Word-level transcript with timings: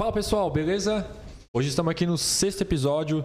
Fala 0.00 0.12
pessoal, 0.14 0.50
beleza? 0.50 1.06
Hoje 1.52 1.68
estamos 1.68 1.90
aqui 1.90 2.06
no 2.06 2.16
sexto 2.16 2.62
episódio 2.62 3.22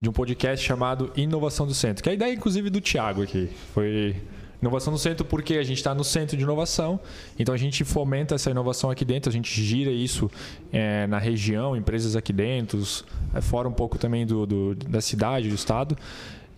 de 0.00 0.08
um 0.08 0.12
podcast 0.12 0.64
chamado 0.64 1.12
Inovação 1.14 1.66
do 1.66 1.74
Centro, 1.74 2.02
que 2.02 2.08
é 2.08 2.12
a 2.12 2.14
ideia 2.14 2.32
inclusive 2.32 2.70
do 2.70 2.80
Thiago 2.80 3.22
aqui. 3.22 3.50
Foi 3.74 4.16
inovação 4.58 4.90
no 4.90 4.98
centro 4.98 5.26
porque 5.26 5.58
a 5.58 5.62
gente 5.62 5.76
está 5.76 5.94
no 5.94 6.02
centro 6.02 6.34
de 6.34 6.42
inovação, 6.42 6.98
então 7.38 7.54
a 7.54 7.58
gente 7.58 7.84
fomenta 7.84 8.36
essa 8.36 8.50
inovação 8.50 8.88
aqui 8.88 9.04
dentro, 9.04 9.28
a 9.28 9.32
gente 9.34 9.62
gira 9.62 9.90
isso 9.90 10.30
é, 10.72 11.06
na 11.06 11.18
região, 11.18 11.76
empresas 11.76 12.16
aqui 12.16 12.32
dentro, 12.32 12.82
é, 13.34 13.42
fora 13.42 13.68
um 13.68 13.74
pouco 13.74 13.98
também 13.98 14.24
do, 14.24 14.46
do 14.46 14.74
da 14.74 15.02
cidade, 15.02 15.50
do 15.50 15.54
estado. 15.54 15.94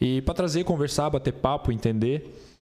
E 0.00 0.22
para 0.22 0.34
trazer, 0.34 0.62
conversar, 0.62 1.10
bater 1.10 1.32
papo, 1.32 1.72
entender 1.72 2.32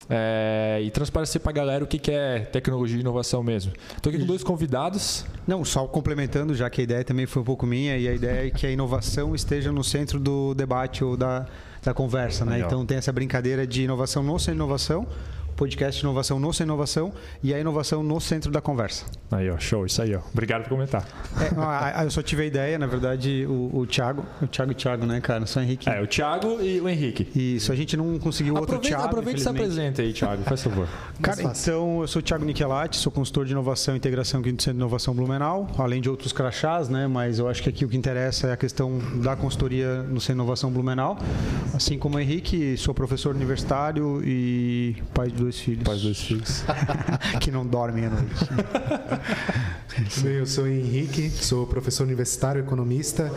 é, 0.09 0.79
e 0.83 0.89
transparecer 0.91 1.41
para 1.41 1.52
a 1.52 1.54
galera 1.54 1.83
o 1.83 1.88
que, 1.88 1.99
que 1.99 2.11
é 2.11 2.39
tecnologia 2.39 2.97
e 2.97 3.01
inovação 3.01 3.43
mesmo. 3.43 3.71
Estou 3.95 4.09
aqui 4.09 4.20
com 4.20 4.25
dois 4.25 4.43
convidados. 4.43 5.25
Não, 5.47 5.63
só 5.63 5.88
complementando, 5.88 6.54
já 6.54 6.70
que 6.70 6.81
a 6.81 6.83
ideia 6.83 7.04
também 7.04 7.25
foi 7.25 7.41
um 7.41 7.45
pouco 7.45 7.65
minha, 7.65 7.97
e 7.97 8.07
a 8.07 8.14
ideia 8.14 8.47
é 8.47 8.50
que 8.50 8.65
a 8.65 8.71
inovação 8.71 9.33
esteja 9.33 9.71
no 9.71 9.83
centro 9.83 10.19
do 10.19 10.54
debate 10.54 11.04
ou 11.04 11.18
da, 11.18 11.46
da 11.83 11.93
conversa, 11.93 12.46
né? 12.46 12.60
Então 12.60 12.86
tem 12.86 12.97
essa 12.97 13.11
brincadeira 13.11 13.65
de 13.65 13.83
inovação 13.83 14.21
não 14.21 14.37
ser 14.37 14.51
inovação, 14.51 15.07
podcast 15.61 16.01
Inovação 16.01 16.39
no 16.39 16.51
Sem 16.51 16.64
Inovação 16.64 17.14
e 17.43 17.54
a 17.54 17.60
inovação 17.60 18.02
no 18.02 18.19
centro 18.19 18.52
da 18.52 18.60
conversa. 18.60 19.06
Aí, 19.29 19.47
ó, 19.47 19.60
show, 19.60 19.86
isso 19.86 20.02
aí, 20.02 20.15
ó. 20.15 20.19
Obrigado 20.33 20.64
por 20.64 20.69
comentar. 20.69 21.06
É, 21.39 22.04
eu 22.04 22.10
só 22.10 22.24
tive 22.24 22.42
a 22.42 22.46
ideia, 22.47 22.79
na 22.79 22.88
verdade, 22.88 23.46
o, 23.47 23.69
o 23.71 23.86
Thiago, 23.86 24.25
o 24.42 24.47
Thiago 24.47 24.71
e 24.71 24.74
o 24.74 24.75
Thiago, 24.75 25.05
né, 25.05 25.21
cara? 25.21 25.46
Só 25.46 25.60
o 25.60 25.64
Henrique. 25.64 25.88
É, 25.88 26.02
o 26.02 26.07
Thiago 26.07 26.60
e 26.60 26.82
o 26.82 26.89
Henrique. 26.89 27.28
Isso, 27.39 27.71
a 27.71 27.75
gente 27.75 27.96
não 27.96 28.18
conseguiu 28.18 28.57
aproveita, 28.57 28.74
outro 28.74 28.89
Thiago. 28.89 29.05
Aproveita 29.05 29.39
e 29.39 29.43
se 29.43 29.50
apresenta 29.50 30.02
aí, 30.02 30.11
Thiago, 30.11 30.42
faz 30.42 30.64
favor. 30.64 30.88
Cara, 31.21 31.43
então, 31.43 32.02
eu 32.02 32.08
sou 32.08 32.22
o 32.22 32.23
Thiago 32.23 32.44
Nichelati, 32.44 32.97
sou 32.97 33.11
consultor 33.11 33.45
de 33.45 33.52
inovação 33.52 33.94
e 33.94 33.97
integração 33.97 34.39
aqui 34.39 34.52
no 34.52 34.59
Centro 34.59 34.73
de 34.73 34.80
Inovação 34.80 35.14
Blumenau, 35.14 35.69
além 35.78 36.02
de 36.02 36.09
outros 36.09 36.33
crachás, 36.33 36.89
né? 36.89 37.05
Mas 37.05 37.38
eu 37.38 37.47
acho 37.47 37.61
que 37.61 37.69
aqui 37.69 37.86
o 37.86 37.88
que 37.88 37.95
interessa 37.95 38.47
é 38.47 38.53
a 38.53 38.58
questão 38.58 38.97
da 39.22 39.36
consultoria 39.36 40.02
no 40.02 40.19
Centro 40.19 40.33
de 40.33 40.39
Inovação 40.39 40.72
Blumenau. 40.72 41.19
Assim 41.72 42.00
como 42.00 42.17
o 42.17 42.19
Henrique, 42.19 42.75
sou 42.78 42.95
professor 42.95 43.35
universitário 43.35 44.23
e 44.25 44.95
pai 45.13 45.28
de 45.28 45.35
dois 45.35 45.50
filhos. 45.59 45.83
Pai 45.83 45.97
de 45.97 46.03
dois 46.03 46.21
filhos 46.21 46.31
filhos. 46.41 46.63
que 47.39 47.52
não 47.52 47.66
dormem 47.66 48.05
à 48.05 48.09
noite. 48.09 48.45
Bem, 50.23 50.33
eu 50.33 50.45
sou 50.45 50.67
Henrique, 50.67 51.30
sou 51.30 51.67
professor 51.67 52.03
universitário, 52.03 52.61
economista, 52.61 53.31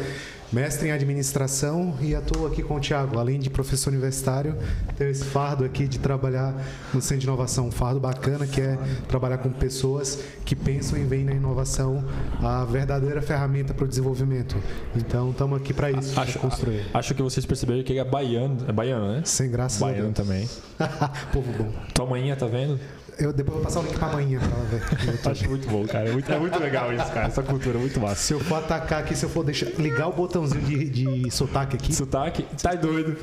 mestre 0.54 0.88
em 0.88 0.92
administração 0.92 1.98
e 2.00 2.14
atuo 2.14 2.46
aqui 2.46 2.62
com 2.62 2.76
o 2.76 2.80
Tiago. 2.80 3.18
Além 3.18 3.40
de 3.40 3.50
professor 3.50 3.90
universitário, 3.90 4.56
tenho 4.96 5.10
esse 5.10 5.24
fardo 5.24 5.64
aqui 5.64 5.88
de 5.88 5.98
trabalhar 5.98 6.54
no 6.94 7.02
Centro 7.02 7.18
de 7.18 7.26
Inovação. 7.26 7.66
Um 7.66 7.72
fardo 7.72 7.98
bacana 7.98 8.46
que 8.46 8.60
é 8.60 8.78
trabalhar 9.08 9.38
com 9.38 9.50
pessoas 9.50 10.22
que 10.44 10.54
pensam 10.54 10.96
e 10.96 11.02
veem 11.02 11.24
na 11.24 11.32
inovação 11.32 12.04
a 12.40 12.64
verdadeira 12.64 13.20
ferramenta 13.20 13.74
para 13.74 13.84
o 13.84 13.88
desenvolvimento. 13.88 14.56
Então, 14.94 15.30
estamos 15.30 15.60
aqui 15.60 15.74
para 15.74 15.90
isso, 15.90 16.18
acho, 16.20 16.38
construir. 16.38 16.86
Acho 16.94 17.14
que 17.14 17.22
vocês 17.22 17.44
perceberam 17.44 17.82
que 17.82 17.98
é 17.98 18.04
baiano, 18.04 18.58
é 18.68 18.72
baiano, 18.72 19.12
né? 19.12 19.22
Sem 19.24 19.50
graça. 19.50 19.84
Baiano 19.84 20.12
também. 20.12 20.48
Povo 21.32 21.52
bom. 21.52 21.72
Tua 21.92 22.06
manhã 22.06 22.36
tá 22.36 22.46
vendo? 22.46 22.78
Eu 23.18 23.32
depois 23.32 23.56
vou 23.56 23.64
passar 23.64 23.80
o 23.80 23.82
link 23.84 23.96
pra 23.96 24.08
amanhã 24.08 24.40
pra 24.40 24.48
ela 24.48 24.64
ver. 24.64 25.20
Acho 25.30 25.48
muito 25.48 25.68
bom, 25.68 25.86
cara. 25.86 26.08
É 26.08 26.12
muito, 26.12 26.32
é 26.32 26.38
muito 26.38 26.58
legal 26.58 26.92
isso, 26.92 27.06
cara. 27.12 27.26
Essa 27.26 27.42
cultura 27.42 27.78
é 27.78 27.80
muito 27.80 28.00
massa. 28.00 28.16
Se 28.16 28.32
eu 28.32 28.40
for 28.40 28.56
atacar 28.56 29.00
aqui, 29.00 29.14
se 29.14 29.24
eu 29.24 29.28
for 29.28 29.44
deixar, 29.44 29.66
ligar 29.78 30.08
o 30.08 30.12
botãozinho 30.12 30.62
de, 30.62 31.22
de 31.22 31.30
sotaque 31.30 31.76
aqui. 31.76 31.94
Sotaque? 31.94 32.42
Tá 32.60 32.74
doido. 32.74 33.16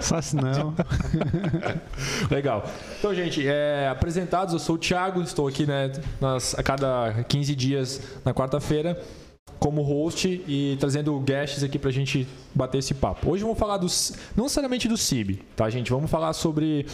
Fácil 0.00 0.40
não. 0.42 0.74
legal. 2.30 2.68
Então, 2.98 3.14
gente, 3.14 3.46
é, 3.46 3.88
apresentados, 3.88 4.52
eu 4.52 4.60
sou 4.60 4.76
o 4.76 4.78
Thiago, 4.78 5.22
estou 5.22 5.46
aqui, 5.46 5.66
né, 5.66 5.92
nas, 6.20 6.58
a 6.58 6.62
cada 6.62 7.24
15 7.28 7.54
dias 7.54 8.00
na 8.24 8.34
quarta-feira 8.34 9.00
como 9.58 9.82
host 9.82 10.28
e 10.46 10.76
trazendo 10.78 11.18
guests 11.18 11.64
aqui 11.64 11.78
pra 11.78 11.90
gente 11.90 12.26
bater 12.54 12.78
esse 12.78 12.94
papo. 12.94 13.30
Hoje 13.30 13.42
vamos 13.42 13.58
falar 13.58 13.76
dos, 13.76 14.12
não 14.36 14.44
necessariamente 14.44 14.86
do 14.86 14.96
CIB, 14.96 15.42
tá, 15.56 15.68
gente? 15.68 15.90
Vamos 15.90 16.10
falar 16.10 16.32
sobre 16.32 16.86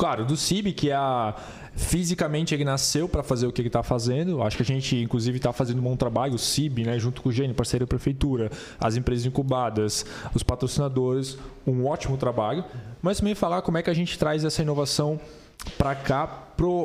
claro, 0.00 0.24
do 0.24 0.34
CIB, 0.34 0.72
que 0.72 0.88
é 0.88 0.94
a, 0.94 1.34
fisicamente 1.76 2.54
ele 2.54 2.64
nasceu 2.64 3.06
para 3.06 3.22
fazer 3.22 3.46
o 3.46 3.52
que 3.52 3.60
ele 3.60 3.68
está 3.68 3.82
fazendo. 3.82 4.42
Acho 4.42 4.56
que 4.56 4.62
a 4.62 4.66
gente, 4.66 4.96
inclusive, 4.96 5.36
está 5.36 5.52
fazendo 5.52 5.78
um 5.78 5.82
bom 5.82 5.94
trabalho, 5.94 6.36
o 6.36 6.38
CIB, 6.38 6.84
né, 6.84 6.98
junto 6.98 7.20
com 7.20 7.28
o 7.28 7.32
Gênio, 7.32 7.54
parceiro 7.54 7.84
da 7.84 7.86
prefeitura, 7.86 8.50
as 8.80 8.96
empresas 8.96 9.26
incubadas, 9.26 10.06
os 10.34 10.42
patrocinadores, 10.42 11.36
um 11.66 11.86
ótimo 11.86 12.16
trabalho. 12.16 12.64
Mas 13.02 13.18
também 13.18 13.34
falar 13.34 13.60
como 13.60 13.76
é 13.76 13.82
que 13.82 13.90
a 13.90 13.94
gente 13.94 14.18
traz 14.18 14.42
essa 14.42 14.62
inovação 14.62 15.20
para 15.76 15.94
cá, 15.94 16.26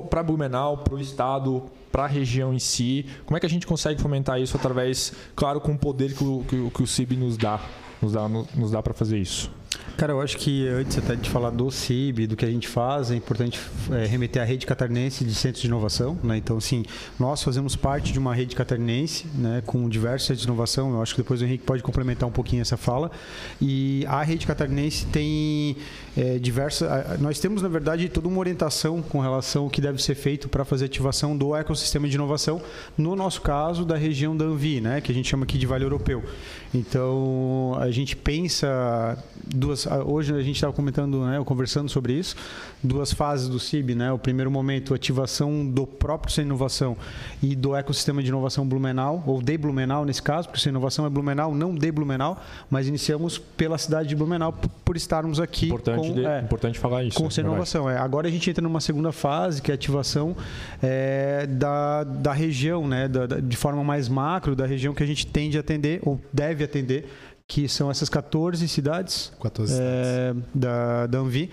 para 0.10 0.22
Blumenau, 0.22 0.80
para 0.80 0.96
o 0.96 1.00
estado, 1.00 1.64
para 1.94 2.04
a 2.04 2.08
região 2.08 2.54
em 2.54 2.60
si. 2.60 3.06
Como 3.26 3.38
é 3.38 3.40
que 3.40 3.46
a 3.46 3.50
gente 3.50 3.66
consegue 3.66 4.02
fomentar 4.02 4.42
isso 4.42 4.58
através, 4.58 5.14
claro, 5.38 5.62
com 5.62 5.72
o 5.72 5.78
poder 5.78 6.14
que 6.14 6.24
o, 6.26 6.44
que, 6.50 6.70
que 6.70 6.84
o 6.84 6.88
CIB 6.88 7.16
nos 7.16 7.38
dá, 7.38 7.62
nos 8.02 8.12
dá, 8.12 8.28
nos 8.28 8.72
dá 8.72 8.84
para 8.84 8.94
fazer 8.94 9.18
isso? 9.20 9.50
Cara, 9.98 10.12
eu 10.12 10.20
acho 10.20 10.38
que 10.38 10.68
antes 10.68 10.98
até 10.98 11.16
de 11.16 11.30
falar 11.30 11.52
do 11.52 11.72
CIB, 11.72 12.28
do 12.28 12.36
que 12.36 12.44
a 12.44 12.50
gente 12.50 12.68
faz, 12.68 13.12
é 13.12 13.16
importante 13.16 13.60
é, 13.92 14.06
remeter 14.06 14.42
à 14.42 14.46
rede 14.46 14.66
catarinense 14.66 15.24
de 15.24 15.34
centros 15.34 15.62
de 15.62 15.68
inovação. 15.68 16.18
Né? 16.22 16.38
Então, 16.38 16.58
assim, 16.58 16.84
nós 17.18 17.42
fazemos 17.42 17.78
parte 17.78 18.12
de 18.12 18.20
uma 18.20 18.36
rede 18.36 18.56
catarinense 18.56 19.26
né, 19.34 19.64
com 19.66 19.88
diversos 19.88 20.28
centros 20.28 20.42
de 20.42 20.48
inovação. 20.48 20.92
Eu 20.92 21.02
acho 21.02 21.16
que 21.16 21.22
depois 21.22 21.42
o 21.42 21.46
Henrique 21.46 21.64
pode 21.64 21.82
complementar 21.82 22.28
um 22.28 22.32
pouquinho 22.32 22.62
essa 22.62 22.76
fala. 22.76 23.10
E 23.62 24.06
a 24.08 24.22
rede 24.22 24.46
catarinense 24.46 25.06
tem 25.06 25.78
é, 26.18 26.38
diversas. 26.40 26.90
Nós 27.22 27.40
temos, 27.40 27.62
na 27.62 27.70
verdade, 27.70 28.10
toda 28.10 28.28
uma 28.28 28.40
orientação 28.40 29.02
com 29.02 29.22
relação 29.22 29.64
ao 29.64 29.70
que 29.70 29.80
deve 29.80 30.04
ser 30.04 30.16
feito 30.16 30.50
para 30.50 30.66
fazer 30.66 30.86
ativação 30.86 31.38
do 31.38 31.56
ecossistema 31.56 32.08
de 32.08 32.16
inovação, 32.16 32.62
no 32.98 33.16
nosso 33.16 33.42
caso, 33.42 33.86
da 33.86 33.96
região 33.96 34.36
da 34.36 34.46
Anvi, 34.46 34.82
né, 34.82 35.00
que 35.00 35.12
a 35.12 35.16
gente 35.16 35.30
chama 35.30 35.44
aqui 35.44 35.58
de 35.58 35.66
Vale 35.66 35.86
Europeu. 35.86 36.22
Então, 36.74 37.78
a 37.80 37.90
gente 37.92 38.16
pensa 38.16 39.18
duas. 39.66 39.88
Hoje 40.06 40.34
a 40.34 40.42
gente 40.42 40.56
estava 40.56 40.72
comentando, 40.72 41.26
né, 41.26 41.42
conversando 41.44 41.90
sobre 41.90 42.14
isso, 42.14 42.36
duas 42.84 43.12
fases 43.12 43.50
do 43.50 43.60
CIB, 43.60 43.96
né? 43.96 44.12
O 44.12 44.20
primeiro 44.20 44.52
momento, 44.52 44.94
ativação 44.94 45.66
do 45.66 45.88
próprio 45.88 46.32
Sem 46.32 46.46
Inovação 46.46 46.96
e 47.42 47.56
do 47.56 47.76
ecossistema 47.76 48.22
de 48.22 48.30
inovação 48.30 48.68
Blumenau, 48.68 49.24
ou 49.26 49.42
de 49.42 49.58
Blumenau 49.58 50.06
nesse 50.06 50.22
caso, 50.22 50.48
porque 50.48 50.62
Sem 50.62 50.70
Inovação 50.70 51.06
é 51.06 51.10
Blumenau, 51.10 51.56
não 51.56 51.74
de 51.74 51.92
Blumenau, 51.92 52.40
mas 52.70 52.88
iniciamos 52.88 53.38
pela 53.38 53.78
cidade 53.78 54.10
de 54.10 54.16
Blumenau 54.16 54.54
por 54.84 54.96
estarmos 54.96 55.40
aqui. 55.40 55.66
Importante, 55.66 56.08
com, 56.08 56.14
de, 56.14 56.26
é, 56.26 56.40
importante 56.42 56.80
falar 56.80 57.04
isso. 57.04 57.18
Com 57.18 57.30
Sem 57.30 57.44
Inovação. 57.44 57.90
É. 57.90 57.98
Agora 57.98 58.28
a 58.28 58.32
gente 58.32 58.50
entra 58.50 58.62
numa 58.62 58.82
segunda 58.82 59.12
fase, 59.12 59.62
que 59.62 59.72
é 59.72 59.74
a 59.74 59.76
ativação 59.76 60.36
é, 60.82 61.48
da, 61.48 62.04
da 62.04 62.34
região, 62.34 62.88
né? 62.88 63.08
Da, 63.08 63.26
da, 63.26 63.40
de 63.40 63.58
forma 63.58 63.84
mais 63.84 64.08
macro, 64.08 64.56
da 64.56 64.66
região 64.66 64.94
que 64.94 65.02
a 65.02 65.08
gente 65.08 65.26
tende 65.26 65.58
a 65.58 65.62
atender, 65.62 66.00
ou 66.04 66.20
deve 66.32 66.64
atender, 66.64 67.10
que 67.48 67.68
são 67.70 67.92
essas 67.92 68.10
14 68.10 68.68
cidades, 68.68 69.32
14 69.40 69.74
é, 69.74 69.76
cidades. 70.34 70.44
Da, 70.54 71.08
da 71.08 71.20
Anvi, 71.20 71.52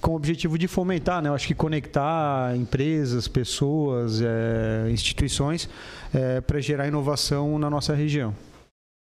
com 0.00 0.12
o 0.12 0.14
objetivo 0.14 0.56
de 0.56 0.68
fomentar, 0.68 1.20
né? 1.20 1.28
Eu 1.28 1.34
acho 1.34 1.46
que 1.46 1.54
conectar 1.54 2.56
empresas, 2.56 3.26
pessoas, 3.26 4.20
é, 4.20 4.88
instituições 4.90 5.68
é, 6.14 6.40
para 6.40 6.60
gerar 6.60 6.86
inovação 6.86 7.58
na 7.58 7.68
nossa 7.68 7.94
região. 7.94 8.34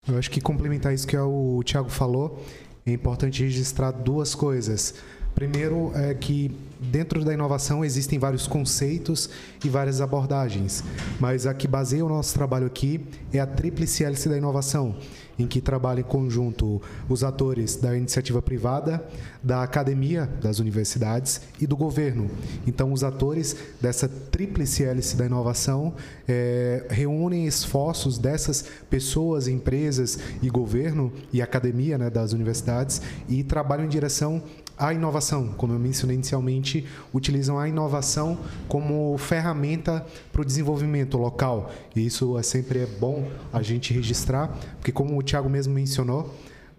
Eu 0.08 0.18
acho 0.18 0.30
que 0.30 0.42
complementar 0.42 0.94
isso 0.94 1.08
que 1.08 1.18
o 1.18 1.64
Thiago 1.64 1.90
falou, 1.90 2.44
é 2.86 2.92
importante 2.92 3.42
registrar 3.42 3.92
duas 3.92 4.36
coisas. 4.36 4.94
Primeiro 5.34 5.92
é 5.96 6.14
que 6.14 6.56
dentro 6.80 7.26
da 7.26 7.34
inovação 7.34 7.84
existem 7.84 8.18
vários 8.18 8.48
conceitos 8.48 9.30
e 9.64 9.68
várias 9.68 10.00
abordagens, 10.00 10.82
mas 11.20 11.46
a 11.46 11.54
que 11.54 11.68
baseia 11.68 12.06
o 12.06 12.10
nosso 12.10 12.34
trabalho 12.34 12.68
aqui 12.68 13.06
é 13.34 13.40
a 13.40 13.46
tríplice 13.46 14.06
hélice 14.06 14.30
da 14.30 14.38
inovação, 14.38 14.96
em 15.38 15.48
que 15.48 15.62
trabalham 15.62 16.02
em 16.02 16.04
conjunto 16.04 16.82
os 17.10 17.24
atores 17.24 17.76
da 17.76 17.96
iniciativa 17.96 18.42
privada, 18.42 19.06
da 19.44 19.64
academia 19.64 20.30
das 20.42 20.60
universidades 20.60 21.42
e 21.60 21.68
do 21.68 21.76
governo. 21.76 22.30
Então, 22.66 22.92
os 22.92 23.04
atores 23.04 23.56
dessa 23.82 24.08
tríplice 24.08 24.84
hélice 24.84 25.16
da 25.16 25.26
inovação 25.26 25.94
é, 26.28 26.86
reúnem 26.90 27.46
esforços 27.46 28.18
dessas 28.18 28.66
pessoas, 28.90 29.48
empresas 29.48 30.20
e 30.42 30.50
governo 30.50 31.12
e 31.32 31.42
academia 31.42 31.98
né, 31.98 32.10
das 32.10 32.34
universidades 32.34 33.02
e 33.30 33.44
trabalham 33.44 33.86
em 33.86 33.90
direção 33.90 34.42
à 34.78 34.94
inovação, 34.94 35.50
como 35.58 35.74
eu 35.74 35.80
mencionei 35.80 36.16
inicialmente, 36.16 36.86
utilizam 37.14 37.58
a 37.58 37.68
inovação 37.68 38.38
como 38.68 39.18
ferramenta 39.18 40.06
para 40.32 40.42
o 40.42 40.46
desenvolvimento 40.46 41.18
local. 41.18 41.72
E 41.96 42.06
isso 42.06 42.38
é 42.38 42.44
sempre 42.44 42.80
é 42.80 42.86
bom 42.86 43.28
a 43.54 43.62
gente 43.62 43.94
registrar, 43.94 44.48
porque 44.78 44.92
como 44.92 45.18
o 45.18 45.24
Tiago 45.24 45.50
mesmo 45.50 45.74
mencionou, 45.74 46.34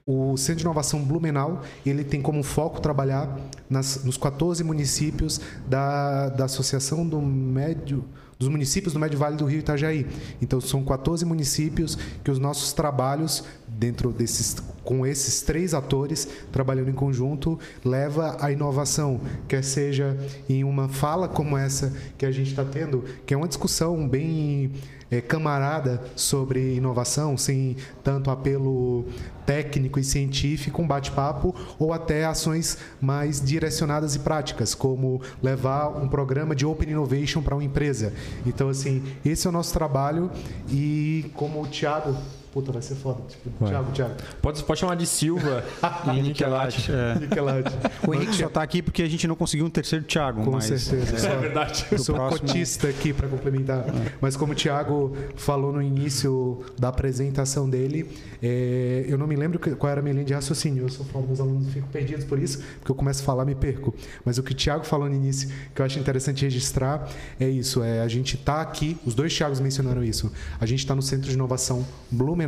o 0.06 0.36
Centro 0.36 0.58
de 0.58 0.62
Inovação 0.62 1.02
Blumenau 1.02 1.62
ele 1.84 2.04
tem 2.04 2.22
como 2.22 2.42
foco 2.44 2.80
trabalhar 2.80 3.36
nas, 3.68 4.04
nos 4.04 4.16
14 4.16 4.62
municípios 4.62 5.40
da, 5.66 6.28
da 6.28 6.44
Associação 6.44 7.06
do 7.06 7.20
Médio 7.20 8.04
dos 8.38 8.48
municípios 8.48 8.92
do 8.92 9.00
Médio 9.00 9.18
Vale 9.18 9.36
do 9.36 9.46
Rio 9.46 9.60
Itajaí. 9.60 10.06
Então 10.40 10.60
são 10.60 10.84
14 10.84 11.24
municípios 11.24 11.96
que 12.22 12.30
os 12.30 12.38
nossos 12.38 12.72
trabalhos 12.72 13.44
dentro 13.78 14.10
desses 14.10 14.56
com 14.84 15.04
esses 15.04 15.42
três 15.42 15.74
atores 15.74 16.28
trabalhando 16.52 16.88
em 16.88 16.94
conjunto 16.94 17.58
leva 17.84 18.36
à 18.40 18.52
inovação, 18.52 19.20
quer 19.48 19.64
seja 19.64 20.16
em 20.48 20.62
uma 20.62 20.88
fala 20.88 21.26
como 21.26 21.58
essa 21.58 21.92
que 22.16 22.24
a 22.24 22.30
gente 22.30 22.50
está 22.50 22.64
tendo, 22.64 23.04
que 23.26 23.34
é 23.34 23.36
uma 23.36 23.48
discussão 23.48 24.08
bem 24.08 24.70
é, 25.10 25.20
camarada 25.20 26.02
sobre 26.14 26.76
inovação, 26.76 27.36
sem 27.36 27.76
tanto 28.02 28.30
apelo 28.30 29.04
técnico 29.44 29.98
e 29.98 30.04
científico, 30.04 30.82
um 30.82 30.86
bate-papo, 30.86 31.54
ou 31.78 31.92
até 31.92 32.24
ações 32.24 32.78
mais 33.00 33.40
direcionadas 33.40 34.14
e 34.14 34.20
práticas, 34.20 34.74
como 34.74 35.20
levar 35.42 35.88
um 35.88 36.08
programa 36.08 36.54
de 36.54 36.64
Open 36.64 36.90
Innovation 36.90 37.42
para 37.42 37.54
uma 37.54 37.64
empresa. 37.64 38.12
Então, 38.44 38.68
assim, 38.68 39.02
esse 39.24 39.46
é 39.46 39.50
o 39.50 39.52
nosso 39.52 39.72
trabalho 39.72 40.30
e 40.70 41.30
como 41.34 41.62
o 41.62 41.66
Thiago 41.66 42.16
Puta, 42.56 42.72
vai 42.72 42.80
ser 42.80 42.94
foda. 42.94 43.20
Tipo, 43.28 43.66
Thiago, 43.66 43.92
Thiago. 43.92 44.14
Pode, 44.40 44.64
pode 44.64 44.80
chamar 44.80 44.94
de 44.94 45.06
Silva 45.06 45.62
e 46.16 46.22
Niquelate. 46.22 46.90
É. 46.90 47.18
Niquelate. 47.20 47.76
O 48.08 48.14
Henrique 48.14 48.34
só 48.34 48.48
tá 48.48 48.62
aqui 48.62 48.80
porque 48.80 49.02
a 49.02 49.08
gente 49.10 49.28
não 49.28 49.36
conseguiu 49.36 49.66
um 49.66 49.68
terceiro 49.68 50.06
Thiago. 50.06 50.42
Com 50.42 50.52
mas... 50.52 50.64
certeza. 50.64 51.28
É, 51.28 51.32
é 51.32 51.36
verdade. 51.36 51.84
Eu 51.92 51.98
sou 51.98 52.14
próximo... 52.14 52.48
cotista 52.48 52.88
aqui 52.88 53.12
para 53.12 53.28
complementar. 53.28 53.80
É. 53.80 54.12
Mas 54.22 54.38
como 54.38 54.54
o 54.54 54.56
Thiago 54.56 55.14
falou 55.36 55.70
no 55.70 55.82
início 55.82 56.64
da 56.78 56.88
apresentação 56.88 57.68
dele, 57.68 58.10
é, 58.42 59.04
eu 59.06 59.18
não 59.18 59.26
me 59.26 59.36
lembro 59.36 59.58
qual 59.76 59.90
era 59.90 60.00
a 60.00 60.02
minha 60.02 60.14
linha 60.14 60.24
de 60.24 60.32
raciocínio. 60.32 60.84
Eu 60.84 60.88
sou 60.88 61.04
foda, 61.04 61.26
meus 61.26 61.40
alunos 61.40 61.70
ficam 61.70 61.90
perdidos 61.90 62.24
por 62.24 62.38
isso, 62.38 62.62
porque 62.78 62.90
eu 62.90 62.94
começo 62.94 63.20
a 63.20 63.26
falar 63.26 63.44
me 63.44 63.54
perco. 63.54 63.94
Mas 64.24 64.38
o 64.38 64.42
que 64.42 64.52
o 64.52 64.54
Thiago 64.54 64.86
falou 64.86 65.10
no 65.10 65.14
início, 65.14 65.50
que 65.74 65.82
eu 65.82 65.84
acho 65.84 65.98
interessante 65.98 66.42
registrar, 66.42 67.06
é 67.38 67.50
isso. 67.50 67.82
É, 67.82 68.00
a 68.00 68.08
gente 68.08 68.34
tá 68.38 68.62
aqui, 68.62 68.96
os 69.04 69.14
dois 69.14 69.36
Thiagos 69.36 69.60
mencionaram 69.60 70.02
isso. 70.02 70.32
A 70.58 70.64
gente 70.64 70.78
está 70.78 70.94
no 70.94 71.02
Centro 71.02 71.28
de 71.28 71.34
Inovação 71.34 71.84
Blumenau 72.10 72.45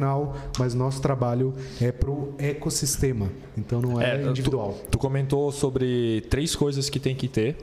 mas 0.58 0.74
nosso 0.74 1.00
trabalho 1.00 1.54
é 1.80 1.90
para 1.92 2.10
o 2.10 2.34
ecossistema, 2.38 3.30
então 3.56 3.80
não 3.80 4.00
é, 4.00 4.22
é 4.22 4.26
individual. 4.26 4.72
Tu, 4.84 4.90
tu, 4.92 4.98
comentou 4.98 5.50
sobre 5.52 6.22
três 6.30 6.54
coisas 6.54 6.88
que 6.88 6.98
tem 6.98 7.14
que 7.14 7.28
ter. 7.28 7.56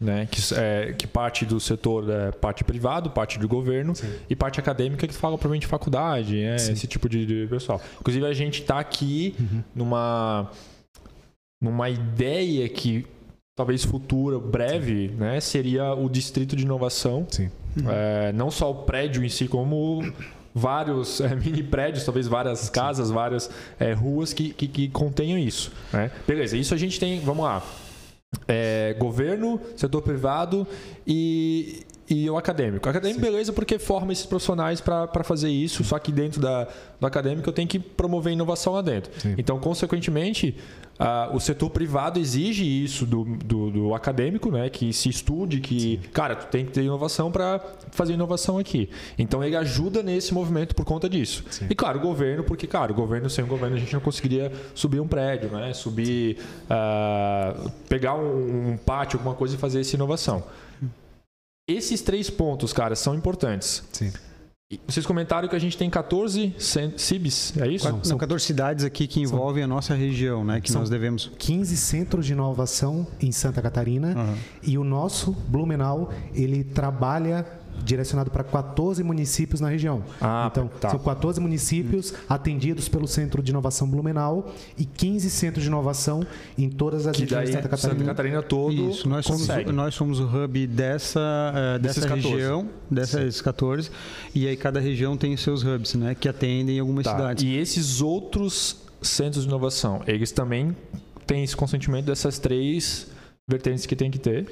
Né, 0.00 0.28
que, 0.30 0.40
é, 0.54 0.94
que 0.96 1.08
parte 1.08 1.44
do 1.44 1.58
setor 1.58 2.08
é 2.08 2.30
parte 2.30 2.62
privado, 2.62 3.10
parte 3.10 3.36
do 3.36 3.48
governo 3.48 3.96
Sim. 3.96 4.08
e 4.30 4.36
parte 4.36 4.60
acadêmica 4.60 5.08
que 5.08 5.12
fala 5.12 5.36
provavelmente 5.36 5.66
faculdade, 5.66 6.36
né, 6.36 6.54
esse 6.54 6.86
tipo 6.86 7.08
de, 7.08 7.26
de, 7.26 7.48
pessoal. 7.48 7.82
Inclusive 7.98 8.24
a 8.24 8.32
gente 8.32 8.60
está 8.60 8.78
aqui 8.78 9.34
uhum. 9.40 9.64
numa 9.74 10.52
numa 11.60 11.90
ideia 11.90 12.68
que 12.68 13.04
talvez 13.58 13.84
futura, 13.84 14.38
breve, 14.38 15.08
né, 15.18 15.40
seria 15.40 15.92
o 15.92 16.08
distrito 16.08 16.54
de 16.54 16.62
inovação. 16.62 17.26
Uhum. 17.76 17.90
É, 17.90 18.32
não 18.32 18.52
só 18.52 18.70
o 18.70 18.84
prédio 18.84 19.24
em 19.24 19.28
si, 19.28 19.48
como 19.48 20.00
vários 20.58 21.20
é, 21.20 21.34
mini 21.36 21.62
prédios, 21.62 22.04
talvez 22.04 22.26
várias 22.26 22.68
casas, 22.68 23.10
várias 23.10 23.50
é, 23.78 23.92
ruas 23.92 24.32
que, 24.32 24.52
que, 24.52 24.68
que, 24.68 24.88
contenham 24.88 25.38
isso. 25.38 25.72
Né? 25.92 26.10
Beleza, 26.26 26.56
isso 26.56 26.74
a 26.74 26.76
gente 26.76 26.98
tem, 26.98 27.20
vamos 27.20 27.44
lá, 27.44 27.62
é, 28.46 28.94
governo, 28.98 29.60
setor 29.76 30.02
privado 30.02 30.66
e, 31.06 31.86
e 32.08 32.28
o 32.30 32.36
acadêmico. 32.36 32.86
O 32.86 32.90
acadêmico, 32.90 33.20
Sim. 33.20 33.26
beleza, 33.30 33.52
porque 33.52 33.78
forma 33.78 34.12
esses 34.12 34.26
profissionais 34.26 34.80
para 34.80 35.22
fazer 35.24 35.50
isso, 35.50 35.84
só 35.84 35.98
que 35.98 36.10
dentro 36.10 36.40
da, 36.40 36.66
do 36.98 37.06
acadêmico 37.06 37.48
eu 37.48 37.52
tenho 37.52 37.68
que 37.68 37.78
promover 37.78 38.32
inovação 38.32 38.72
lá 38.72 38.82
dentro. 38.82 39.12
Sim. 39.20 39.34
Então, 39.36 39.58
consequentemente, 39.58 40.56
o 41.32 41.38
setor 41.38 41.70
privado 41.70 42.18
exige 42.18 42.64
isso 42.64 43.06
do, 43.06 43.24
do, 43.24 43.70
do, 43.70 43.94
acadêmico, 43.94 44.50
né? 44.50 44.68
Que 44.68 44.92
se 44.92 45.08
estude, 45.08 45.60
que, 45.60 46.00
Sim. 46.02 46.10
cara, 46.12 46.34
tu 46.34 46.46
tem 46.46 46.64
que 46.64 46.72
ter 46.72 46.82
inovação 46.82 47.30
para 47.30 47.60
fazer 47.92 48.14
inovação 48.14 48.58
aqui. 48.58 48.90
Então 49.16 49.42
ele 49.44 49.54
ajuda 49.54 50.02
nesse 50.02 50.34
movimento 50.34 50.74
por 50.74 50.84
conta 50.84 51.08
disso. 51.08 51.44
E 51.70 51.74
claro, 51.74 51.98
o 51.98 52.02
governo, 52.02 52.42
porque, 52.42 52.66
cara, 52.66 52.90
o 52.90 52.94
governo, 52.94 53.30
sem 53.30 53.44
o 53.44 53.46
governo 53.46 53.76
a 53.76 53.78
gente 53.78 53.92
não 53.92 54.00
conseguiria 54.00 54.50
subir 54.74 54.98
um 54.98 55.06
prédio, 55.06 55.50
né? 55.50 55.72
Subir, 55.72 56.38
uh, 56.64 57.70
pegar 57.88 58.14
um, 58.14 58.72
um 58.72 58.76
pátio, 58.76 59.18
alguma 59.18 59.34
coisa 59.34 59.54
e 59.54 59.58
fazer 59.58 59.80
essa 59.80 59.94
inovação. 59.94 60.42
Esses 61.68 62.00
três 62.00 62.30
pontos, 62.30 62.72
cara, 62.72 62.96
são 62.96 63.14
importantes. 63.14 63.84
Sim. 63.92 64.10
Vocês 64.86 65.06
comentaram 65.06 65.48
que 65.48 65.56
a 65.56 65.58
gente 65.58 65.78
tem 65.78 65.88
14 65.88 66.54
CIBs, 66.58 67.54
é 67.56 67.68
isso? 67.68 68.00
São 68.02 68.18
14 68.18 68.44
cidades 68.44 68.84
aqui 68.84 69.06
que 69.06 69.18
envolvem 69.18 69.62
a 69.62 69.66
nossa 69.66 69.94
região, 69.94 70.44
né? 70.44 70.60
Que 70.60 70.70
nós 70.72 70.90
devemos. 70.90 71.30
15 71.38 71.74
centros 71.74 72.26
de 72.26 72.32
inovação 72.32 73.06
em 73.18 73.32
Santa 73.32 73.62
Catarina 73.62 74.14
uhum. 74.14 74.34
e 74.62 74.76
o 74.76 74.84
nosso 74.84 75.32
Blumenau, 75.32 76.12
ele 76.34 76.64
trabalha 76.64 77.46
direcionado 77.84 78.30
para 78.30 78.44
14 78.44 79.02
municípios 79.02 79.60
na 79.60 79.68
região. 79.68 80.02
Ah, 80.20 80.48
então, 80.50 80.68
tá. 80.68 80.90
são 80.90 80.98
14 80.98 81.40
municípios 81.40 82.14
atendidos 82.28 82.88
pelo 82.88 83.06
Centro 83.06 83.42
de 83.42 83.50
Inovação 83.50 83.88
Blumenau 83.88 84.52
e 84.76 84.84
15 84.84 85.30
centros 85.30 85.62
de 85.62 85.68
inovação 85.68 86.26
em 86.56 86.68
todas 86.68 87.06
as 87.06 87.18
regiões 87.18 87.46
de 87.46 87.52
Santa 87.54 87.68
Catarina. 87.68 87.98
Santa 87.98 88.10
Catarina 88.10 88.42
todo 88.42 88.90
Isso, 88.90 89.08
nós 89.08 89.24
somos, 89.24 89.48
nós 89.72 89.94
somos 89.94 90.20
o 90.20 90.24
hub 90.24 90.66
dessa, 90.66 91.20
uh, 91.20 91.78
dessa 91.78 92.06
região, 92.08 92.68
dessas 92.90 93.40
14, 93.40 93.90
e 94.34 94.46
aí 94.46 94.56
cada 94.56 94.80
região 94.80 95.16
tem 95.16 95.34
os 95.34 95.40
seus 95.40 95.62
hubs, 95.62 95.94
né, 95.94 96.14
que 96.14 96.28
atendem 96.28 96.78
algumas 96.78 97.04
tá. 97.04 97.12
cidades. 97.12 97.44
E 97.44 97.56
esses 97.56 98.00
outros 98.00 98.76
centros 99.00 99.44
de 99.44 99.48
inovação, 99.48 100.02
eles 100.06 100.32
também 100.32 100.76
têm 101.26 101.44
esse 101.44 101.56
consentimento 101.56 102.06
dessas 102.06 102.38
três 102.38 103.06
vertentes 103.48 103.86
que 103.86 103.96
tem 103.96 104.10
que 104.10 104.18
ter? 104.18 104.46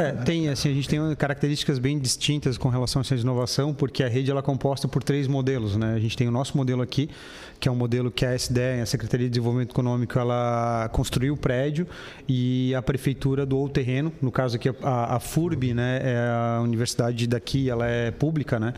É, 0.00 0.12
tem, 0.12 0.48
assim, 0.48 0.70
a 0.70 0.72
gente 0.72 0.88
tem 0.88 1.14
características 1.14 1.78
bem 1.78 1.98
distintas 1.98 2.56
com 2.56 2.70
relação 2.70 3.00
a 3.00 3.02
essa 3.02 3.14
inovação, 3.14 3.74
porque 3.74 4.02
a 4.02 4.08
rede 4.08 4.30
ela 4.30 4.40
é 4.40 4.42
composta 4.42 4.88
por 4.88 5.02
três 5.02 5.28
modelos, 5.28 5.76
né? 5.76 5.92
A 5.92 5.98
gente 5.98 6.16
tem 6.16 6.26
o 6.26 6.30
nosso 6.30 6.56
modelo 6.56 6.80
aqui, 6.80 7.10
que 7.58 7.68
é 7.68 7.72
um 7.72 7.76
modelo 7.76 8.10
que 8.10 8.24
a 8.24 8.34
SDE, 8.34 8.80
a 8.82 8.86
Secretaria 8.86 9.26
de 9.26 9.30
Desenvolvimento 9.32 9.72
Econômico, 9.72 10.18
ela 10.18 10.88
construiu 10.90 11.34
o 11.34 11.36
prédio 11.36 11.86
e 12.26 12.74
a 12.74 12.80
prefeitura 12.80 13.44
doou 13.44 13.66
o 13.66 13.68
terreno. 13.68 14.10
No 14.22 14.32
caso 14.32 14.56
aqui, 14.56 14.70
a, 14.82 15.16
a 15.16 15.20
FURB, 15.20 15.74
né, 15.74 16.00
é 16.02 16.16
a 16.56 16.62
universidade 16.62 17.26
daqui, 17.26 17.68
ela 17.68 17.86
é 17.86 18.10
pública, 18.10 18.58
né? 18.58 18.72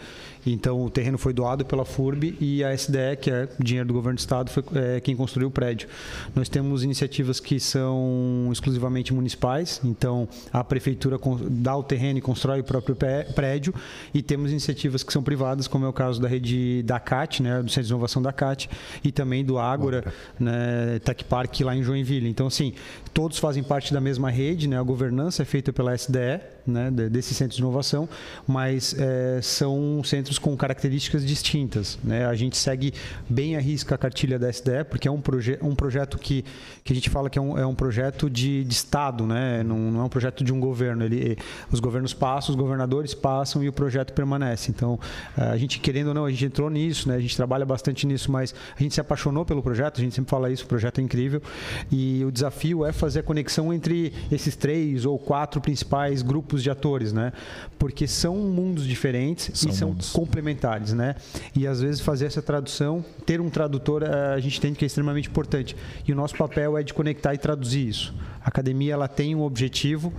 Então 0.46 0.82
o 0.84 0.90
terreno 0.90 1.18
foi 1.18 1.32
doado 1.32 1.64
pela 1.64 1.84
FURB 1.84 2.36
e 2.40 2.64
a 2.64 2.74
SDE, 2.74 3.16
que 3.20 3.30
é 3.30 3.48
dinheiro 3.58 3.88
do 3.88 3.94
governo 3.94 4.16
do 4.16 4.20
estado, 4.20 4.50
foi 4.50 4.64
é, 4.74 5.00
quem 5.00 5.14
construiu 5.14 5.48
o 5.48 5.50
prédio. 5.50 5.88
Nós 6.34 6.48
temos 6.48 6.82
iniciativas 6.82 7.40
que 7.40 7.60
são 7.60 8.48
exclusivamente 8.50 9.12
municipais, 9.14 9.80
então 9.84 10.28
a 10.52 10.64
prefeitura 10.64 11.18
dá 11.48 11.76
o 11.76 11.82
terreno 11.82 12.18
e 12.18 12.22
constrói 12.22 12.60
o 12.60 12.64
próprio 12.64 12.96
prédio, 13.34 13.74
e 14.12 14.22
temos 14.22 14.50
iniciativas 14.50 15.02
que 15.02 15.12
são 15.12 15.22
privadas, 15.22 15.68
como 15.68 15.84
é 15.84 15.88
o 15.88 15.92
caso 15.92 16.20
da 16.20 16.28
rede 16.28 16.82
da 16.82 16.98
CAT, 16.98 17.42
né, 17.42 17.62
do 17.62 17.70
Centro 17.70 17.84
de 17.84 17.92
Inovação 17.92 18.22
da 18.22 18.32
CAT, 18.32 18.68
e 19.04 19.12
também 19.12 19.44
do 19.44 19.58
Ágora, 19.58 20.04
né, 20.38 20.98
Tech 21.04 21.24
Park 21.24 21.60
lá 21.60 21.76
em 21.76 21.82
Joinville. 21.82 22.28
Então, 22.28 22.46
assim, 22.46 22.74
todos 23.12 23.38
fazem 23.38 23.62
parte 23.62 23.92
da 23.92 24.00
mesma 24.00 24.30
rede, 24.30 24.68
né, 24.68 24.78
a 24.78 24.82
governança 24.82 25.42
é 25.42 25.44
feita 25.44 25.72
pela 25.72 25.94
SDE, 25.94 26.40
né, 26.66 26.90
centro 27.22 27.56
de 27.56 27.62
inovação, 27.62 28.08
mas 28.46 28.94
é, 28.98 29.40
são 29.42 30.02
centros 30.04 30.38
com 30.38 30.56
características 30.56 31.24
distintas. 31.24 31.98
Né? 32.02 32.24
A 32.26 32.34
gente 32.34 32.56
segue 32.56 32.92
bem 33.28 33.56
a 33.56 33.60
risca 33.60 33.94
a 33.94 33.98
cartilha 33.98 34.38
da 34.38 34.48
SDE, 34.48 34.84
porque 34.88 35.08
é 35.08 35.10
um, 35.10 35.20
proje 35.20 35.58
um 35.62 35.74
projeto 35.74 36.18
que, 36.18 36.44
que 36.84 36.92
a 36.92 36.96
gente 36.96 37.10
fala 37.10 37.28
que 37.28 37.38
é 37.38 37.42
um, 37.42 37.58
é 37.58 37.66
um 37.66 37.74
projeto 37.74 38.30
de, 38.30 38.64
de 38.64 38.72
Estado, 38.72 39.26
né? 39.26 39.62
não, 39.62 39.76
não 39.76 40.00
é 40.00 40.04
um 40.04 40.08
projeto 40.08 40.44
de 40.44 40.52
um 40.52 40.60
governo. 40.60 41.04
Ele, 41.04 41.36
os 41.70 41.80
governos 41.80 42.14
passam, 42.14 42.54
os 42.54 42.60
governadores 42.60 43.14
passam 43.14 43.62
e 43.62 43.68
o 43.68 43.72
projeto 43.72 44.12
permanece. 44.12 44.70
Então, 44.70 44.98
a 45.36 45.56
gente, 45.56 45.80
querendo 45.80 46.08
ou 46.08 46.14
não, 46.14 46.24
a 46.24 46.30
gente 46.30 46.44
entrou 46.44 46.70
nisso, 46.70 47.08
né? 47.08 47.16
a 47.16 47.20
gente 47.20 47.36
trabalha 47.36 47.64
bastante 47.64 48.06
nisso, 48.06 48.30
mas 48.30 48.54
a 48.78 48.82
gente 48.82 48.94
se 48.94 49.00
apaixonou 49.00 49.44
pelo 49.44 49.62
projeto, 49.62 49.98
a 49.98 50.04
gente 50.04 50.14
sempre 50.14 50.30
fala 50.30 50.50
isso, 50.50 50.64
o 50.64 50.68
projeto 50.68 51.00
é 51.00 51.02
incrível. 51.02 51.42
E 51.90 52.24
o 52.24 52.30
desafio 52.30 52.84
é 52.84 52.92
fazer 53.02 53.18
a 53.18 53.22
conexão 53.24 53.74
entre 53.74 54.12
esses 54.30 54.54
três 54.54 55.04
ou 55.04 55.18
quatro 55.18 55.60
principais 55.60 56.22
grupos 56.22 56.62
de 56.62 56.70
atores, 56.70 57.12
né? 57.12 57.32
Porque 57.76 58.06
são 58.06 58.36
mundos 58.36 58.86
diferentes 58.86 59.58
são 59.58 59.70
e 59.70 59.74
são 59.74 59.88
mundos. 59.88 60.10
complementares, 60.12 60.92
né? 60.92 61.16
E 61.56 61.66
às 61.66 61.80
vezes 61.80 62.00
fazer 62.00 62.26
essa 62.26 62.40
tradução, 62.40 63.04
ter 63.26 63.40
um 63.40 63.50
tradutor, 63.50 64.04
eh, 64.04 64.34
a 64.34 64.38
gente 64.38 64.56
entende 64.58 64.78
que 64.78 64.84
é 64.84 64.86
extremamente 64.86 65.28
importante. 65.28 65.74
E 66.06 66.12
o 66.12 66.14
nosso 66.14 66.36
papel 66.36 66.78
é 66.78 66.84
de 66.84 66.94
conectar 66.94 67.34
e 67.34 67.38
traduzir 67.38 67.88
isso. 67.88 68.14
A 68.44 68.48
academia 68.48 68.94
ela 68.94 69.08
tem 69.08 69.34
um 69.34 69.42
objetivo 69.42 70.12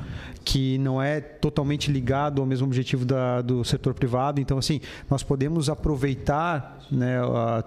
que 0.43 0.77
não 0.77 1.01
é 1.01 1.21
totalmente 1.21 1.91
ligado 1.91 2.41
ao 2.41 2.45
mesmo 2.45 2.67
objetivo 2.67 3.05
da, 3.05 3.41
do 3.41 3.63
setor 3.63 3.93
privado. 3.93 4.41
Então, 4.41 4.57
assim, 4.57 4.81
nós 5.09 5.23
podemos 5.23 5.69
aproveitar 5.69 6.79
né, 6.91 7.17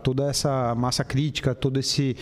toda 0.02 0.28
essa 0.28 0.74
massa 0.74 1.04
crítica, 1.04 1.54
todo 1.54 1.78
esse, 1.78 2.16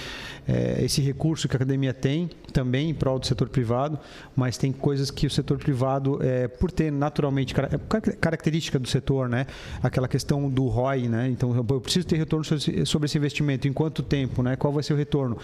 é, 0.48 0.84
esse 0.84 1.00
recurso 1.00 1.48
que 1.48 1.54
a 1.54 1.58
academia 1.58 1.92
tem 1.92 2.30
também 2.52 2.90
em 2.90 2.94
prol 2.94 3.18
do 3.18 3.26
setor 3.26 3.48
privado, 3.48 3.98
mas 4.34 4.56
tem 4.56 4.72
coisas 4.72 5.10
que 5.10 5.26
o 5.26 5.30
setor 5.30 5.58
privado, 5.58 6.20
é, 6.22 6.46
por 6.46 6.70
ter 6.70 6.92
naturalmente 6.92 7.52
é 7.52 8.12
característica 8.12 8.78
do 8.78 8.86
setor, 8.86 9.28
né, 9.28 9.46
aquela 9.82 10.06
questão 10.06 10.48
do 10.48 10.68
ROI, 10.68 11.08
né, 11.08 11.28
então 11.28 11.54
eu 11.56 11.80
preciso 11.80 12.06
ter 12.06 12.16
retorno 12.16 12.44
sobre 12.44 13.06
esse 13.06 13.18
investimento, 13.18 13.66
em 13.66 13.72
quanto 13.72 14.04
tempo, 14.04 14.40
né, 14.40 14.54
qual 14.54 14.72
vai 14.72 14.84
ser 14.84 14.94
o 14.94 14.96
retorno. 14.96 15.36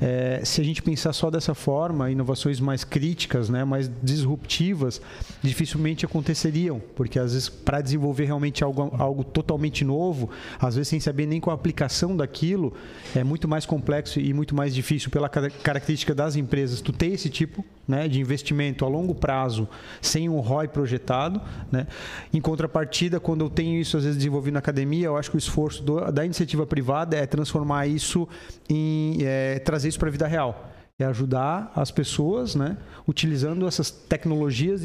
É, 0.00 0.40
se 0.44 0.60
a 0.60 0.64
gente 0.64 0.82
pensar 0.82 1.12
só 1.12 1.30
dessa 1.30 1.54
forma, 1.54 2.06
a 2.06 2.10
inovação 2.10 2.35
inovações 2.36 2.60
mais 2.60 2.84
críticas, 2.84 3.48
né, 3.48 3.64
mais 3.64 3.90
disruptivas, 4.02 5.00
dificilmente 5.42 6.04
aconteceriam, 6.04 6.80
porque 6.94 7.18
às 7.18 7.32
vezes 7.32 7.48
para 7.48 7.80
desenvolver 7.80 8.26
realmente 8.26 8.62
algo, 8.62 8.94
algo 8.98 9.24
totalmente 9.24 9.84
novo, 9.84 10.28
às 10.60 10.76
vezes 10.76 10.88
sem 10.88 11.00
saber 11.00 11.26
nem 11.26 11.40
qual 11.40 11.56
a 11.56 11.58
aplicação 11.58 12.16
daquilo, 12.16 12.74
é 13.14 13.24
muito 13.24 13.48
mais 13.48 13.64
complexo 13.64 14.20
e 14.20 14.32
muito 14.34 14.54
mais 14.54 14.74
difícil 14.74 15.10
pela 15.10 15.28
característica 15.28 16.14
das 16.14 16.36
empresas. 16.36 16.80
Tu 16.80 16.92
ter 16.92 17.08
esse 17.08 17.30
tipo 17.30 17.64
né, 17.88 18.06
de 18.06 18.20
investimento 18.20 18.84
a 18.84 18.88
longo 18.88 19.14
prazo 19.14 19.68
sem 20.02 20.28
um 20.28 20.40
ROI 20.40 20.68
projetado, 20.68 21.40
né? 21.70 21.86
Em 22.32 22.40
contrapartida, 22.40 23.20
quando 23.20 23.44
eu 23.44 23.50
tenho 23.50 23.80
isso 23.80 23.96
às 23.96 24.02
vezes 24.02 24.18
desenvolvido 24.18 24.54
na 24.54 24.58
academia, 24.58 25.06
eu 25.06 25.16
acho 25.16 25.30
que 25.30 25.36
o 25.36 25.38
esforço 25.38 25.82
do, 25.82 26.10
da 26.10 26.24
iniciativa 26.24 26.66
privada 26.66 27.16
é 27.16 27.24
transformar 27.26 27.86
isso 27.86 28.28
em 28.68 29.18
é, 29.22 29.58
trazer 29.60 29.88
isso 29.88 29.98
para 29.98 30.08
a 30.08 30.12
vida 30.12 30.26
real 30.26 30.75
é 30.98 31.04
ajudar 31.04 31.70
as 31.74 31.90
pessoas, 31.90 32.54
né, 32.54 32.76
utilizando 33.06 33.68
essas 33.68 33.90
tecnologias 33.90 34.80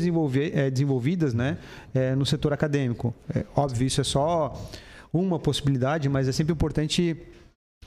é, 0.53 0.69
desenvolvidas, 0.69 1.33
né, 1.33 1.57
é, 1.93 2.13
no 2.15 2.25
setor 2.25 2.51
acadêmico. 2.51 3.13
É, 3.33 3.45
óbvio, 3.55 3.87
isso 3.87 4.01
é 4.01 4.03
só 4.03 4.53
uma 5.13 5.39
possibilidade, 5.39 6.09
mas 6.09 6.27
é 6.27 6.31
sempre 6.31 6.51
importante, 6.51 7.15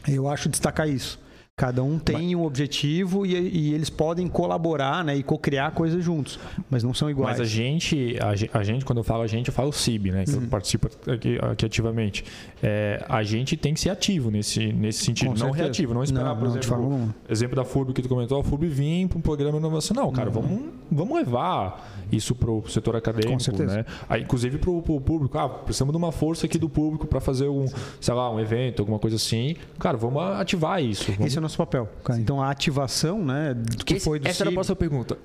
eu 0.08 0.28
acho, 0.28 0.48
destacar 0.48 0.88
isso. 0.88 1.20
Cada 1.56 1.84
um 1.84 2.00
tem 2.00 2.34
um 2.34 2.44
objetivo 2.44 3.24
e, 3.24 3.32
e, 3.32 3.74
eles 3.74 3.88
podem 3.88 4.26
colaborar 4.26 5.04
né, 5.04 5.16
e 5.16 5.22
co-criar 5.22 5.70
coisas 5.70 6.04
juntos, 6.04 6.36
mas 6.68 6.82
não 6.82 6.92
são 6.92 7.08
iguais. 7.08 7.38
Mas 7.38 7.48
a 7.48 7.48
gente, 7.48 8.16
a, 8.20 8.58
a, 8.58 8.64
gente 8.64 8.84
quando 8.84 8.98
eu 8.98 9.04
falo 9.04 9.22
a 9.22 9.28
gente, 9.28 9.46
eu 9.46 9.54
falo 9.54 9.68
o 9.68 9.72
CIB, 9.72 10.10
né, 10.10 10.24
que 10.24 10.32
uhum. 10.32 10.48
participa 10.48 10.90
aqui, 11.06 11.38
aqui 11.40 11.64
ativamente. 11.64 12.24
É, 12.60 13.04
a 13.08 13.22
gente 13.22 13.56
tem 13.56 13.72
que 13.72 13.78
ser 13.78 13.90
ativo 13.90 14.32
nesse, 14.32 14.72
nesse 14.72 15.04
sentido, 15.04 15.28
Com 15.28 15.34
não 15.34 15.46
certeza. 15.46 15.62
reativo, 15.62 15.94
não 15.94 16.02
esperar, 16.02 16.24
não, 16.24 16.36
por 16.36 16.48
não, 16.48 16.58
exemplo, 16.58 17.14
exemplo 17.28 17.54
da 17.54 17.64
FURB 17.64 17.92
que 17.92 18.02
tu 18.02 18.08
comentou, 18.08 18.40
a 18.40 18.42
FURB 18.42 18.66
vir 18.66 19.06
para 19.06 19.18
um 19.18 19.22
programa 19.22 19.56
inovacional. 19.56 20.10
Cara, 20.10 20.30
uhum. 20.30 20.34
vamos, 20.34 20.62
vamos 20.90 21.16
levar 21.16 21.88
isso 22.10 22.34
para 22.34 22.50
o 22.50 22.68
setor 22.68 22.96
acadêmico, 22.96 23.32
Com 23.32 23.38
certeza. 23.38 23.76
né? 23.76 23.84
Aí, 24.08 24.22
inclusive 24.22 24.58
para 24.58 24.70
o 24.70 24.82
público. 24.82 25.38
Ah, 25.38 25.48
precisamos 25.48 25.92
de 25.92 25.98
uma 25.98 26.10
força 26.10 26.46
aqui 26.46 26.58
do 26.58 26.68
público 26.68 27.06
para 27.06 27.20
fazer 27.20 27.48
um, 27.48 27.66
sei 28.00 28.12
lá, 28.12 28.28
um 28.28 28.40
evento, 28.40 28.80
alguma 28.80 28.98
coisa 28.98 29.14
assim. 29.16 29.54
Cara, 29.78 29.96
vamos 29.96 30.20
ativar 30.20 30.82
isso. 30.82 31.12
Vamos... 31.12 31.26
Esse 31.26 31.38
é 31.38 31.43
nosso 31.44 31.56
papel. 31.56 31.88
Cara. 32.02 32.20
Então 32.20 32.42
a 32.42 32.50
ativação, 32.50 33.24
né, 33.24 33.54
que 33.84 33.94
Esse, 33.94 34.04
foi 34.04 34.18
do 34.18 34.26
Essa 34.26 34.38
CIB... 34.38 34.42
era 34.42 34.50
a 34.50 34.54
próxima 34.54 34.76
pergunta. 34.76 35.18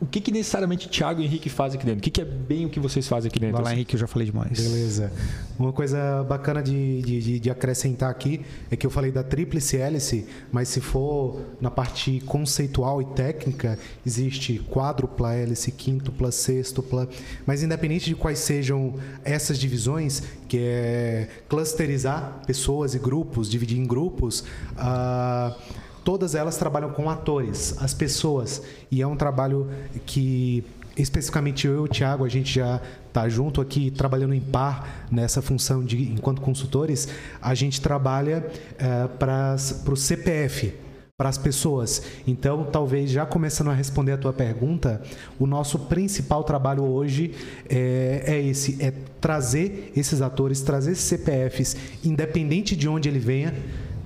O, 0.00 0.06
que, 0.06 0.20
que 0.20 0.30
necessariamente 0.30 0.88
Thiago 0.88 1.20
e 1.20 1.24
Henrique 1.24 1.48
fazem 1.48 1.78
aqui 1.78 1.86
dentro? 1.86 2.00
O 2.00 2.02
que, 2.02 2.10
que 2.10 2.20
é 2.20 2.24
bem 2.24 2.66
o 2.66 2.68
que 2.68 2.80
vocês 2.80 3.06
fazem 3.06 3.28
aqui 3.28 3.38
dentro? 3.38 3.56
Vai 3.56 3.64
lá, 3.64 3.72
Henrique, 3.72 3.94
eu 3.94 4.00
já 4.00 4.06
falei 4.06 4.26
demais. 4.26 4.58
Beleza. 4.58 5.12
Uma 5.58 5.72
coisa 5.72 6.24
bacana 6.24 6.62
de, 6.62 7.00
de, 7.00 7.40
de, 7.40 7.50
acrescentar 7.50 8.10
aqui 8.10 8.40
é 8.70 8.76
que 8.76 8.86
eu 8.86 8.90
falei 8.90 9.12
da 9.12 9.22
tríplice 9.22 9.76
hélice, 9.76 10.26
mas 10.50 10.68
se 10.68 10.80
for 10.80 11.40
na 11.60 11.70
parte 11.70 12.20
conceitual 12.26 13.00
e 13.00 13.06
técnica, 13.06 13.78
existe 14.04 14.58
quádrupla 14.58 15.34
hélice, 15.34 15.70
quíntupla, 15.70 16.30
sextupla. 16.32 17.08
Mas 17.46 17.62
independente 17.62 18.06
de 18.06 18.16
quais 18.16 18.40
sejam 18.40 18.94
essas 19.24 19.58
divisões, 19.58 20.22
que 20.48 20.58
é 20.60 21.28
clusterizar 21.48 22.42
pessoas 22.46 22.94
e 22.94 22.98
grupos, 22.98 23.48
dividir 23.48 23.78
em 23.78 23.86
grupos, 23.86 24.40
uh, 24.72 25.54
todas 26.04 26.34
elas 26.34 26.56
trabalham 26.56 26.90
com 26.90 27.08
atores, 27.08 27.74
as 27.78 27.94
pessoas. 27.94 28.62
E 28.90 29.02
é 29.02 29.06
um 29.06 29.16
trabalho 29.16 29.68
que 30.06 30.64
especificamente 30.96 31.66
eu 31.66 31.76
e 31.76 31.78
o 31.78 31.88
Thiago, 31.88 32.24
a 32.24 32.28
gente 32.28 32.54
já 32.54 32.80
está 33.08 33.28
junto 33.28 33.60
aqui 33.60 33.90
trabalhando 33.90 34.34
em 34.34 34.40
par 34.40 35.06
nessa 35.10 35.40
função 35.40 35.84
de 35.84 36.12
enquanto 36.12 36.40
consultores, 36.40 37.08
a 37.40 37.54
gente 37.54 37.80
trabalha 37.80 38.46
é, 38.78 39.06
para 39.18 39.56
o 39.88 39.96
CPF, 39.96 40.74
para 41.16 41.28
as 41.28 41.38
pessoas. 41.38 42.02
Então, 42.26 42.64
talvez 42.64 43.10
já 43.10 43.26
começando 43.26 43.68
a 43.68 43.74
responder 43.74 44.12
a 44.12 44.18
tua 44.18 44.32
pergunta, 44.32 45.02
o 45.38 45.46
nosso 45.46 45.78
principal 45.80 46.44
trabalho 46.44 46.84
hoje 46.84 47.34
é, 47.68 48.22
é 48.26 48.42
esse, 48.42 48.82
é 48.82 48.92
trazer 49.20 49.92
esses 49.94 50.22
atores, 50.22 50.62
trazer 50.62 50.92
esses 50.92 51.04
CPFs, 51.04 51.76
independente 52.04 52.74
de 52.74 52.88
onde 52.88 53.08
ele 53.08 53.18
venha, 53.18 53.54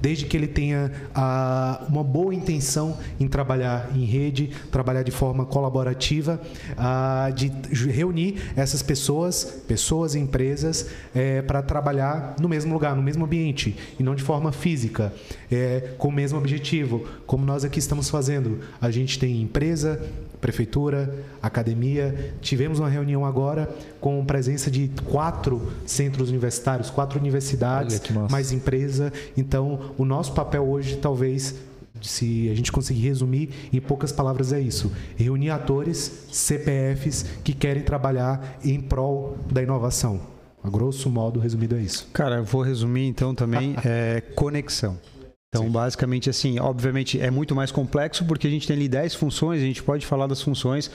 desde 0.04 0.26
que 0.26 0.36
ele 0.36 0.46
tenha 0.46 0.92
ah, 1.14 1.82
uma 1.88 2.04
boa 2.04 2.34
intenção 2.34 2.98
em 3.18 3.26
trabalhar 3.26 3.90
em 3.96 4.04
rede, 4.04 4.50
trabalhar 4.70 5.02
de 5.02 5.10
forma 5.10 5.46
colaborativa, 5.46 6.38
ah, 6.76 7.30
de 7.34 7.48
reunir 7.86 8.52
essas 8.54 8.82
pessoas, 8.82 9.62
pessoas 9.66 10.14
e 10.14 10.18
empresas, 10.18 10.90
é, 11.14 11.40
para 11.40 11.62
trabalhar 11.62 12.36
no 12.38 12.50
mesmo 12.50 12.74
lugar, 12.74 12.94
no 12.94 13.02
mesmo 13.02 13.24
ambiente, 13.24 13.74
e 13.98 14.02
não 14.02 14.14
de 14.14 14.22
forma 14.22 14.52
física, 14.52 15.10
é, 15.50 15.94
com 15.96 16.08
o 16.08 16.12
mesmo 16.12 16.36
objetivo, 16.36 17.08
como 17.26 17.46
nós 17.46 17.64
aqui 17.64 17.78
estamos 17.78 18.10
fazendo. 18.10 18.60
A 18.82 18.90
gente 18.90 19.18
tem 19.18 19.40
empresa, 19.40 20.02
prefeitura, 20.38 21.24
academia. 21.40 22.34
Tivemos 22.42 22.78
uma 22.78 22.90
reunião 22.90 23.24
agora 23.24 23.74
com 24.04 24.22
presença 24.22 24.70
de 24.70 24.90
quatro 25.10 25.72
centros 25.86 26.28
universitários, 26.28 26.90
quatro 26.90 27.18
universidades, 27.18 28.02
mais 28.30 28.52
empresa. 28.52 29.10
Então, 29.34 29.94
o 29.96 30.04
nosso 30.04 30.34
papel 30.34 30.62
hoje, 30.68 30.96
talvez, 30.96 31.54
se 32.02 32.50
a 32.50 32.54
gente 32.54 32.70
conseguir 32.70 33.00
resumir 33.00 33.48
em 33.72 33.80
poucas 33.80 34.12
palavras, 34.12 34.52
é 34.52 34.60
isso: 34.60 34.92
reunir 35.16 35.48
atores, 35.48 36.26
CPFs 36.30 37.24
que 37.42 37.54
querem 37.54 37.82
trabalhar 37.82 38.58
em 38.62 38.78
prol 38.78 39.38
da 39.50 39.62
inovação. 39.62 40.20
A 40.62 40.68
grosso 40.68 41.08
modo, 41.08 41.40
resumido 41.40 41.74
é 41.74 41.80
isso. 41.80 42.06
Cara, 42.12 42.36
eu 42.36 42.44
vou 42.44 42.60
resumir 42.60 43.06
então 43.06 43.34
também 43.34 43.74
é, 43.86 44.20
conexão. 44.34 44.98
Então, 45.54 45.66
Sim. 45.66 45.70
basicamente, 45.70 46.28
assim, 46.28 46.58
obviamente 46.58 47.20
é 47.20 47.30
muito 47.30 47.54
mais 47.54 47.70
complexo 47.70 48.24
porque 48.24 48.48
a 48.48 48.50
gente 48.50 48.66
tem 48.66 48.74
ali 48.74 48.88
10 48.88 49.14
funções, 49.14 49.62
a 49.62 49.64
gente 49.64 49.84
pode 49.84 50.04
falar 50.04 50.26
das 50.26 50.42
funções 50.42 50.90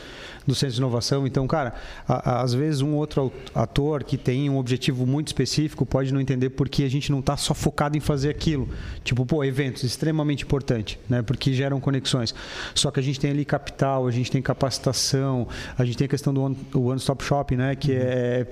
do 0.45 0.53
Centro 0.53 0.75
de 0.75 0.81
Inovação. 0.81 1.25
Então, 1.25 1.47
cara, 1.47 1.73
a, 2.05 2.31
a, 2.31 2.41
às 2.41 2.53
vezes 2.53 2.81
um 2.81 2.93
outro 2.95 3.31
ator 3.55 4.03
que 4.03 4.17
tem 4.17 4.49
um 4.49 4.57
objetivo 4.57 5.05
muito 5.05 5.27
específico 5.27 5.85
pode 5.85 6.13
não 6.13 6.19
entender 6.19 6.49
porque 6.49 6.83
a 6.83 6.89
gente 6.89 7.09
não 7.09 7.19
está 7.19 7.37
só 7.37 7.53
focado 7.53 7.95
em 7.95 8.01
fazer 8.01 8.29
aquilo. 8.29 8.67
Tipo, 9.01 9.25
pô, 9.25 9.45
eventos, 9.45 9.83
extremamente 9.83 10.43
importante, 10.43 10.99
né? 11.07 11.21
Porque 11.21 11.53
geram 11.53 11.79
conexões. 11.79 12.35
Só 12.75 12.91
que 12.91 12.99
a 12.99 13.03
gente 13.03 13.17
tem 13.17 13.31
ali 13.31 13.45
capital, 13.45 14.07
a 14.07 14.11
gente 14.11 14.29
tem 14.29 14.41
capacitação, 14.41 15.47
a 15.77 15.85
gente 15.85 15.97
tem 15.97 16.03
a 16.03 16.09
questão 16.09 16.33
do 16.33 16.41
One, 16.41 16.57
one 16.75 16.99
Stop 16.99 17.23
Shop, 17.23 17.55
né? 17.55 17.77
Que 17.77 17.93
uhum. 17.93 17.97
é 18.01 18.47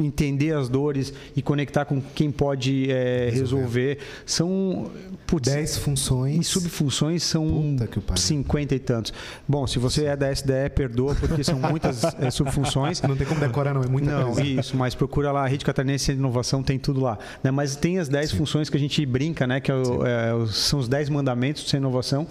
entender 0.00 0.52
as 0.52 0.68
dores 0.68 1.12
e 1.36 1.42
conectar 1.42 1.84
com 1.84 2.00
quem 2.00 2.30
pode 2.30 2.90
é, 2.90 3.30
resolver. 3.32 3.98
São 4.26 4.90
putz, 5.26 5.52
10 5.52 5.78
funções. 5.78 6.40
E 6.40 6.44
subfunções 6.44 7.22
são 7.22 7.76
50 8.16 8.74
e 8.74 8.78
tantos. 8.78 9.12
Bom, 9.46 9.66
se 9.66 9.78
você 9.78 10.06
é 10.06 10.16
da 10.16 10.30
SDE, 10.32 10.70
perdoa, 10.74 11.14
porque 11.14 11.44
são 11.44 11.58
muitas 11.58 12.02
é, 12.18 12.30
subfunções. 12.30 13.00
Não 13.02 13.16
tem 13.16 13.26
como 13.26 13.40
decorar, 13.40 13.74
não, 13.74 13.82
é 13.82 13.88
muita 13.88 14.10
não, 14.10 14.32
coisa. 14.32 14.42
Isso, 14.42 14.76
mas 14.76 14.94
procura 14.94 15.32
lá, 15.32 15.44
a 15.44 15.46
Rede 15.46 15.64
Catarinense 15.64 16.12
de 16.12 16.18
Inovação 16.18 16.62
tem 16.62 16.78
tudo 16.78 17.00
lá. 17.00 17.18
Né? 17.42 17.50
Mas 17.50 17.76
tem 17.76 17.98
as 17.98 18.08
10 18.08 18.30
Sim. 18.30 18.36
funções 18.36 18.70
que 18.70 18.76
a 18.76 18.80
gente 18.80 19.04
brinca, 19.06 19.46
né? 19.46 19.60
que 19.60 19.70
é 19.70 19.74
é, 19.74 20.46
são 20.52 20.78
os 20.78 20.88
10 20.88 21.08
mandamentos 21.08 21.64
de 21.64 21.76
inovação, 21.76 22.26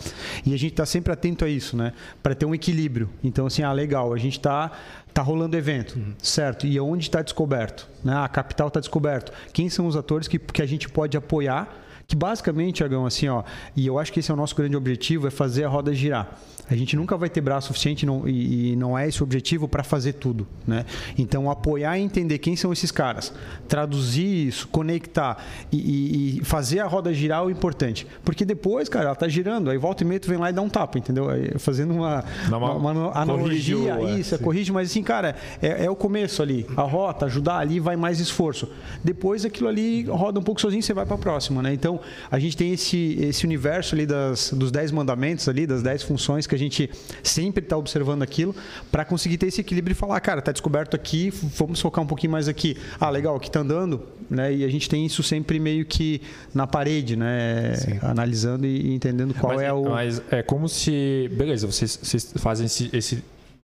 e 0.45 0.53
a 0.53 0.57
gente 0.57 0.71
está 0.73 0.85
sempre 0.85 1.11
atento 1.13 1.45
a 1.45 1.49
isso, 1.49 1.75
né? 1.77 1.93
para 2.21 2.35
ter 2.35 2.45
um 2.45 2.53
equilíbrio. 2.53 3.09
Então, 3.23 3.45
assim, 3.47 3.63
ah, 3.63 3.71
legal, 3.71 4.13
a 4.13 4.17
gente 4.17 4.37
está 4.37 4.71
Está 5.17 5.25
rolando 5.25 5.57
evento, 5.57 5.97
uhum. 5.97 6.13
certo? 6.21 6.67
E 6.67 6.79
onde 6.79 7.05
está 7.05 7.23
descoberto? 7.23 7.89
Né? 8.03 8.15
A 8.15 8.27
capital 8.27 8.67
está 8.67 8.79
descoberto. 8.79 9.31
Quem 9.51 9.67
são 9.67 9.87
os 9.87 9.95
atores 9.95 10.27
que, 10.27 10.37
que 10.37 10.61
a 10.61 10.65
gente 10.67 10.87
pode 10.87 11.17
apoiar? 11.17 11.75
Que 12.07 12.15
basicamente, 12.15 12.85
Agão, 12.85 13.05
assim, 13.05 13.27
ó, 13.27 13.43
e 13.75 13.85
eu 13.85 13.99
acho 13.99 14.13
que 14.13 14.21
esse 14.21 14.31
é 14.31 14.33
o 14.33 14.37
nosso 14.37 14.55
grande 14.55 14.77
objetivo, 14.77 15.27
é 15.27 15.29
fazer 15.29 15.65
a 15.65 15.67
roda 15.67 15.93
girar. 15.93 16.39
A 16.69 16.75
gente 16.75 16.95
nunca 16.95 17.15
vai 17.15 17.29
ter 17.29 17.39
braço 17.39 17.67
suficiente 17.67 18.05
não, 18.05 18.27
e, 18.27 18.71
e, 18.71 18.75
não 18.75 18.97
é 18.97 19.07
esse 19.07 19.21
o 19.21 19.23
objetivo 19.23 19.67
para 19.67 19.83
fazer 19.83 20.13
tudo. 20.13 20.45
Né? 20.65 20.85
Então, 21.17 21.49
apoiar 21.49 21.97
e 21.97 22.01
entender 22.01 22.37
quem 22.39 22.55
são 22.55 22.73
esses 22.73 22.91
caras, 22.91 23.33
traduzir 23.67 24.47
isso, 24.47 24.67
conectar 24.67 25.43
e, 25.71 26.39
e, 26.39 26.45
fazer 26.45 26.79
a 26.79 26.87
roda 26.87 27.13
girar 27.13 27.41
é 27.41 27.45
o 27.45 27.49
importante. 27.49 28.05
Porque 28.23 28.43
depois, 28.43 28.89
cara, 28.89 29.05
ela 29.05 29.15
tá 29.15 29.27
girando, 29.27 29.69
aí 29.69 29.77
volta 29.77 30.03
e 30.03 30.07
meia 30.07 30.19
tu 30.19 30.29
vem 30.29 30.37
lá 30.37 30.49
e 30.49 30.53
dá 30.53 30.61
um 30.61 30.69
tapa, 30.69 30.97
entendeu? 30.97 31.27
Fazendo 31.57 31.93
uma, 31.93 32.23
uma, 32.47 32.73
uma 32.73 33.17
analogia, 33.17 33.95
corrigiu, 33.95 34.19
isso, 34.19 34.35
é, 34.35 34.37
corrige, 34.37 34.71
mas 34.71 34.89
assim, 34.89 35.03
cara, 35.03 35.35
é, 35.61 35.85
é, 35.85 35.89
o 35.89 35.95
começo 35.95 36.41
ali. 36.41 36.65
A 36.75 36.83
rota, 36.83 37.25
ajudar 37.25 37.59
ali, 37.59 37.79
vai 37.79 37.95
mais 37.95 38.19
esforço. 38.19 38.69
Depois 39.03 39.45
aquilo 39.45 39.69
ali 39.69 40.03
roda 40.03 40.39
um 40.39 40.43
pouco 40.43 40.59
sozinho, 40.59 40.83
você 40.83 40.93
vai 40.93 41.05
para 41.05 41.15
a 41.15 41.19
próxima, 41.19 41.61
né? 41.61 41.73
Então, 41.73 41.96
a 42.29 42.39
gente 42.39 42.55
tem 42.55 42.73
esse, 42.73 43.17
esse 43.19 43.45
universo 43.45 43.95
ali 43.95 44.05
das, 44.05 44.51
dos 44.51 44.71
10 44.71 44.91
mandamentos 44.91 45.47
ali, 45.47 45.65
das 45.67 45.81
10 45.83 46.03
funções 46.03 46.47
que 46.47 46.55
a 46.55 46.57
gente 46.57 46.89
sempre 47.23 47.63
está 47.63 47.77
observando 47.77 48.23
aquilo 48.23 48.55
para 48.91 49.05
conseguir 49.05 49.37
ter 49.37 49.47
esse 49.47 49.61
equilíbrio 49.61 49.93
e 49.93 49.95
falar, 49.95 50.19
cara, 50.19 50.39
está 50.39 50.51
descoberto 50.51 50.95
aqui, 50.95 51.31
vamos 51.55 51.79
focar 51.79 52.03
um 52.03 52.07
pouquinho 52.07 52.31
mais 52.31 52.47
aqui. 52.47 52.77
Ah, 52.99 53.09
legal, 53.09 53.35
aqui 53.35 53.47
está 53.47 53.59
andando, 53.59 54.03
né? 54.29 54.53
E 54.53 54.63
a 54.63 54.69
gente 54.69 54.89
tem 54.89 55.05
isso 55.05 55.23
sempre 55.23 55.59
meio 55.59 55.85
que 55.85 56.21
na 56.53 56.67
parede, 56.67 57.15
né? 57.15 57.75
Sim. 57.75 57.99
Analisando 58.01 58.65
e 58.65 58.93
entendendo 58.93 59.33
qual 59.33 59.55
mas, 59.55 59.61
é 59.61 59.73
o. 59.73 59.89
Mas 59.89 60.21
é 60.31 60.41
como 60.41 60.67
se. 60.67 61.29
Beleza, 61.33 61.67
vocês, 61.67 61.99
vocês 62.01 62.33
fazem 62.37 62.65
esse, 62.65 62.89
esse 62.93 63.23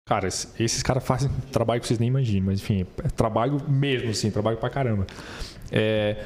Cara, 0.06 0.28
esses 0.28 0.84
caras 0.84 1.02
fazem 1.02 1.32
trabalho 1.50 1.80
que 1.80 1.88
vocês 1.88 1.98
nem 1.98 2.10
imaginam, 2.10 2.48
mas 2.48 2.60
enfim, 2.60 2.86
é 3.02 3.08
trabalho 3.08 3.62
mesmo, 3.70 4.10
assim, 4.10 4.30
trabalho 4.30 4.58
pra 4.58 4.70
caramba. 4.70 5.08
É, 5.72 6.26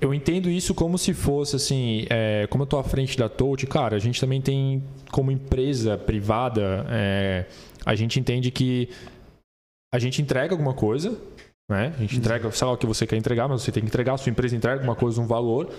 eu 0.00 0.14
entendo 0.14 0.48
isso 0.48 0.74
como 0.74 0.96
se 0.96 1.12
fosse 1.12 1.56
assim, 1.56 2.06
é, 2.08 2.46
como 2.48 2.62
eu 2.62 2.64
estou 2.64 2.80
à 2.80 2.84
frente 2.84 3.18
da 3.18 3.28
Touch, 3.28 3.66
cara, 3.66 3.96
a 3.96 3.98
gente 3.98 4.20
também 4.20 4.40
tem 4.40 4.82
como 5.10 5.30
empresa 5.30 5.98
privada, 5.98 6.86
é, 6.88 7.46
a 7.84 7.94
gente 7.94 8.18
entende 8.18 8.50
que 8.50 8.88
a 9.92 9.98
gente 9.98 10.22
entrega 10.22 10.54
alguma 10.54 10.72
coisa, 10.72 11.20
né? 11.70 11.94
A 11.96 12.00
gente 12.00 12.16
entrega, 12.16 12.50
sei 12.50 12.66
lá 12.66 12.72
o 12.72 12.76
que 12.76 12.86
você 12.86 13.06
quer 13.06 13.16
entregar, 13.16 13.48
mas 13.48 13.62
você 13.62 13.70
tem 13.70 13.82
que 13.82 13.88
entregar, 13.88 14.14
a 14.14 14.18
sua 14.18 14.30
empresa 14.30 14.56
entrega 14.56 14.76
alguma 14.76 14.96
coisa, 14.96 15.20
um 15.20 15.26
valor. 15.26 15.70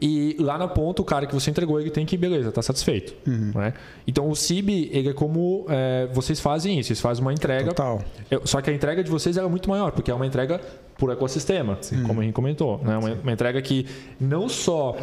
E 0.00 0.36
lá 0.38 0.56
na 0.56 0.66
ponta, 0.66 1.02
o 1.02 1.04
cara 1.04 1.26
que 1.26 1.34
você 1.34 1.50
entregou, 1.50 1.78
ele 1.78 1.90
tem 1.90 2.06
que, 2.06 2.16
beleza, 2.16 2.50
tá 2.50 2.62
satisfeito. 2.62 3.14
Né? 3.54 3.74
Então 4.06 4.30
o 4.30 4.34
CIB, 4.34 4.88
ele 4.92 5.10
é 5.10 5.12
como 5.12 5.66
é, 5.68 6.08
vocês 6.12 6.40
fazem 6.40 6.78
isso, 6.78 6.88
vocês 6.88 7.00
fazem 7.00 7.22
uma 7.22 7.32
entrega. 7.32 7.68
Total. 7.68 8.02
Só 8.44 8.60
que 8.62 8.70
a 8.70 8.72
entrega 8.72 9.04
de 9.04 9.10
vocês 9.10 9.36
é 9.36 9.42
muito 9.42 9.68
maior, 9.68 9.92
porque 9.92 10.10
é 10.10 10.14
uma 10.14 10.26
entrega 10.26 10.60
por 10.96 11.10
ecossistema, 11.10 11.78
como 12.06 12.20
a 12.20 12.24
gente 12.24 12.32
comentou. 12.32 12.78
Né? 12.78 12.96
Uma, 12.96 13.12
uma 13.12 13.32
entrega 13.32 13.60
que 13.60 13.86
não 14.18 14.48
só. 14.48 14.96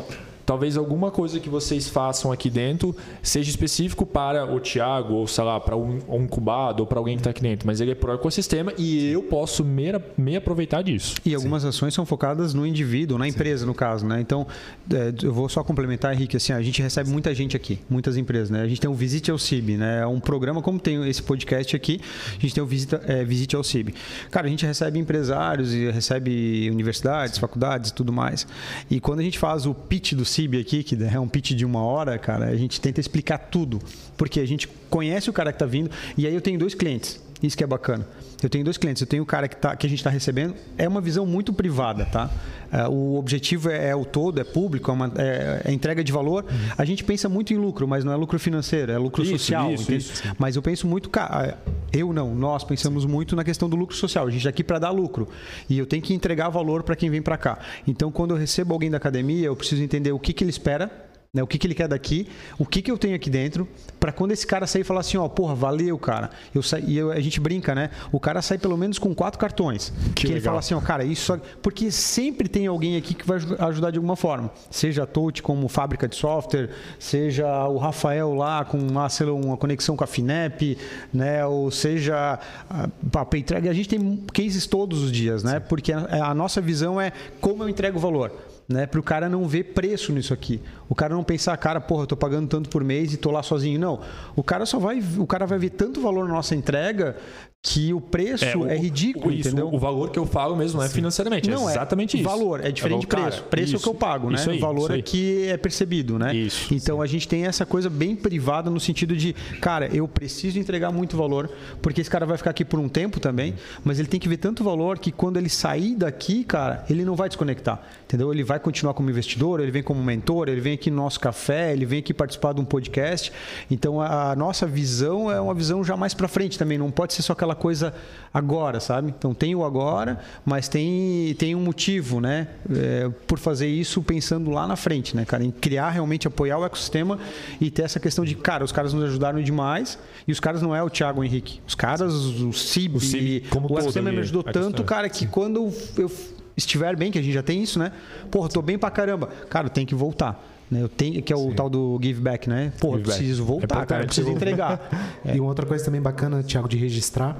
Talvez 0.47 0.77
alguma 0.77 1.11
coisa 1.11 1.41
que 1.41 1.49
vocês 1.49 1.89
façam 1.89 2.31
aqui 2.31 2.49
dentro 2.49 2.95
seja 3.21 3.49
específico 3.49 4.05
para 4.05 4.45
o 4.45 4.61
Thiago, 4.61 5.15
ou 5.15 5.27
sei 5.27 5.43
lá, 5.43 5.59
para 5.59 5.75
um, 5.75 5.99
um 6.07 6.23
incubado, 6.23 6.83
ou 6.83 6.87
para 6.87 6.97
alguém 6.97 7.17
que 7.17 7.19
está 7.19 7.31
aqui 7.31 7.41
dentro. 7.41 7.67
Mas 7.67 7.81
ele 7.81 7.91
é 7.91 7.95
pro 7.95 8.13
ecossistema 8.13 8.71
e 8.77 9.11
eu 9.11 9.21
posso 9.23 9.65
me, 9.65 9.91
me 10.17 10.37
aproveitar 10.37 10.81
disso. 10.83 11.15
E 11.25 11.35
algumas 11.35 11.65
ações 11.65 11.93
são 11.93 12.05
focadas 12.05 12.53
no 12.53 12.65
indivíduo, 12.65 13.17
na 13.17 13.27
empresa, 13.27 13.65
no 13.65 13.73
caso, 13.73 14.05
né? 14.05 14.21
Então, 14.21 14.47
é, 14.89 15.13
eu 15.21 15.33
vou 15.33 15.49
só 15.49 15.65
complementar, 15.65 16.13
Henrique, 16.13 16.37
assim, 16.37 16.53
a 16.53 16.61
gente 16.61 16.81
recebe 16.81 17.09
muita 17.09 17.35
gente 17.35 17.57
aqui, 17.57 17.79
muitas 17.89 18.15
empresas, 18.15 18.49
né? 18.49 18.61
A 18.61 18.67
gente 18.69 18.79
tem 18.79 18.89
o 18.89 18.93
Visite 18.93 19.29
ao 19.29 19.37
CIB, 19.37 19.75
né? 19.75 19.99
É 20.03 20.07
um 20.07 20.21
programa, 20.21 20.61
como 20.61 20.79
tem 20.79 21.05
esse 21.09 21.21
podcast 21.21 21.75
aqui, 21.75 21.99
a 22.37 22.39
gente 22.39 22.53
tem 22.53 22.63
o 22.63 22.67
Visita, 22.67 23.03
é, 23.05 23.21
Visite 23.25 23.53
ao 23.53 23.65
CIB. 23.65 23.93
Cara, 24.31 24.47
a 24.47 24.49
gente 24.49 24.65
recebe 24.65 24.97
empresários 24.97 25.73
e 25.73 25.91
recebe 25.91 26.69
universidades, 26.71 27.37
faculdades 27.37 27.91
e 27.91 27.93
tudo 27.93 28.13
mais. 28.13 28.47
E 28.89 29.01
quando 29.01 29.19
a 29.19 29.23
gente 29.23 29.37
faz 29.37 29.65
o 29.65 29.73
pitch 29.73 30.13
do 30.13 30.23
CIB 30.23 30.37
aqui, 30.60 30.84
que 30.84 30.96
é 31.03 31.20
um 31.20 31.27
pitch 31.27 31.51
de 31.51 31.65
uma 31.65 31.82
hora, 31.82 32.17
cara, 32.17 32.46
a 32.46 32.56
gente 32.56 32.79
tenta 32.79 33.00
explicar 33.00 33.38
tudo. 33.38 33.79
Porque 34.15 34.39
a 34.39 34.46
gente 34.46 34.67
conhece 34.89 35.29
o 35.29 35.34
cara 35.34 35.51
que 35.51 35.56
está 35.56 35.65
vindo, 35.65 35.89
e 36.17 36.27
aí 36.27 36.34
eu 36.34 36.41
tenho 36.41 36.60
dois 36.60 36.74
clientes. 36.74 37.20
Isso 37.41 37.56
que 37.56 37.63
é 37.63 37.67
bacana. 37.67 38.08
Eu 38.41 38.50
tenho 38.50 38.63
dois 38.63 38.77
clientes. 38.77 39.01
Eu 39.01 39.08
tenho 39.08 39.24
o 39.24 39.25
cara 39.25 39.48
que, 39.48 39.56
tá, 39.56 39.75
que 39.75 39.86
a 39.86 39.89
gente 39.89 40.00
está 40.00 40.10
recebendo. 40.10 40.53
É 40.77 40.88
uma 40.88 41.01
visão 41.01 41.25
muito 41.25 41.51
privada, 41.51 42.06
tá? 42.06 42.29
É, 42.72 42.88
o 42.88 43.15
objetivo 43.15 43.70
é, 43.70 43.89
é 43.89 43.96
o 43.96 44.03
todo, 44.06 44.39
é 44.39 44.44
público, 44.44 44.91
é, 44.91 44.94
uma, 44.94 45.12
é, 45.17 45.62
é 45.65 45.72
entrega 45.72 46.03
de 46.03 46.12
valor. 46.12 46.46
A 46.77 46.86
gente 46.86 47.03
pensa 47.03 47.27
muito 47.29 47.53
em 47.53 47.58
lucro, 47.58 47.88
mas 47.88 48.03
não 48.03 48.12
é 48.12 48.15
lucro 48.15 48.38
financeiro, 48.38 48.91
é 48.91 48.98
lucro 48.98 49.24
Isso, 49.24 49.32
social. 49.39 49.72
isso, 49.74 49.91
isso. 49.94 50.24
Mas 50.38 50.56
eu 50.56 50.62
penso 50.62 50.86
muito, 50.86 51.10
ca- 51.10 51.56
eu 51.94 52.12
não, 52.13 52.36
nós 52.36 52.63
pensamos 52.63 53.06
muito 53.06 53.36
na 53.36 53.44
questão 53.44 53.70
do 53.70 53.75
lucro 53.75 53.96
social. 53.96 54.27
A 54.27 54.29
gente 54.29 54.39
está 54.41 54.50
aqui 54.50 54.63
para 54.63 54.79
dar 54.79 54.91
lucro 54.91 55.27
e 55.70 55.77
eu 55.77 55.86
tenho 55.86 56.03
que 56.03 56.13
entregar 56.13 56.50
valor 56.50 56.84
para 56.84 56.96
quem 56.96 57.10
vem 57.10 57.22
para 57.22 57.38
cá. 57.38 57.58
Então, 57.88 58.12
quando 58.12 58.32
eu 58.32 58.38
recebo 58.38 58.74
alguém 58.74 58.91
da 58.91 58.98
academia, 58.98 59.46
eu 59.48 59.56
preciso 59.56 59.82
entender 59.82 60.12
o 60.12 60.20
que, 60.20 60.34
que 60.34 60.44
ele 60.44 60.51
espera. 60.51 60.91
Né, 61.34 61.43
o 61.43 61.48
que, 61.48 61.57
que 61.60 61.67
ele 61.67 61.75
quer 61.75 61.88
daqui, 61.89 62.27
o 62.57 62.65
que, 62.65 62.81
que 62.81 62.89
eu 62.89 62.98
tenho 62.98 63.13
aqui 63.15 63.29
dentro, 63.29 63.67
para 64.00 64.12
quando 64.13 64.31
esse 64.31 64.48
cara 64.48 64.65
sair 64.65 64.81
e 64.81 64.84
falar 64.86 65.01
assim, 65.01 65.17
ó, 65.17 65.27
porra, 65.27 65.53
valeu, 65.53 65.98
cara. 66.00 66.29
Eu 66.55 66.63
sa... 66.63 66.79
E 66.79 66.98
eu- 66.98 67.12
a 67.12 67.19
gente 67.19 67.39
brinca, 67.39 67.75
né? 67.75 67.89
O 68.12 68.19
cara 68.19 68.41
sai 68.41 68.57
pelo 68.57 68.77
menos 68.77 68.98
com 68.98 69.13
quatro 69.13 69.38
cartões. 69.38 69.93
Que, 70.15 70.25
ele 70.27 70.36
legal. 70.36 70.51
fala 70.51 70.60
assim, 70.60 70.74
ó, 70.74 70.79
cara, 70.81 71.03
isso. 71.03 71.39
Porque 71.62 71.91
sempre 71.91 72.48
tem 72.48 72.65
alguém 72.65 72.96
aqui 72.96 73.13
que 73.13 73.27
vai 73.27 73.38
aju- 73.38 73.55
ajudar 73.60 73.91
de 73.91 73.98
alguma 73.98 74.15
forma. 74.15 74.50
Seja 74.72 75.03
a 75.03 75.05
Touch 75.05 75.43
como 75.43 75.67
fábrica 75.67 76.07
de 76.07 76.15
software, 76.15 76.69
seja 76.98 77.67
o 77.67 77.77
Rafael 77.77 78.34
lá 78.34 78.63
com 78.65 78.77
uma, 78.79 79.10
sei 79.10 79.25
lá, 79.27 79.34
uma 79.34 79.57
conexão 79.57 79.96
com 79.98 80.03
a 80.05 80.07
Finep, 80.07 80.77
né? 81.13 81.46
Ou 81.46 81.69
seja 81.69 82.39
a, 82.69 82.89
a 83.19 83.25
Paytrag. 83.25 83.67
A 83.67 83.74
gente 83.74 83.89
tem 83.89 84.17
cases 84.34 84.65
todos 84.65 85.03
os 85.03 85.12
dias, 85.12 85.43
né? 85.43 85.60
Porque 85.60 85.91
a, 85.91 86.29
a 86.31 86.34
nossa 86.34 86.62
visão 86.62 87.00
é 87.00 87.12
como 87.41 87.63
eu 87.63 87.69
entrego 87.69 88.00
valor. 88.00 88.31
Né, 88.69 88.86
para 88.86 89.00
o 89.00 89.03
cara 89.03 89.29
não 89.29 89.47
ver 89.47 89.63
preço 89.74 90.12
nisso 90.12 90.33
aqui. 90.33 90.59
O 90.89 90.95
cara 90.95 91.15
não 91.15 91.24
pensar, 91.24 91.55
cara, 91.55 91.79
porra, 91.79 92.03
eu 92.03 92.07
tô 92.07 92.17
pagando 92.17 92.50
tanto 92.50 92.67
por 92.69 92.83
mês 92.83 93.13
e 93.13 93.17
tô 93.17 93.31
lá 93.31 93.41
sozinho. 93.41 93.79
Não. 93.79 94.01
O 94.36 94.43
cara 94.43 94.65
só 94.65 94.77
vai, 94.77 95.01
o 95.17 95.25
cara 95.25 95.45
vai 95.45 95.57
ver 95.57 95.69
tanto 95.69 96.01
valor 96.01 96.27
na 96.27 96.33
nossa 96.33 96.53
entrega 96.53 97.15
que 97.62 97.93
o 97.93 98.00
preço 98.00 98.45
é, 98.45 98.55
o- 98.55 98.65
ridículo, 98.77 99.27
o- 99.27 99.31
isso, 99.31 99.47
entendeu? 99.50 99.69
O 99.74 99.79
valor 99.79 100.09
que 100.12 100.19
eu 100.19 100.25
falo 100.25 100.55
mesmo 100.55 100.79
não 100.79 100.86
é 100.86 100.89
financeiramente, 100.89 101.50
Não, 101.50 101.67
é 101.67 101.74
exatamente 101.74 102.15
isso. 102.15 102.24
Valor, 102.24 102.63
é 102.63 102.71
diferente 102.71 103.01
de 103.01 103.07
valor, 103.07 103.24
preço. 103.25 103.38
cara, 103.39 103.50
preço 103.50 103.75
é 103.75 103.77
o 103.77 103.81
que 103.81 103.88
eu 103.88 103.91
isso, 103.91 104.00
pago, 104.00 104.29
né? 104.29 104.36
isso 104.36 104.50
aí, 104.51 104.57
o 104.57 104.62
valor 104.62 104.91
isso 104.91 105.00
é 105.00 105.01
que 105.01 105.47
é 105.47 105.57
percebido, 105.57 106.19
né? 106.19 106.33
Isso, 106.36 106.74
Então 106.74 107.01
a 107.01 107.07
gente 107.07 107.27
tem 107.27 107.45
essa 107.45 107.65
coisa 107.65 107.89
bem 107.89 108.15
privada 108.15 108.69
no 108.69 108.79
sentido 108.79 109.17
de, 109.17 109.33
cara, 109.59 109.88
eu 109.93 110.07
preciso 110.07 110.59
entregar 110.59 110.91
muito 110.91 111.17
valor, 111.17 111.50
porque 111.81 112.00
esse 112.00 112.09
cara 112.09 112.25
vai 112.25 112.38
ficar 112.38 112.51
aqui 112.51 112.63
por 112.63 112.79
um 112.79 112.88
tempo 112.88 113.19
também, 113.19 113.55
mas 113.83 113.97
ele 114.00 114.07
tem 114.07 114.19
que 114.19 114.29
ver 114.29 114.38
tanto 114.38 114.63
valor 114.63 114.97
que 115.00 115.12
quando 115.12 115.36
ele 115.38 115.50
sair 115.50 115.95
daqui, 115.95 116.43
cara, 116.45 116.86
ele 116.89 117.03
não 117.03 117.15
vai 117.15 117.27
desconectar, 117.27 117.81
entendeu? 118.07 118.31
Ele 118.33 118.43
vai 118.43 118.57
continuar 118.57 118.93
como 118.93 119.09
investidor, 119.09 119.59
ele 119.59 119.69
vem 119.69 119.83
como 119.83 120.01
mentor, 120.01 120.47
ele 120.47 120.61
vem 120.61 120.73
aqui 120.73 120.89
no 120.89 120.95
nosso 120.95 121.19
café, 121.19 121.73
ele 121.73 121.86
vem 121.86 121.99
aqui 121.99 122.13
participar 122.13 122.53
de 122.53 122.62
um 122.62 122.65
podcast. 122.65 123.32
Então 123.69 124.01
a, 124.01 124.32
a 124.32 124.36
nossa 124.36 124.65
visão 124.65 125.29
é 125.29 125.39
uma 125.41 125.53
visão 125.53 125.84
já 125.84 125.97
mais 125.97 126.13
para 126.13 126.27
frente 126.29 126.58
também, 126.58 126.77
não 126.77 126.89
pode 126.89 127.13
ser 127.13 127.21
só 127.21 127.34
aquela 127.34 127.53
coisa 127.53 127.93
agora, 128.34 128.79
sabe? 128.79 129.13
Então 129.17 129.34
tem 129.34 129.53
o 129.53 129.63
agora, 129.65 130.19
mas 130.45 130.69
tem, 130.69 131.36
tem 131.38 131.53
um 131.53 131.60
motivo, 131.60 132.21
né? 132.21 132.47
É, 132.73 133.10
por 133.27 133.38
fazer 133.38 133.67
isso 133.67 134.01
pensando 134.01 134.49
lá 134.51 134.65
na 134.65 134.77
frente, 134.77 135.15
né, 135.15 135.25
cara? 135.25 135.43
Em 135.43 135.51
criar 135.51 135.89
realmente, 135.89 136.27
apoiar 136.27 136.58
o 136.58 136.65
ecossistema 136.65 137.19
e 137.60 137.69
ter 137.69 137.82
essa 137.82 137.99
questão 137.99 138.23
de, 138.23 138.36
cara, 138.36 138.63
os 138.63 138.71
caras 138.71 138.93
nos 138.93 139.03
ajudaram 139.03 139.41
demais 139.41 139.99
e 140.25 140.32
os 140.32 140.39
caras 140.39 140.62
não 140.62 140.73
é 140.73 140.82
o 140.82 140.89
Thiago 140.89 141.23
Henrique. 141.23 141.60
Os 141.67 141.75
caras, 141.75 142.13
o 142.13 142.53
CIB, 142.53 142.97
O 142.97 143.01
CIB 143.01 143.43
como 143.49 143.67
o 143.67 143.73
ecossistema 143.73 144.12
me 144.12 144.19
ajudou 144.19 144.43
tanto, 144.43 144.58
ecossistema. 144.58 144.88
cara, 144.88 145.10
que 145.10 145.27
quando 145.27 145.73
eu 145.97 146.10
estiver 146.58 146.96
bem, 146.96 147.12
que 147.12 147.20
a 147.20 147.22
gente 147.22 147.34
já 147.34 147.43
tem 147.43 147.62
isso, 147.63 147.78
né? 147.80 147.91
Porra, 148.32 148.50
tô 148.50 148.62
bem 148.62 148.78
pra 148.78 148.89
caramba. 148.91 149.28
Cara, 149.50 149.67
eu 149.67 149.72
tenho 149.72 149.88
que 149.88 149.96
voltar. 149.96 150.43
né? 150.70 150.82
Eu 150.82 150.89
tenho, 150.89 151.22
que 151.24 151.32
é 151.32 151.36
o 151.36 151.54
tal 151.54 151.70
do 151.70 151.98
give 152.02 152.20
back, 152.20 152.50
né? 152.50 152.74
Porra, 152.80 152.96
eu 152.96 152.98
Give 153.00 153.08
back. 153.10 153.17
preciso 153.20 153.43
É 153.43 153.46
voltar, 153.46 153.86
cara. 153.86 154.06
preciso 154.06 154.28
voltar. 154.28 154.41
entregar. 154.41 154.89
E 155.34 155.39
uma 155.39 155.50
outra 155.50 155.65
coisa 155.65 155.86
também 155.86 156.02
bacana, 156.02 156.43
Thiago, 156.43 156.67
de 156.67 156.76
registrar 156.78 157.38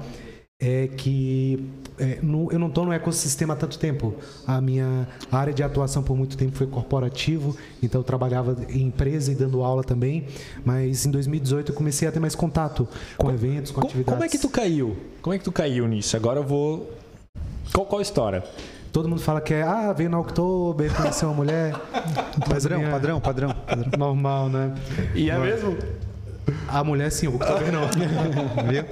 é 0.60 0.88
que 0.88 1.64
é, 2.00 2.18
no- 2.20 2.50
eu 2.50 2.58
não 2.58 2.66
estou 2.66 2.84
no 2.84 2.92
ecossistema 2.92 3.54
há 3.54 3.56
tanto 3.56 3.78
tempo. 3.78 4.14
A 4.46 4.60
minha 4.60 5.06
área 5.30 5.52
de 5.52 5.62
atuação 5.62 6.02
por 6.02 6.16
muito 6.16 6.36
tempo 6.36 6.56
foi 6.56 6.66
corporativo, 6.66 7.56
então 7.80 8.00
eu 8.00 8.04
trabalhava 8.04 8.56
em 8.68 8.82
empresa 8.82 9.30
e 9.30 9.34
dando 9.36 9.62
aula 9.62 9.84
também. 9.84 10.26
Mas 10.64 11.06
em 11.06 11.10
2018 11.12 11.70
eu 11.70 11.74
comecei 11.76 12.08
a 12.08 12.12
ter 12.12 12.18
mais 12.18 12.34
contato 12.34 12.88
com 13.16 13.30
eventos, 13.30 13.70
com 13.70 13.80
Co- 13.82 13.86
atividades. 13.86 14.14
Como 14.14 14.24
é 14.24 14.28
que 14.28 14.38
tu 14.38 14.48
caiu? 14.48 14.96
Como 15.22 15.32
é 15.34 15.38
que 15.38 15.44
tu 15.44 15.52
caiu 15.52 15.86
nisso? 15.86 16.16
Agora 16.16 16.40
eu 16.40 16.44
vou. 16.44 16.90
Qual, 17.72 17.86
qual 17.86 17.98
a 18.00 18.02
história? 18.02 18.42
Todo 18.98 19.08
mundo 19.08 19.20
fala 19.20 19.40
que 19.40 19.54
é, 19.54 19.62
ah, 19.62 19.92
veio 19.92 20.10
na 20.10 20.18
Oktober, 20.18 20.92
conheceu 20.92 21.28
uma 21.28 21.36
mulher. 21.36 21.72
Padrão, 22.48 22.78
minha- 22.80 22.90
padrão, 22.90 23.20
padrão, 23.20 23.54
padrão. 23.64 23.90
Normal, 23.96 24.48
né? 24.48 24.74
E 25.14 25.30
é 25.30 25.38
mesmo? 25.38 25.78
A 26.66 26.82
mulher 26.82 27.12
sim, 27.12 27.28
o 27.28 27.36
Oktober 27.36 27.70
não. 27.70 27.82
Viu? 28.66 28.82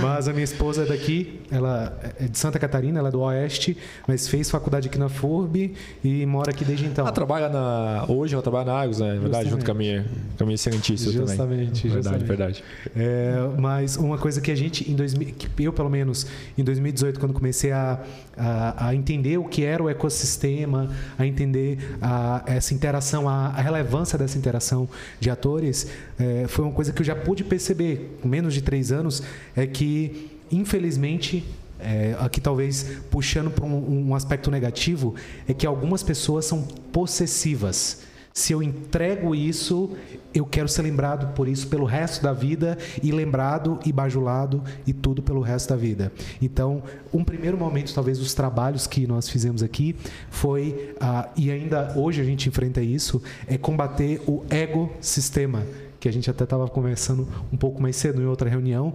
Mas 0.00 0.28
a 0.28 0.32
minha 0.32 0.44
esposa 0.44 0.82
é 0.82 0.86
daqui, 0.86 1.40
ela 1.50 1.98
é 2.18 2.26
de 2.26 2.38
Santa 2.38 2.58
Catarina, 2.58 2.98
ela 2.98 3.08
é 3.08 3.12
do 3.12 3.20
Oeste, 3.20 3.76
mas 4.06 4.28
fez 4.28 4.50
faculdade 4.50 4.88
aqui 4.88 4.98
na 4.98 5.08
FURB 5.08 5.74
e 6.02 6.24
mora 6.26 6.50
aqui 6.50 6.64
desde 6.64 6.86
então. 6.86 7.04
Ela 7.04 7.12
trabalha 7.12 7.48
na. 7.48 8.04
Hoje 8.08 8.34
ela 8.34 8.42
trabalha 8.42 8.66
na 8.66 8.74
Argos, 8.74 9.00
né? 9.00 9.14
Na 9.14 9.20
verdade, 9.20 9.50
junto 9.50 9.64
com 9.64 9.70
a 9.70 9.74
minha, 9.74 10.06
com 10.36 10.44
a 10.44 10.46
minha 10.46 10.54
excelentíssima 10.54 11.12
também. 11.12 11.26
Justamente, 11.26 11.88
Verdade, 11.88 12.24
verdade. 12.24 12.64
É, 12.96 13.34
mas 13.58 13.96
uma 13.96 14.18
coisa 14.18 14.40
que 14.40 14.50
a 14.50 14.54
gente, 14.54 14.90
em 14.90 14.94
2000, 14.94 15.34
que 15.34 15.64
eu 15.64 15.72
pelo 15.72 15.90
menos, 15.90 16.26
em 16.56 16.64
2018, 16.64 17.20
quando 17.20 17.32
comecei 17.32 17.72
a, 17.72 18.00
a, 18.36 18.88
a 18.88 18.94
entender 18.94 19.38
o 19.38 19.44
que 19.44 19.64
era 19.64 19.82
o 19.82 19.88
ecossistema, 19.88 20.88
a 21.18 21.26
entender 21.26 21.78
a, 22.00 22.42
essa 22.46 22.74
interação, 22.74 23.28
a, 23.28 23.48
a 23.48 23.60
relevância 23.60 24.18
dessa 24.18 24.38
interação 24.38 24.88
de 25.18 25.30
atores, 25.30 25.88
é, 26.20 26.46
foi 26.46 26.64
uma 26.64 26.74
coisa 26.74 26.92
que 26.92 27.00
eu 27.00 27.06
já 27.06 27.16
pude 27.16 27.42
perceber, 27.42 28.18
com 28.20 28.28
menos 28.28 28.52
de 28.52 28.60
três 28.60 28.92
anos, 28.92 29.22
é 29.56 29.66
que, 29.66 30.30
infelizmente, 30.52 31.44
é, 31.78 32.14
aqui 32.18 32.40
talvez 32.40 32.98
puxando 33.10 33.50
para 33.50 33.64
um, 33.64 34.08
um 34.08 34.14
aspecto 34.14 34.50
negativo, 34.50 35.14
é 35.48 35.54
que 35.54 35.66
algumas 35.66 36.02
pessoas 36.02 36.44
são 36.44 36.62
possessivas. 36.92 38.02
Se 38.32 38.52
eu 38.52 38.62
entrego 38.62 39.34
isso, 39.34 39.96
eu 40.32 40.46
quero 40.46 40.68
ser 40.68 40.82
lembrado 40.82 41.34
por 41.34 41.48
isso 41.48 41.66
pelo 41.66 41.84
resto 41.84 42.22
da 42.22 42.32
vida 42.32 42.78
e 43.02 43.10
lembrado 43.10 43.80
e 43.84 43.92
bajulado 43.92 44.62
e 44.86 44.92
tudo 44.92 45.20
pelo 45.20 45.40
resto 45.40 45.70
da 45.70 45.76
vida. 45.76 46.12
Então, 46.40 46.82
um 47.12 47.24
primeiro 47.24 47.58
momento, 47.58 47.92
talvez, 47.92 48.18
dos 48.18 48.32
trabalhos 48.32 48.86
que 48.86 49.04
nós 49.06 49.28
fizemos 49.28 49.62
aqui 49.62 49.96
foi, 50.30 50.94
ah, 51.00 51.28
e 51.36 51.50
ainda 51.50 51.92
hoje 51.96 52.20
a 52.20 52.24
gente 52.24 52.48
enfrenta 52.48 52.80
isso, 52.80 53.20
é 53.48 53.58
combater 53.58 54.22
o 54.28 54.44
ego-sistema, 54.48 55.64
que 56.00 56.08
a 56.08 56.12
gente 56.12 56.30
até 56.30 56.44
estava 56.44 56.66
conversando 56.66 57.28
um 57.52 57.56
pouco 57.56 57.80
mais 57.80 57.94
cedo 57.94 58.20
em 58.22 58.26
outra 58.26 58.48
reunião, 58.48 58.92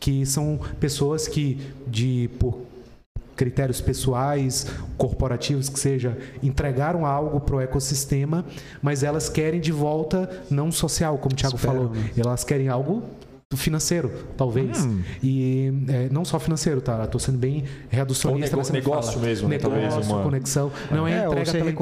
que 0.00 0.26
são 0.26 0.60
pessoas 0.80 1.28
que, 1.28 1.58
de 1.86 2.28
por 2.38 2.58
critérios 3.36 3.80
pessoais, 3.80 4.66
corporativos, 4.96 5.68
que 5.68 5.78
seja, 5.78 6.18
entregaram 6.42 7.06
algo 7.06 7.38
para 7.38 7.54
o 7.54 7.60
ecossistema, 7.60 8.44
mas 8.82 9.04
elas 9.04 9.28
querem 9.28 9.60
de 9.60 9.70
volta 9.70 10.28
não 10.50 10.72
social, 10.72 11.16
como 11.18 11.34
o 11.34 11.36
Thiago 11.36 11.54
Esperam, 11.54 11.76
falou. 11.76 11.94
né? 11.94 12.10
Elas 12.16 12.42
querem 12.42 12.68
algo 12.68 13.04
financeiro, 13.56 14.12
talvez. 14.36 14.84
Hum. 14.84 15.00
E 15.22 15.72
é, 15.88 16.08
não 16.12 16.22
só 16.22 16.38
financeiro, 16.38 16.82
tá? 16.82 17.04
Estou 17.04 17.18
sendo 17.18 17.38
bem 17.38 17.64
reducionista. 17.88 18.54
Ou 18.54 18.62
nego- 18.62 18.72
negócio 18.74 19.12
fala. 19.14 19.26
mesmo, 19.26 19.48
né? 19.48 19.56
Negócio, 19.56 20.12
uma- 20.12 20.22
conexão. 20.22 20.70
Não 20.90 21.08
é, 21.08 21.12
É, 21.12 21.26
entrega 21.26 21.52
pela 21.52 21.70
entrega. 21.70 21.74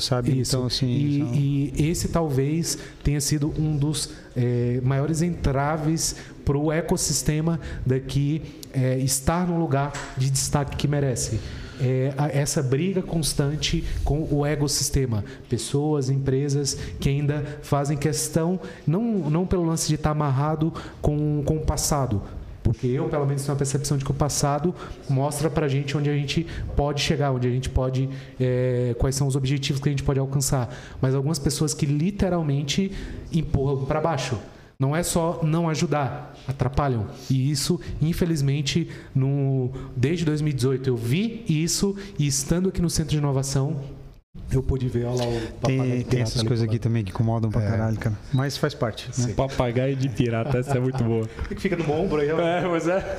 sabe? 0.00 0.38
Isso. 0.40 0.54
Então, 0.54 0.66
assim, 0.66 0.86
e, 0.88 1.18
são- 1.18 1.34
e 1.34 1.90
esse 1.90 2.08
talvez 2.08 2.78
tenha 3.02 3.20
sido 3.20 3.52
um 3.58 3.76
dos 3.76 4.10
é, 4.36 4.80
maiores 4.84 5.22
entraves 5.22 6.14
para 6.44 6.56
o 6.56 6.70
ecossistema 6.72 7.58
daqui 7.84 8.40
é, 8.72 8.96
estar 8.98 9.46
no 9.46 9.58
lugar 9.58 9.92
de 10.16 10.30
destaque 10.30 10.76
que 10.76 10.86
merece. 10.88 11.38
É, 11.82 12.14
a- 12.16 12.28
essa 12.28 12.62
briga 12.62 13.02
constante 13.02 13.84
com 14.04 14.26
o 14.30 14.46
ecossistema. 14.46 15.24
Pessoas, 15.48 16.08
empresas 16.08 16.74
que 17.00 17.08
ainda 17.08 17.44
fazem 17.62 17.96
questão, 17.96 18.60
não, 18.86 19.02
não 19.02 19.44
pelo 19.46 19.64
lance 19.64 19.88
de 19.88 19.96
estar 19.96 20.10
amarrado 20.10 20.72
com, 21.00 21.42
com 21.44 21.56
o 21.56 21.60
passado, 21.60 22.22
porque 22.62 22.86
eu, 22.86 23.08
pelo 23.08 23.26
menos, 23.26 23.42
tenho 23.42 23.54
a 23.54 23.58
percepção 23.58 23.96
de 23.98 24.04
que 24.04 24.10
o 24.12 24.14
passado 24.14 24.72
mostra 25.10 25.50
pra 25.50 25.66
gente 25.66 25.96
onde 25.98 26.08
a 26.08 26.14
gente 26.14 26.46
pode 26.76 27.00
chegar, 27.00 27.32
onde 27.32 27.48
a 27.48 27.50
gente 27.50 27.68
pode. 27.68 28.08
é, 28.38 28.94
quais 29.00 29.16
são 29.16 29.26
os 29.26 29.34
objetivos 29.34 29.82
que 29.82 29.88
a 29.88 29.92
gente 29.92 30.04
pode 30.04 30.20
alcançar. 30.20 30.72
Mas 31.00 31.12
algumas 31.12 31.40
pessoas 31.40 31.74
que 31.74 31.84
literalmente 31.86 32.92
empurram 33.32 33.84
para 33.84 34.00
baixo. 34.00 34.38
Não 34.82 34.96
é 34.96 35.04
só 35.04 35.38
não 35.44 35.68
ajudar, 35.68 36.34
atrapalham. 36.48 37.06
E 37.30 37.52
isso, 37.52 37.80
infelizmente, 38.00 38.88
no, 39.14 39.70
desde 39.96 40.24
2018 40.24 40.90
eu 40.90 40.96
vi 40.96 41.44
isso 41.48 41.96
e 42.18 42.26
estando 42.26 42.68
aqui 42.68 42.82
no 42.82 42.90
Centro 42.90 43.12
de 43.12 43.18
Inovação, 43.18 43.80
eu 44.50 44.60
pude 44.60 44.88
ver, 44.88 45.04
olha 45.04 45.24
lá 45.24 45.24
o 45.24 45.40
papagaio 45.60 45.90
Tem, 45.90 46.02
tem 46.02 46.20
essas 46.22 46.42
coisas 46.42 46.66
aqui 46.66 46.78
também 46.80 47.04
que 47.04 47.10
incomodam 47.10 47.48
pra 47.48 47.62
É. 47.62 47.68
caralho, 47.70 47.96
cara. 47.96 48.18
Mas 48.32 48.56
faz 48.56 48.74
parte. 48.74 49.08
Né? 49.18 49.34
Papagaio 49.34 49.94
de 49.94 50.08
pirata, 50.08 50.58
essa 50.58 50.76
é 50.76 50.80
muito 50.80 51.02
boa. 51.04 51.20
lado. 51.20 51.30
Que 51.48 51.60
fica 51.60 51.76
no 51.76 51.90
ombro 51.92 52.20
aí, 52.20 52.32
ó. 52.32 52.40
É, 52.40 52.66
mas 52.68 52.88
é. 52.88 53.16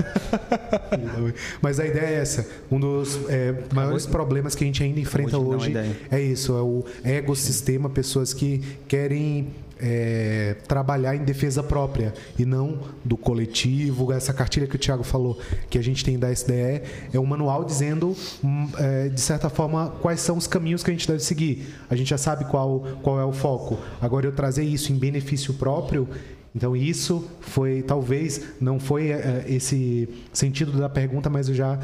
Mas 1.61 1.79
a 1.79 1.85
ideia 1.87 2.05
é 2.05 2.13
essa. 2.15 2.47
Um 2.69 2.79
dos 2.79 3.17
é, 3.29 3.55
maiores 3.73 4.05
problemas 4.05 4.53
que 4.53 4.63
a 4.63 4.67
gente 4.67 4.83
ainda 4.83 4.99
enfrenta 4.99 5.37
hoje 5.37 5.71
uma 5.71 5.95
é 6.11 6.21
isso: 6.21 6.57
é 6.57 6.61
o 6.61 6.85
ecossistema, 7.03 7.89
pessoas 7.89 8.33
que 8.33 8.59
querem 8.87 9.47
é, 9.83 10.55
trabalhar 10.65 11.13
em 11.13 11.25
defesa 11.25 11.61
própria 11.61 12.13
e 12.39 12.45
não 12.45 12.79
do 13.03 13.17
coletivo. 13.17 14.13
Essa 14.13 14.33
cartilha 14.33 14.65
que 14.65 14.77
o 14.77 14.79
Thiago 14.79 15.03
falou, 15.03 15.37
que 15.69 15.77
a 15.77 15.81
gente 15.81 16.05
tem 16.05 16.17
da 16.17 16.31
SDE, 16.31 16.81
é 17.13 17.19
um 17.19 17.25
manual 17.25 17.65
dizendo, 17.65 18.15
hum, 18.41 18.69
é, 18.77 19.09
de 19.09 19.19
certa 19.19 19.49
forma, 19.49 19.89
quais 20.01 20.21
são 20.21 20.37
os 20.37 20.47
caminhos 20.47 20.81
que 20.81 20.89
a 20.89 20.93
gente 20.93 21.05
deve 21.05 21.19
seguir. 21.19 21.67
A 21.89 21.95
gente 21.95 22.09
já 22.09 22.17
sabe 22.17 22.45
qual, 22.45 22.79
qual 23.01 23.19
é 23.19 23.25
o 23.25 23.33
foco. 23.33 23.77
Agora, 24.01 24.25
eu 24.25 24.31
trazer 24.31 24.63
isso 24.63 24.93
em 24.93 24.95
benefício 24.95 25.53
próprio. 25.55 26.07
Então 26.55 26.75
isso 26.75 27.27
foi, 27.41 27.81
talvez, 27.81 28.41
não 28.61 28.79
foi 28.79 29.09
é, 29.09 29.43
esse 29.47 30.07
sentido 30.31 30.77
da 30.77 30.87
pergunta, 30.87 31.27
mas 31.27 31.49
eu 31.49 31.55
já 31.55 31.79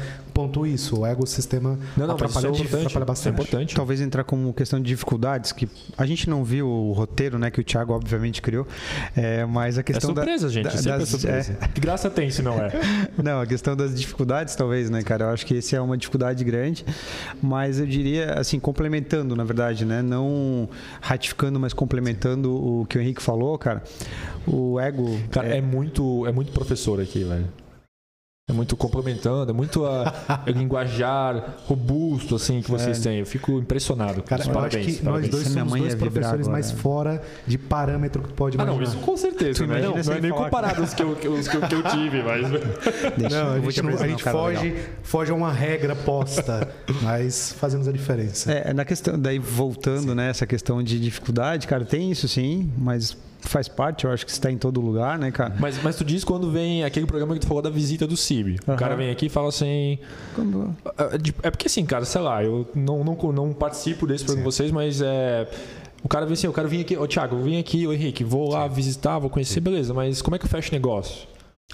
pontuo 0.46 0.66
isso. 0.66 1.00
O 1.00 1.06
ecossistema 1.06 1.70
Não, 1.70 1.76
não, 1.76 2.14
isso 2.16 2.24
é 2.24 2.26
atrapalha, 2.26 2.50
Isso 2.50 2.98
é 2.98 3.04
bastante. 3.04 3.34
importante. 3.34 3.74
Talvez 3.74 4.00
entrar 4.00 4.24
como 4.24 4.52
questão 4.52 4.80
de 4.80 4.86
dificuldades, 4.86 5.52
que 5.52 5.68
a 5.96 6.06
gente 6.06 6.28
não 6.28 6.44
viu 6.44 6.66
o 6.68 6.92
roteiro, 6.92 7.38
né, 7.38 7.50
que 7.50 7.60
o 7.60 7.64
Thiago 7.64 7.92
obviamente 7.92 8.40
criou, 8.42 8.66
é, 9.16 9.44
mas 9.44 9.76
a 9.76 9.80
É 9.80 9.84
questão 9.84 10.12
da- 10.12 10.22
surpresa, 10.22 10.48
gente. 10.48 10.64
da- 10.64 10.94
é 10.94 10.98
das- 10.98 11.08
surpresa. 11.08 11.54
Que 11.74 11.80
graça 11.80 12.10
tem 12.10 12.30
se 12.30 12.42
não 12.42 12.54
é? 12.54 12.70
Não, 13.22 13.40
a 13.40 13.46
questão 13.46 13.76
das 13.76 13.98
dificuldades, 13.98 14.54
talvez, 14.56 14.88
né, 14.90 15.02
cara? 15.02 15.26
Eu 15.26 15.28
acho 15.30 15.44
que 15.46 15.54
esse 15.54 15.74
é 15.76 15.80
uma 15.80 15.96
dificuldade 15.96 16.42
grande, 16.44 16.84
mas 17.42 17.78
eu 17.78 17.86
diria, 17.86 18.34
assim, 18.34 18.58
complementando, 18.58 19.34
na 19.36 19.44
verdade, 19.44 19.84
né? 19.84 20.02
Não 20.02 20.68
ratificando, 21.00 21.58
mas 21.60 21.72
complementando 21.72 22.52
o 22.52 22.86
que 22.86 22.96
o 22.98 23.00
Henrique 23.00 23.22
falou, 23.22 23.56
cara. 23.58 23.82
O 24.46 24.80
ego. 24.80 25.18
Cara, 25.30 25.48
é, 25.48 25.60
muito, 25.60 26.26
é 26.26 26.32
muito 26.32 26.50
professor 26.52 27.00
aqui, 27.00 27.24
velho. 27.24 27.46
É 28.50 28.52
muito 28.52 28.76
complementando, 28.76 29.50
é 29.50 29.54
muito 29.54 29.84
a, 29.86 30.42
é 30.46 30.50
linguajar 30.50 31.56
robusto, 31.66 32.34
assim, 32.34 32.60
que 32.60 32.70
vocês 32.70 32.98
têm. 33.00 33.20
Eu 33.20 33.26
fico 33.26 33.52
impressionado. 33.58 34.22
Cara, 34.22 34.42
eu 34.44 34.50
parabéns, 34.50 34.86
acho 34.86 34.96
que 34.98 35.02
parabéns. 35.04 35.22
nós 35.22 35.30
dois 35.30 35.44
Se 35.46 35.50
minha 35.52 35.64
somos 35.64 35.80
dois 35.80 35.94
professores 35.94 36.46
agora, 36.46 36.52
mais 36.52 36.72
né? 36.72 36.78
fora 36.78 37.22
de 37.46 37.56
parâmetro 37.58 38.22
que 38.22 38.32
pode 38.32 38.56
Ah, 38.58 38.62
imaginar. 38.64 38.76
não, 38.76 38.82
isso 38.82 38.98
com 38.98 39.16
certeza, 39.16 39.66
né? 39.66 39.80
Não, 39.80 39.94
não 39.96 40.12
é 40.12 40.20
nem 40.20 40.30
comparado 40.32 40.80
aos 40.80 40.92
que, 40.94 41.02
eu, 41.02 41.10
os 41.12 41.48
que, 41.48 41.56
eu, 41.56 41.60
que 41.62 41.74
eu 41.74 41.82
tive, 41.84 42.22
mas... 42.22 42.48
Deixa, 43.16 43.30
Não, 43.44 43.52
a 43.52 43.56
eu 43.56 43.62
vou 43.62 43.70
te 43.72 43.76
gente, 43.76 43.84
não- 43.94 44.02
a 44.02 44.08
gente 44.08 44.24
cara 44.24 44.36
legal. 44.46 44.60
foge, 44.62 44.74
foge 45.02 45.30
a 45.32 45.34
uma 45.34 45.52
regra 45.52 45.94
posta, 45.94 46.68
mas 47.02 47.52
fazemos 47.52 47.86
a 47.86 47.92
diferença. 47.92 48.50
É, 48.52 48.72
na 48.74 48.84
questão, 48.84 49.18
daí 49.18 49.38
voltando, 49.38 50.14
né, 50.14 50.30
essa 50.30 50.46
questão 50.46 50.82
de 50.82 50.98
dificuldade, 50.98 51.66
cara, 51.66 51.84
tem 51.84 52.10
isso 52.10 52.26
sim, 52.28 52.70
mas 52.76 53.16
faz 53.42 53.68
parte, 53.68 54.04
eu 54.04 54.10
acho 54.12 54.24
que 54.24 54.30
está 54.32 54.50
em 54.50 54.58
todo 54.58 54.80
lugar, 54.80 55.18
né, 55.18 55.30
cara? 55.30 55.54
mas... 55.58 55.82
Mas 55.82 55.96
tu 55.96 56.04
diz 56.04 56.22
quando 56.24 56.50
vem 56.50 56.84
aquele 56.84 57.06
programa 57.06 57.34
que 57.34 57.40
tu 57.40 57.46
falou 57.46 57.62
da 57.62 57.70
visita 57.70 58.06
do 58.06 58.16
CIB. 58.16 58.56
O 58.66 58.70
Aham. 58.70 58.78
cara 58.78 58.94
vem 58.96 59.10
aqui 59.10 59.26
e 59.26 59.28
fala 59.28 59.48
assim... 59.48 59.98
Quando- 60.34 60.74
É 61.12 61.18
de- 61.18 61.34
é 61.42 61.50
porque 61.50 61.66
assim, 61.66 61.84
cara, 61.84 62.04
sei 62.04 62.20
lá, 62.20 62.42
eu 62.44 62.68
não, 62.74 63.02
não, 63.04 63.14
não 63.32 63.52
participo 63.52 64.06
desse 64.06 64.24
programa 64.24 64.44
com 64.44 64.50
vocês, 64.52 64.70
mas 64.70 65.00
é. 65.02 65.48
O 66.02 66.08
cara 66.08 66.24
vem 66.24 66.32
assim, 66.32 66.46
eu 66.46 66.52
quero 66.52 66.68
vir 66.68 66.80
aqui, 66.80 66.96
ô 66.96 67.06
Thiago, 67.06 67.36
eu 67.36 67.42
vim 67.42 67.58
aqui, 67.58 67.86
ô 67.86 67.92
Henrique, 67.92 68.24
vou 68.24 68.50
lá 68.50 68.66
visitar, 68.66 69.18
vou 69.18 69.28
conhecer, 69.28 69.60
beleza, 69.60 69.92
mas 69.92 70.22
como 70.22 70.34
é 70.34 70.38
que 70.38 70.46
eu 70.46 70.48
fecho 70.48 70.72
negócio? 70.72 71.26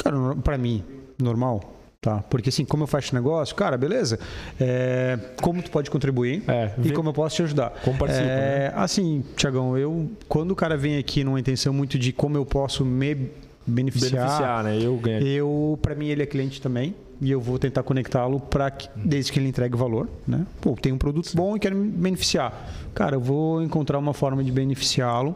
Cara, 0.02 0.16
pra 0.42 0.58
mim, 0.58 0.82
normal, 1.22 1.75
tá? 2.00 2.22
Porque 2.30 2.48
assim, 2.48 2.64
como 2.64 2.82
eu 2.82 2.86
faço 2.86 3.14
negócio, 3.14 3.54
cara, 3.54 3.76
beleza. 3.76 4.18
É, 4.60 5.18
como 5.40 5.62
tu 5.62 5.70
pode 5.70 5.90
contribuir 5.90 6.42
É, 6.48 6.72
e 6.84 6.90
como 6.90 7.08
eu 7.10 7.12
posso 7.12 7.36
te 7.36 7.42
ajudar. 7.42 7.70
Como 7.84 7.98
É, 8.06 8.72
Assim, 8.74 9.24
Tiagão, 9.36 9.76
eu 9.76 10.10
quando 10.28 10.50
o 10.52 10.56
cara 10.56 10.76
vem 10.76 10.98
aqui 10.98 11.24
numa 11.24 11.40
intenção 11.40 11.72
muito 11.72 11.98
de 11.98 12.12
como 12.12 12.36
eu 12.36 12.46
posso 12.46 12.84
me 12.84 13.30
beneficiar, 13.66 14.12
beneficiar, 14.12 14.64
né? 14.64 14.78
Eu 14.80 14.96
ganho. 14.96 15.26
eu 15.26 15.78
para 15.82 15.94
mim 15.94 16.06
ele 16.08 16.22
é 16.22 16.26
cliente 16.26 16.60
também 16.60 16.94
e 17.20 17.30
eu 17.30 17.40
vou 17.40 17.58
tentar 17.58 17.82
conectá-lo 17.82 18.38
para 18.38 18.70
desde 18.94 19.32
que 19.32 19.38
ele 19.38 19.48
entregue 19.48 19.76
valor, 19.76 20.08
né? 20.26 20.46
Pô, 20.60 20.74
tem 20.74 20.92
um 20.92 20.98
produto 20.98 21.30
bom 21.34 21.56
e 21.56 21.58
quero 21.60 21.74
me 21.74 21.88
beneficiar. 21.88 22.68
Cara, 22.94 23.16
eu 23.16 23.20
vou 23.20 23.62
encontrar 23.62 23.98
uma 23.98 24.12
forma 24.12 24.44
de 24.44 24.52
beneficiá-lo 24.52 25.34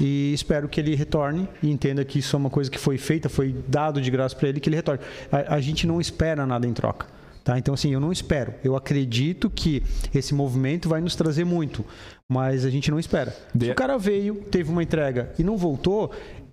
e 0.00 0.32
espero 0.32 0.68
que 0.68 0.80
ele 0.80 0.94
retorne 0.94 1.48
e 1.62 1.70
entenda 1.70 2.04
que 2.04 2.18
isso 2.18 2.34
é 2.34 2.38
uma 2.38 2.50
coisa 2.50 2.70
que 2.70 2.78
foi 2.78 2.96
feita, 2.98 3.28
foi 3.28 3.54
dado 3.68 4.00
de 4.00 4.10
graça 4.10 4.34
para 4.34 4.48
ele, 4.48 4.60
que 4.60 4.68
ele 4.68 4.76
retorne. 4.76 5.02
A, 5.30 5.56
a 5.56 5.60
gente 5.60 5.86
não 5.86 6.00
espera 6.00 6.46
nada 6.46 6.66
em 6.66 6.72
troca. 6.72 7.06
Tá? 7.44 7.58
Então, 7.58 7.72
assim, 7.72 7.90
eu 7.92 8.00
não 8.00 8.12
espero. 8.12 8.52
Eu 8.62 8.76
acredito 8.76 9.48
que 9.48 9.82
esse 10.14 10.34
movimento 10.34 10.86
vai 10.88 11.00
nos 11.00 11.14
trazer 11.16 11.44
muito, 11.44 11.82
mas 12.28 12.64
a 12.66 12.70
gente 12.70 12.90
não 12.90 12.98
espera. 12.98 13.30
Se 13.30 13.56
De- 13.58 13.70
o 13.70 13.74
cara 13.74 13.96
veio, 13.96 14.34
teve 14.50 14.70
uma 14.70 14.82
entrega 14.82 15.32
e 15.38 15.42
não 15.44 15.56
voltou, 15.56 16.10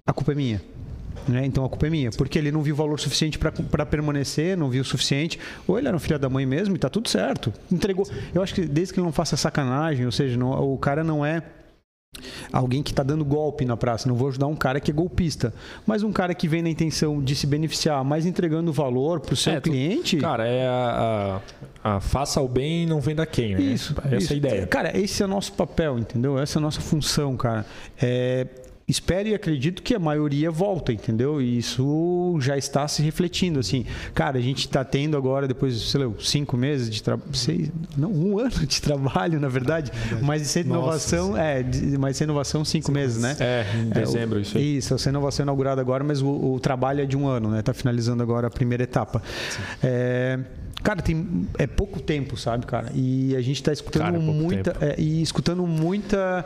a 0.07 0.13
culpa 0.13 0.31
é 0.31 0.35
minha. 0.35 0.61
Né? 1.27 1.45
Então 1.45 1.65
a 1.65 1.69
culpa 1.69 1.87
é 1.87 1.89
minha, 1.89 2.11
porque 2.11 2.37
ele 2.37 2.51
não 2.51 2.61
viu 2.61 2.75
valor 2.75 2.99
suficiente 2.99 3.39
para 3.39 3.85
permanecer, 3.85 4.55
não 4.55 4.69
viu 4.69 4.81
o 4.81 4.85
suficiente, 4.85 5.39
ou 5.67 5.77
ele 5.79 5.87
era 5.87 5.97
um 5.97 5.99
filho 5.99 6.19
da 6.19 6.29
mãe 6.29 6.45
mesmo 6.45 6.75
e 6.75 6.79
tá 6.79 6.89
tudo 6.89 7.09
certo. 7.09 7.51
Entregou. 7.71 8.07
Eu 8.33 8.43
acho 8.43 8.53
que 8.53 8.61
desde 8.65 8.93
que 8.93 8.99
ele 8.99 9.05
não 9.05 9.13
faça 9.13 9.35
sacanagem, 9.35 10.05
ou 10.05 10.11
seja, 10.11 10.37
não- 10.37 10.51
o 10.73 10.77
cara 10.77 11.03
não 11.03 11.25
é 11.25 11.41
alguém 12.53 12.81
que 12.81 12.91
está 12.91 13.03
dando 13.03 13.25
golpe 13.25 13.65
na 13.65 13.75
praça. 13.75 14.07
Não 14.07 14.15
vou 14.15 14.29
ajudar 14.29 14.47
um 14.47 14.55
cara 14.55 14.79
que 14.79 14.89
é 14.89 14.93
golpista, 14.93 15.53
mas 15.85 16.01
um 16.03 16.13
cara 16.13 16.33
que 16.33 16.47
vem 16.47 16.61
na 16.61 16.69
intenção 16.69 17.21
de 17.21 17.35
se 17.35 17.45
beneficiar, 17.45 18.03
mas 18.05 18.25
entregando 18.25 18.71
valor 18.71 19.19
para 19.19 19.33
o 19.33 19.35
seu 19.35 19.53
É, 19.53 19.59
tu- 19.59 19.69
cliente. 19.69 20.17
Cara, 20.17 20.47
é 20.47 20.65
a, 20.67 21.41
a- 21.83 21.95
a 21.95 21.99
faça 21.99 22.39
o 22.39 22.47
bem 22.47 22.83
e 22.83 22.85
não 22.85 23.01
venda 23.01 23.25
quem, 23.25 23.55
né? 23.55 23.61
Isso, 23.61 23.93
Essa 24.05 24.15
isso. 24.15 24.31
é 24.31 24.35
a 24.35 24.37
ideia. 24.37 24.67
Cara, 24.67 24.97
esse 24.97 25.21
é 25.21 25.25
o 25.25 25.29
nosso 25.29 25.51
papel, 25.53 25.99
entendeu? 25.99 26.39
Essa 26.39 26.57
é 26.57 26.59
a 26.59 26.61
nossa 26.61 26.79
função, 26.79 27.35
cara. 27.35 27.65
É, 28.01 28.47
espero 28.87 29.27
e 29.29 29.33
acredito 29.33 29.81
que 29.81 29.95
a 29.95 29.99
maioria 29.99 30.51
volta, 30.51 30.93
entendeu? 30.93 31.41
E 31.41 31.57
isso 31.57 32.37
já 32.39 32.55
está 32.57 32.87
se 32.87 33.01
refletindo, 33.01 33.59
assim. 33.59 33.83
Cara, 34.13 34.37
a 34.37 34.41
gente 34.41 34.59
está 34.59 34.83
tendo 34.83 35.17
agora, 35.17 35.47
depois, 35.47 35.75
sei 35.89 36.05
lá, 36.05 36.13
cinco 36.19 36.55
meses 36.55 36.89
de 36.89 37.01
trabalho, 37.01 37.25
não, 37.97 38.11
um 38.11 38.37
ano 38.39 38.51
de 38.65 38.81
trabalho, 38.81 39.39
na 39.39 39.47
verdade, 39.47 39.91
mas 40.21 40.43
de 40.43 40.47
ser 40.47 40.65
Nossa, 40.65 40.77
inovação, 40.79 41.37
é, 41.37 41.63
de, 41.63 41.97
mas 41.97 42.15
ser 42.17 42.25
inovação 42.25 42.63
cinco 42.63 42.91
meses, 42.91 43.21
né? 43.21 43.35
É, 43.39 43.65
em 43.75 43.89
É, 43.89 43.93
dezembro, 43.93 44.37
o- 44.37 44.41
isso 44.41 44.57
aí. 44.57 44.77
Isso, 44.77 44.93
essa 44.93 45.09
inovação 45.09 45.43
é 45.43 45.45
inaugurada 45.45 45.81
agora, 45.81 46.03
mas 46.03 46.21
o, 46.21 46.27
o 46.53 46.59
trabalho 46.59 47.01
é 47.01 47.05
de 47.05 47.17
um 47.17 47.27
ano, 47.27 47.49
né? 47.49 47.61
Tá 47.63 47.73
finalizando 47.73 48.21
agora 48.21 48.47
a 48.47 48.51
primeira 48.51 48.83
etapa. 48.83 49.21
É, 49.83 50.39
cara, 50.83 51.01
tem, 51.01 51.47
é 51.57 51.65
pouco 51.65 51.99
tempo, 51.99 52.37
sabe, 52.37 52.65
cara? 52.67 52.91
E 52.93 53.35
a 53.35 53.41
gente 53.41 53.63
tá 53.63 53.73
escutando 53.73 54.03
Cara, 54.03 54.17
é 54.17 54.19
muita. 54.19 54.77
é, 54.79 54.95
e 54.99 55.21
escutando 55.23 55.65
muita. 55.65 56.45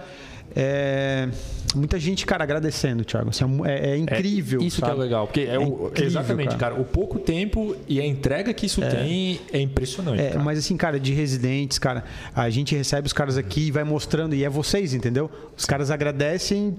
É, 0.56 1.30
muita 1.76 2.00
gente, 2.00 2.26
cara, 2.26 2.44
agradecendo, 2.44 3.04
Thiago. 3.04 3.30
Assim, 3.30 3.44
é, 3.66 3.92
é 3.92 3.98
incrível. 3.98 4.62
É, 4.62 4.66
isso 4.66 4.80
sabe? 4.80 4.94
que 4.94 5.00
é 5.00 5.04
legal, 5.04 5.28
porque 5.28 5.42
é, 5.42 5.56
É 5.56 5.60
o, 5.60 5.88
incrível, 5.88 6.06
exatamente, 6.06 6.50
cara. 6.50 6.76
cara. 6.76 6.82
o 6.82 6.86
pouco 6.86 7.20
tempo 7.20 7.76
e 7.88 8.00
a 8.00 8.06
entrega 8.06 8.54
que 8.54 8.66
isso 8.66 8.82
tem 8.82 9.40
é 9.52 9.60
impressionante. 9.60 10.22
É, 10.22 10.30
cara. 10.32 10.44
mas 10.44 10.60
assim, 10.60 10.76
cara, 10.78 11.00
de 11.00 11.14
residentes, 11.14 11.78
cara, 11.78 12.04
a 12.36 12.50
gente 12.50 12.76
recebe 12.76 13.06
os 13.06 13.14
caras 13.14 13.38
aqui 13.38 13.68
e 13.68 13.72
vai 13.72 13.84
mostrando, 13.84 14.36
e 14.36 14.44
é 14.44 14.50
vocês, 14.50 14.94
entendeu? 14.94 15.30
Os 15.56 15.66
caras 15.66 15.92
agradecem 15.92 16.76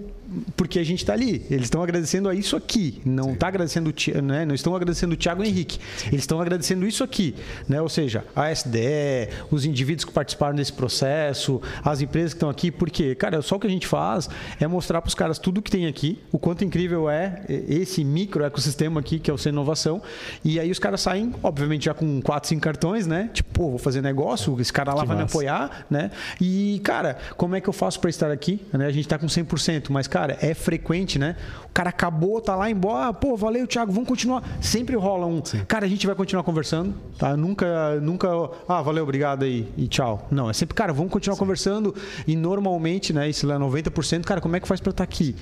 porque 0.57 0.79
a 0.79 0.85
gente 0.85 1.05
tá 1.05 1.13
ali. 1.13 1.45
Eles 1.51 1.65
estão 1.65 1.83
agradecendo 1.83 2.29
a 2.29 2.35
isso 2.35 2.57
aqui. 2.57 3.01
Não 3.05 3.35
tá 3.35 3.49
agradecendo 3.49 3.93
né? 4.23 4.45
Não 4.45 4.55
estão 4.55 4.75
agradecendo 4.75 5.15
o 5.15 5.17
Thiago 5.17 5.43
Henrique. 5.43 5.79
Eles 6.07 6.21
estão 6.21 6.41
agradecendo 6.41 6.87
isso 6.87 7.03
aqui, 7.03 7.35
né? 7.69 7.81
Ou 7.81 7.89
seja, 7.89 8.25
a 8.35 8.51
SDE, 8.51 9.29
os 9.51 9.65
indivíduos 9.65 10.05
que 10.05 10.13
participaram 10.13 10.55
desse 10.55 10.73
processo, 10.73 11.61
as 11.85 12.01
empresas 12.01 12.33
que 12.33 12.37
estão 12.37 12.51
aqui, 12.51 12.71
porque, 12.71 13.15
cara, 13.15 13.43
só 13.43 13.57
o 13.57 13.61
que 13.61 13.67
a 13.67 13.71
gente 13.71 13.87
faz 13.87 14.29
é 14.59 14.67
mostrar 14.67 15.01
para 15.01 15.09
os 15.09 15.15
caras 15.15 15.39
tudo 15.39 15.61
que 15.63 15.71
tem 15.71 15.87
aqui, 15.87 16.19
o 16.31 16.39
quanto 16.39 16.65
incrível 16.65 17.09
é 17.09 17.43
esse 17.49 18.05
micro 18.05 18.45
ecossistema 18.45 19.01
aqui, 19.01 19.19
que 19.19 19.31
é 19.31 19.35
o 19.35 19.39
Sem 19.39 19.51
Inovação. 19.51 20.03
E 20.45 20.61
aí 20.61 20.71
os 20.71 20.79
caras 20.79 21.01
saem, 21.01 21.35
obviamente, 21.43 21.87
já 21.87 21.95
com 21.95 22.21
4, 22.21 22.49
5 22.49 22.61
cartões, 22.61 23.07
né? 23.07 23.31
Tipo, 23.33 23.51
pô, 23.53 23.71
vou 23.71 23.79
fazer 23.79 24.01
negócio, 24.01 24.59
esse 24.61 24.73
cara 24.73 24.95
lá 24.95 25.03
Que 25.03 25.09
vai 25.09 25.17
me 25.17 25.23
massa. 25.23 25.35
apoiar, 25.35 25.87
né? 25.91 26.11
E, 26.41 26.81
cara, 26.85 27.19
como 27.37 27.57
é 27.57 27.61
que 27.61 27.69
eu 27.69 27.73
faço 27.73 28.01
para 28.01 28.11
estar 28.11 28.31
aqui? 28.31 28.61
Né? 28.73 28.87
A 28.87 28.93
gente 28.93 29.09
tá 29.09 29.19
com 29.19 29.27
100%, 29.27 29.91
mas, 29.91 30.07
cara, 30.07 30.20
é 30.41 30.55
frequente, 30.55 31.19
né? 31.19 31.37
O 31.65 31.69
cara 31.73 31.91
acabou, 31.91 32.41
tá 32.41 32.57
lá 32.57 32.71
embora, 32.71 33.09
ah, 33.09 33.13
pô, 33.13 33.37
valeu, 33.37 33.67
Thiago, 33.67 33.93
vamos 33.93 34.09
continuar. 34.09 34.43
Sempre 34.61 34.97
rola 34.97 35.27
um, 35.27 35.41
cara, 35.67 35.87
a 35.87 35.89
gente 35.89 36.07
vai 36.07 36.17
continuar 36.17 36.43
conversando, 36.43 36.95
tá? 37.19 37.37
Nunca, 37.37 38.01
nunca, 38.01 38.29
ah, 38.69 38.83
valeu, 38.83 39.05
obrigado 39.05 39.45
aí 39.45 39.69
e 39.77 39.87
tchau. 39.89 40.27
Não, 40.31 40.51
é 40.51 40.53
sempre, 40.53 40.75
cara, 40.75 40.93
vamos 40.93 41.13
continuar 41.13 41.37
conversando 41.37 41.95
e 42.27 42.37
normalmente, 42.37 43.13
né, 43.13 43.29
isso 43.29 43.47
lá 43.47 43.55
é 43.55 43.59
90%, 43.59 44.25
cara, 44.25 44.41
como 44.41 44.57
é 44.57 44.61
que 44.61 44.69
faz 44.69 44.81
para 44.81 44.91
estar 44.91 45.05
aqui? 45.05 45.37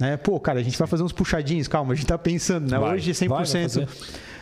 Né? 0.00 0.16
Pô, 0.16 0.40
cara, 0.40 0.58
a 0.58 0.62
gente 0.62 0.76
vai 0.76 0.88
fazer 0.88 1.04
uns 1.04 1.12
puxadinhos, 1.12 1.68
calma, 1.68 1.92
a 1.92 1.96
gente 1.96 2.06
tá 2.06 2.18
pensando, 2.18 2.68
né? 2.68 2.78
Vai, 2.78 2.94
Hoje 2.94 3.12
vai, 3.12 3.28
vai 3.28 3.44
100%. 3.44 3.62
fazer. 3.62 3.88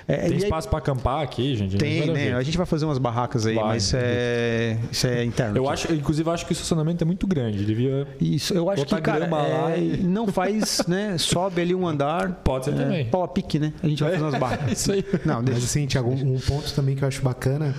É, 0.09 0.17
Tem 0.17 0.31
e 0.31 0.33
aí- 0.33 0.39
espaço 0.39 0.69
pra 0.69 0.79
acampar 0.79 1.23
aqui, 1.23 1.55
gente? 1.55 1.77
tem, 1.77 2.01
Manda 2.01 2.13
né? 2.15 2.25
ver. 2.31 2.35
A 2.35 2.43
gente 2.43 2.57
vai 2.57 2.67
fazer 2.67 2.87
umas 2.87 2.99
barracas 2.99 3.47
aí, 3.47 3.55
Vai. 3.55 3.65
mas 3.65 3.93
é, 3.95 4.77
isso 4.91 5.07
é 5.07 5.23
interno. 5.25 5.57
Eu 5.57 5.69
acho, 5.69 5.93
inclusive, 5.93 6.29
eu 6.29 6.33
acho 6.33 6.45
que 6.45 6.51
o 6.53 6.55
estacionamento 6.55 7.05
é 7.05 7.07
muito 7.07 7.25
grande. 7.27 7.65
Devia. 7.65 8.09
Isso, 8.21 8.53
eu 8.53 8.69
acho 8.69 8.83
Botar 8.83 8.97
que, 8.97 9.03
cara, 9.03 9.27
é, 9.77 9.79
e- 9.79 9.99
não 10.03 10.27
faz, 10.27 10.83
né? 10.89 11.17
Sobe 11.19 11.61
ali 11.61 11.73
um 11.75 11.87
andar. 11.87 12.33
Pode 12.43 12.65
ser 12.65 12.73
é, 12.73 12.75
também. 12.75 13.05
Pau 13.07 13.23
a 13.23 13.29
pique, 13.29 13.61
né? 13.61 13.73
A 13.81 13.87
gente 13.87 14.03
vai 14.03 14.13
fazer 14.13 14.25
umas 14.25 14.41
barracas. 14.41 14.73
Isso 14.81 14.91
aí. 14.91 15.05
Não, 15.25 15.37
Mas 15.37 15.45
deixa. 15.45 15.65
assim, 15.67 15.87
Tiago, 15.87 16.11
um 16.11 16.41
ponto 16.41 16.73
também 16.75 16.97
que 16.97 17.05
eu 17.05 17.09
acho 17.09 17.23
bacana 17.23 17.73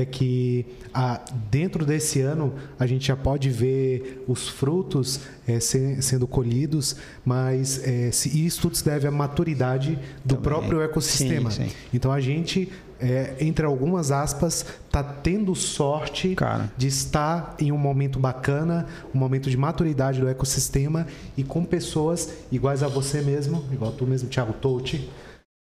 é 0.00 0.04
que 0.04 0.66
ah, 0.92 1.20
dentro 1.50 1.84
desse 1.84 2.20
ano 2.20 2.54
a 2.78 2.86
gente 2.86 3.06
já 3.08 3.16
pode 3.16 3.50
ver 3.50 4.24
os 4.26 4.48
frutos 4.48 5.20
eh, 5.46 5.60
se- 5.60 6.00
sendo 6.02 6.26
colhidos, 6.26 6.96
mas 7.24 7.80
eh, 7.86 8.10
se- 8.12 8.44
isso 8.44 8.62
tudo 8.62 8.76
se 8.76 8.84
deve 8.84 9.06
à 9.06 9.10
maturidade 9.10 9.98
do 10.24 10.34
Também. 10.36 10.42
próprio 10.42 10.82
ecossistema. 10.82 11.50
Sim, 11.50 11.68
sim. 11.68 11.74
Então 11.92 12.10
a 12.12 12.20
gente, 12.20 12.70
eh, 13.00 13.34
entre 13.40 13.64
algumas 13.64 14.10
aspas, 14.10 14.64
está 14.86 15.02
tendo 15.02 15.54
sorte 15.54 16.34
Cara. 16.34 16.70
de 16.76 16.86
estar 16.88 17.54
em 17.58 17.70
um 17.72 17.78
momento 17.78 18.18
bacana, 18.18 18.86
um 19.14 19.18
momento 19.18 19.48
de 19.50 19.56
maturidade 19.56 20.20
do 20.20 20.28
ecossistema 20.28 21.06
e 21.36 21.42
com 21.44 21.64
pessoas 21.64 22.30
iguais 22.50 22.82
a 22.82 22.88
você 22.88 23.20
mesmo, 23.22 23.64
igual 23.72 23.92
tu 23.92 24.06
mesmo, 24.06 24.28
Thiago 24.28 24.52
Touti, 24.54 25.08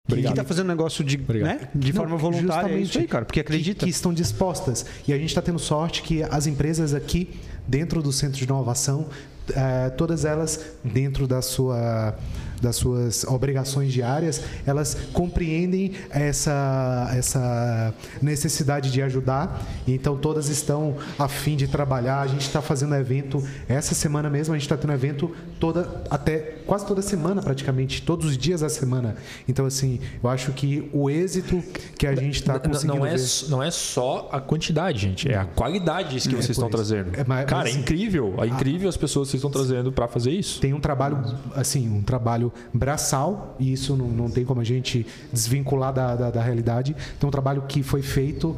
Que 0.05 0.33
tá 0.33 0.43
fazendo 0.43 0.67
negócio 0.67 1.01
de, 1.01 1.15
Obrigado. 1.15 1.47
né? 1.61 1.69
de 1.73 1.93
não, 1.93 2.01
forma 2.01 2.17
voluntária. 2.17 2.43
É 2.43 2.61
justamente, 2.61 2.89
isso 2.89 2.99
aí, 2.99 3.07
cara. 3.07 3.23
Porque 3.23 3.41
que- 3.41 3.47
acredita. 3.47 3.85
Que, 3.85 3.89
estão 3.89 4.13
dispostas. 4.13 4.85
E 5.07 5.13
a 5.13 5.17
gente 5.17 5.29
está 5.29 5.41
tendo 5.41 5.57
sorte 5.59 6.01
que 6.01 6.21
as 6.23 6.45
empresas 6.45 6.93
aqui, 6.93 7.29
dentro 7.65 8.03
do 8.03 8.11
centro 8.11 8.37
de 8.37 8.43
inovação, 8.43 9.07
eh, 9.55 9.89
todas 9.91 10.25
elas, 10.25 10.59
dentro 10.83 11.25
da 11.25 11.41
sua, 11.41 12.17
das 12.63 12.77
suas 12.77 13.25
obrigações 13.25 13.91
diárias, 13.91 14.41
elas 14.65 14.95
compreendem 15.11 15.91
essa, 16.09 17.11
essa 17.15 17.93
necessidade 18.21 18.89
de 18.91 19.01
ajudar. 19.01 19.61
Então, 19.87 20.15
todas 20.17 20.47
estão 20.49 20.95
a 21.19 21.27
fim 21.27 21.55
de 21.57 21.67
trabalhar. 21.67 22.21
A 22.21 22.27
gente 22.27 22.41
está 22.41 22.61
fazendo 22.61 22.95
evento, 22.95 23.43
essa 23.67 23.93
semana 23.93 24.29
mesmo, 24.29 24.53
a 24.53 24.57
gente 24.57 24.65
está 24.65 24.77
tendo 24.77 24.93
evento 24.93 25.35
toda, 25.59 26.03
até 26.09 26.37
quase 26.65 26.85
toda 26.85 27.01
semana, 27.01 27.41
praticamente, 27.41 28.01
todos 28.01 28.25
os 28.27 28.37
dias 28.37 28.61
da 28.61 28.69
semana. 28.69 29.15
Então, 29.47 29.65
assim, 29.65 29.99
eu 30.23 30.29
acho 30.29 30.53
que 30.53 30.89
o 30.93 31.09
êxito 31.09 31.61
que 31.97 32.07
a 32.07 32.15
gente 32.15 32.35
está 32.35 32.57
conseguindo 32.59 32.99
não, 32.99 33.05
é, 33.05 33.15
ver... 33.17 33.25
não 33.49 33.61
é 33.61 33.69
só 33.71 34.29
a 34.31 34.39
quantidade, 34.39 34.99
gente. 35.01 35.29
É 35.29 35.35
a 35.37 35.45
qualidade 35.45 36.15
isso 36.15 36.29
que 36.29 36.35
É, 36.35 36.37
vocês 36.37 36.51
estão 36.51 36.69
isso. 36.69 36.77
trazendo. 36.77 37.11
É, 37.19 37.25
mas- 37.27 37.45
Cara, 37.45 37.63
mas 37.65 37.75
é 37.75 37.79
incrível. 37.79 38.35
É 38.39 38.47
incrível 38.47 38.87
as 38.87 38.95
pessoas 38.95 39.27
que 39.27 39.31
vocês 39.31 39.39
estão 39.43 39.51
trazendo 39.51 39.91
pra 39.91 40.07
fazer 40.07 40.31
isso. 40.31 40.61
tem 40.61 40.73
um 40.73 40.79
trabalho, 40.79 41.21
assim, 41.55 41.89
um 41.89 42.01
trabalho 42.01 42.52
braçal, 42.73 43.55
e 43.59 43.73
isso 43.73 43.95
não, 43.95 44.07
não 44.07 44.29
tem 44.29 44.45
como 44.45 44.61
a 44.61 44.63
gente 44.63 45.05
desvincular 45.31 45.93
da, 45.93 46.15
da, 46.15 46.31
da 46.31 46.41
realidade. 46.41 46.95
Tem 47.19 47.27
um 47.27 47.31
trabalho 47.31 47.63
que 47.67 47.83
foi 47.83 48.01
feito 48.01 48.55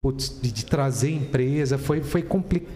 putz, 0.00 0.38
de, 0.40 0.52
de 0.52 0.64
trazer 0.64 1.10
empresa, 1.10 1.76
foi, 1.76 2.00
foi, 2.00 2.22
complica, 2.22 2.68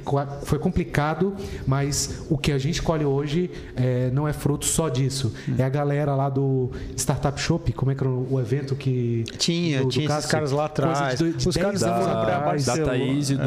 foi 0.43 0.59
complicado, 0.59 1.37
mas 1.65 2.25
o 2.29 2.37
que 2.37 2.51
a 2.51 2.59
gente 2.59 2.83
colhe 2.83 3.05
hoje 3.05 3.49
é, 3.77 4.11
não 4.11 4.27
é 4.27 4.33
fruto 4.33 4.67
só 4.67 4.89
disso. 4.89 5.33
É 5.57 5.63
a 5.63 5.69
galera 5.69 6.17
lá 6.17 6.29
do 6.29 6.73
Startup 6.97 7.41
Shop, 7.41 7.73
como 7.75 7.93
é 7.93 7.95
que 7.95 8.03
era 8.03 8.11
o 8.11 8.41
evento 8.41 8.75
que. 8.75 9.23
Tinha, 9.39 9.79
do- 9.79 9.85
do 9.85 9.91
tinha 9.91 10.07
esses 10.07 10.17
Cássio? 10.17 10.31
caras 10.31 10.51
lá 10.51 10.65
atrás. 10.65 11.19
de- 11.19 11.33
de 11.35 11.49
Os 11.49 11.55
10 11.55 11.65
caras 11.65 11.83
anos 11.85 11.99
foram 12.05 12.13
pra 12.13 12.25
Da, 12.25 12.37
atrás, 12.39 12.65
da 12.67 12.73
Barcelona. 12.77 12.93
Thaís 13.05 13.31
e 13.31 13.37
do 13.37 13.43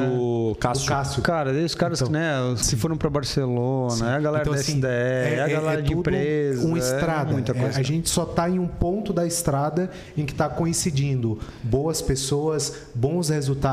do 0.52 0.56
Cássio. 0.58 0.88
Cássio. 0.88 1.22
Cara, 1.22 1.52
os 1.52 1.76
caras, 1.76 2.10
né, 2.10 2.34
se 2.58 2.78
foram 2.78 2.96
pra 2.96 3.10
Barcelona, 3.10 4.12
é 4.12 4.16
a 4.16 4.20
galera 4.22 4.44
Então, 4.44 4.54
da 4.54 4.60
assim, 4.60 4.72
SDE, 4.78 4.88
é, 4.88 5.42
a 5.44 5.48
galera 5.50 5.82
de 5.82 5.90
tudo 5.90 6.00
empresa. 6.00 6.66
Uma 6.66 6.78
é 6.78 6.80
estrada. 6.80 7.32
muita 7.34 7.52
É, 7.52 7.56
coisa. 7.56 7.78
a 7.78 7.84
gente 7.84 8.10
só 8.10 8.24
está 8.24 8.50
em 8.50 8.58
um 8.58 8.68
ponto 8.68 9.12
da 9.12 9.28
estrada 9.28 9.92
em 10.16 10.26
que 10.26 10.32
está 10.32 10.48
coincidindo 10.48 11.38
boas 11.62 12.02
pessoas, 12.02 12.74
bons 12.96 13.28
resultados 13.28 13.65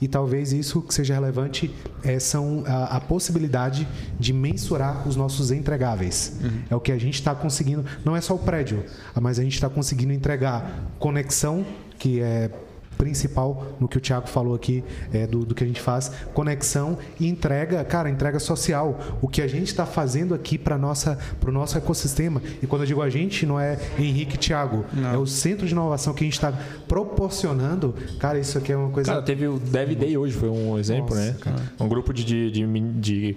e 0.00 0.08
talvez 0.08 0.52
isso 0.52 0.80
que 0.80 0.94
seja 0.94 1.14
relevante 1.14 1.72
é, 2.02 2.18
são 2.18 2.64
a, 2.66 2.96
a 2.96 3.00
possibilidade 3.00 3.86
de 4.18 4.32
mensurar 4.32 5.06
os 5.06 5.16
nossos 5.16 5.50
entregáveis. 5.50 6.38
Uhum. 6.42 6.60
É 6.70 6.76
o 6.76 6.80
que 6.80 6.92
a 6.92 6.98
gente 6.98 7.14
está 7.14 7.34
conseguindo. 7.34 7.84
Não 8.04 8.16
é 8.16 8.20
só 8.20 8.34
o 8.34 8.38
prédio, 8.38 8.84
mas 9.20 9.38
a 9.38 9.42
gente 9.42 9.54
está 9.54 9.68
conseguindo 9.68 10.12
entregar 10.12 10.90
conexão, 10.98 11.64
que 11.98 12.20
é 12.20 12.50
principal 12.96 13.76
no 13.80 13.88
que 13.88 13.98
o 13.98 14.00
Thiago 14.00 14.28
falou 14.28 14.54
aqui 14.54 14.82
é, 15.12 15.26
do, 15.26 15.44
do 15.44 15.54
que 15.54 15.64
a 15.64 15.66
gente 15.66 15.80
faz, 15.80 16.10
conexão 16.34 16.98
e 17.18 17.28
entrega, 17.28 17.84
cara, 17.84 18.10
entrega 18.10 18.38
social. 18.38 18.98
O 19.20 19.28
que 19.28 19.42
a 19.42 19.46
gente 19.46 19.68
está 19.68 19.86
fazendo 19.86 20.34
aqui 20.34 20.58
para 20.58 20.76
nossa 20.76 21.18
para 21.40 21.50
o 21.50 21.52
nosso 21.52 21.76
ecossistema. 21.76 22.42
E 22.62 22.66
quando 22.66 22.82
eu 22.82 22.86
digo 22.86 23.02
a 23.02 23.10
gente, 23.10 23.46
não 23.46 23.58
é 23.58 23.78
Henrique 23.98 24.34
e 24.34 24.38
Thiago, 24.38 24.84
é 25.12 25.16
o 25.16 25.26
centro 25.26 25.66
de 25.66 25.72
inovação 25.72 26.14
que 26.14 26.24
a 26.24 26.26
gente 26.26 26.34
está 26.34 26.52
proporcionando. 26.88 27.94
Cara, 28.18 28.38
isso 28.38 28.58
aqui 28.58 28.72
é 28.72 28.76
uma 28.76 28.90
coisa. 28.90 29.12
Cara, 29.12 29.22
teve 29.22 29.46
o 29.46 29.58
Dev 29.58 29.94
Day 29.94 30.16
hoje, 30.16 30.34
foi 30.34 30.48
um 30.48 30.78
exemplo, 30.78 31.14
Nossa, 31.14 31.50
né? 31.50 31.56
Um 31.78 31.88
grupo 31.88 32.12
de, 32.12 32.24
de, 32.24 32.50
de, 32.50 32.80
de 33.00 33.36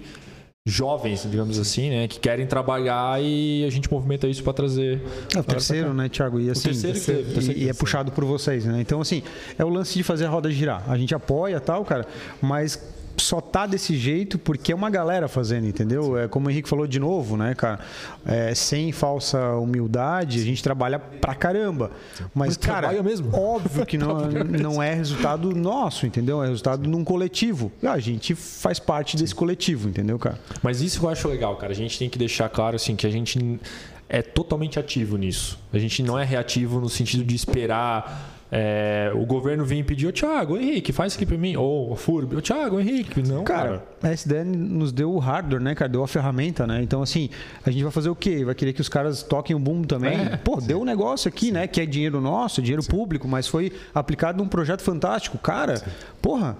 jovens, 0.66 1.26
digamos 1.28 1.58
assim, 1.58 1.90
né? 1.90 2.08
Que 2.08 2.20
querem 2.20 2.46
trabalhar 2.46 3.22
e 3.22 3.64
a 3.64 3.70
gente 3.70 3.90
movimenta 3.90 4.28
isso 4.28 4.42
pra 4.42 4.52
trazer. 4.52 5.00
É 5.34 5.38
o 5.38 5.44
terceiro, 5.44 5.94
né, 5.94 6.08
Thiago? 6.08 6.38
E 6.38 6.50
assim, 6.50 6.68
terceiro 6.68 6.92
que 6.92 7.00
o 7.00 7.34
terceiro 7.34 7.50
e, 7.50 7.54
que 7.54 7.64
e 7.64 7.68
é 7.68 7.72
puxado 7.72 8.12
por 8.12 8.24
vocês, 8.24 8.64
né? 8.64 8.80
Então, 8.80 9.00
assim, 9.00 9.22
é 9.58 9.64
o 9.64 9.68
lance 9.68 9.94
de 9.94 10.02
fazer 10.02 10.26
a 10.26 10.28
roda 10.28 10.50
girar. 10.50 10.84
A 10.88 10.96
gente 10.96 11.14
apoia 11.14 11.58
tal, 11.60 11.84
cara, 11.84 12.06
mas 12.40 12.78
só 13.22 13.40
tá 13.40 13.66
desse 13.66 13.96
jeito 13.96 14.38
porque 14.38 14.72
é 14.72 14.74
uma 14.74 14.90
galera 14.90 15.28
fazendo, 15.28 15.66
entendeu? 15.66 16.18
É 16.18 16.28
como 16.28 16.48
o 16.48 16.50
Henrique 16.50 16.68
falou 16.68 16.86
de 16.86 16.98
novo, 16.98 17.36
né, 17.36 17.54
cara? 17.54 17.80
É, 18.24 18.54
sem 18.54 18.92
falsa 18.92 19.56
humildade, 19.56 20.40
a 20.40 20.44
gente 20.44 20.62
trabalha 20.62 20.98
pra 20.98 21.34
caramba. 21.34 21.90
Mas, 22.34 22.48
Mas 22.48 22.56
cara, 22.56 23.02
mesmo. 23.02 23.34
óbvio 23.34 23.86
que 23.86 23.96
não, 23.96 24.18
não 24.44 24.82
é 24.82 24.94
resultado 24.94 25.54
nosso, 25.54 26.06
entendeu? 26.06 26.42
É 26.42 26.48
resultado 26.48 26.88
num 26.88 27.04
coletivo. 27.04 27.70
A 27.82 27.98
gente 27.98 28.34
faz 28.34 28.78
parte 28.78 29.16
desse 29.16 29.34
coletivo, 29.34 29.88
entendeu, 29.88 30.18
cara? 30.18 30.38
Mas 30.62 30.80
isso 30.80 31.04
eu 31.04 31.08
acho 31.08 31.28
legal, 31.28 31.56
cara. 31.56 31.72
A 31.72 31.76
gente 31.76 31.98
tem 31.98 32.08
que 32.08 32.18
deixar 32.18 32.48
claro 32.48 32.76
assim 32.76 32.96
que 32.96 33.06
a 33.06 33.10
gente 33.10 33.60
é 34.08 34.22
totalmente 34.22 34.78
ativo 34.78 35.16
nisso. 35.16 35.58
A 35.72 35.78
gente 35.78 36.02
não 36.02 36.18
é 36.18 36.24
reativo 36.24 36.80
no 36.80 36.88
sentido 36.88 37.24
de 37.24 37.34
esperar 37.34 38.39
é, 38.52 39.12
o 39.14 39.24
governo 39.24 39.64
vir 39.64 39.78
e 39.78 39.84
pedir, 39.84 40.06
ô 40.08 40.12
Thiago, 40.12 40.56
Henrique, 40.56 40.92
faz 40.92 41.12
isso 41.12 41.18
aqui 41.18 41.26
pra 41.26 41.38
mim. 41.38 41.54
Ou 41.56 41.92
o 41.92 41.96
Furb, 41.96 42.34
ô 42.36 42.40
Thiago, 42.40 42.80
Henrique. 42.80 43.22
Não, 43.22 43.44
cara. 43.44 43.60
Cara, 43.60 43.82
a 44.02 44.12
SDN 44.12 44.56
nos 44.56 44.92
deu 44.92 45.12
o 45.12 45.18
hardware, 45.18 45.60
né, 45.62 45.74
cara? 45.74 45.88
Deu 45.88 46.02
a 46.02 46.08
ferramenta, 46.08 46.66
né? 46.66 46.82
Então, 46.82 47.00
assim, 47.02 47.30
a 47.64 47.70
gente 47.70 47.82
vai 47.82 47.92
fazer 47.92 48.08
o 48.08 48.16
quê? 48.16 48.44
Vai 48.44 48.54
querer 48.54 48.72
que 48.72 48.80
os 48.80 48.88
caras 48.88 49.22
toquem 49.22 49.54
o 49.54 49.58
boom 49.58 49.82
também? 49.82 50.18
É, 50.20 50.36
Pô, 50.36 50.60
deu 50.60 50.80
um 50.80 50.84
negócio 50.84 51.28
aqui, 51.28 51.52
né? 51.52 51.66
Que 51.66 51.80
é 51.80 51.86
dinheiro 51.86 52.20
nosso, 52.20 52.60
dinheiro 52.60 52.82
público, 52.84 53.28
mas 53.28 53.46
foi 53.46 53.72
aplicado 53.94 54.42
num 54.42 54.48
projeto 54.48 54.82
fantástico. 54.82 55.38
Cara, 55.38 55.80
porra, 56.20 56.56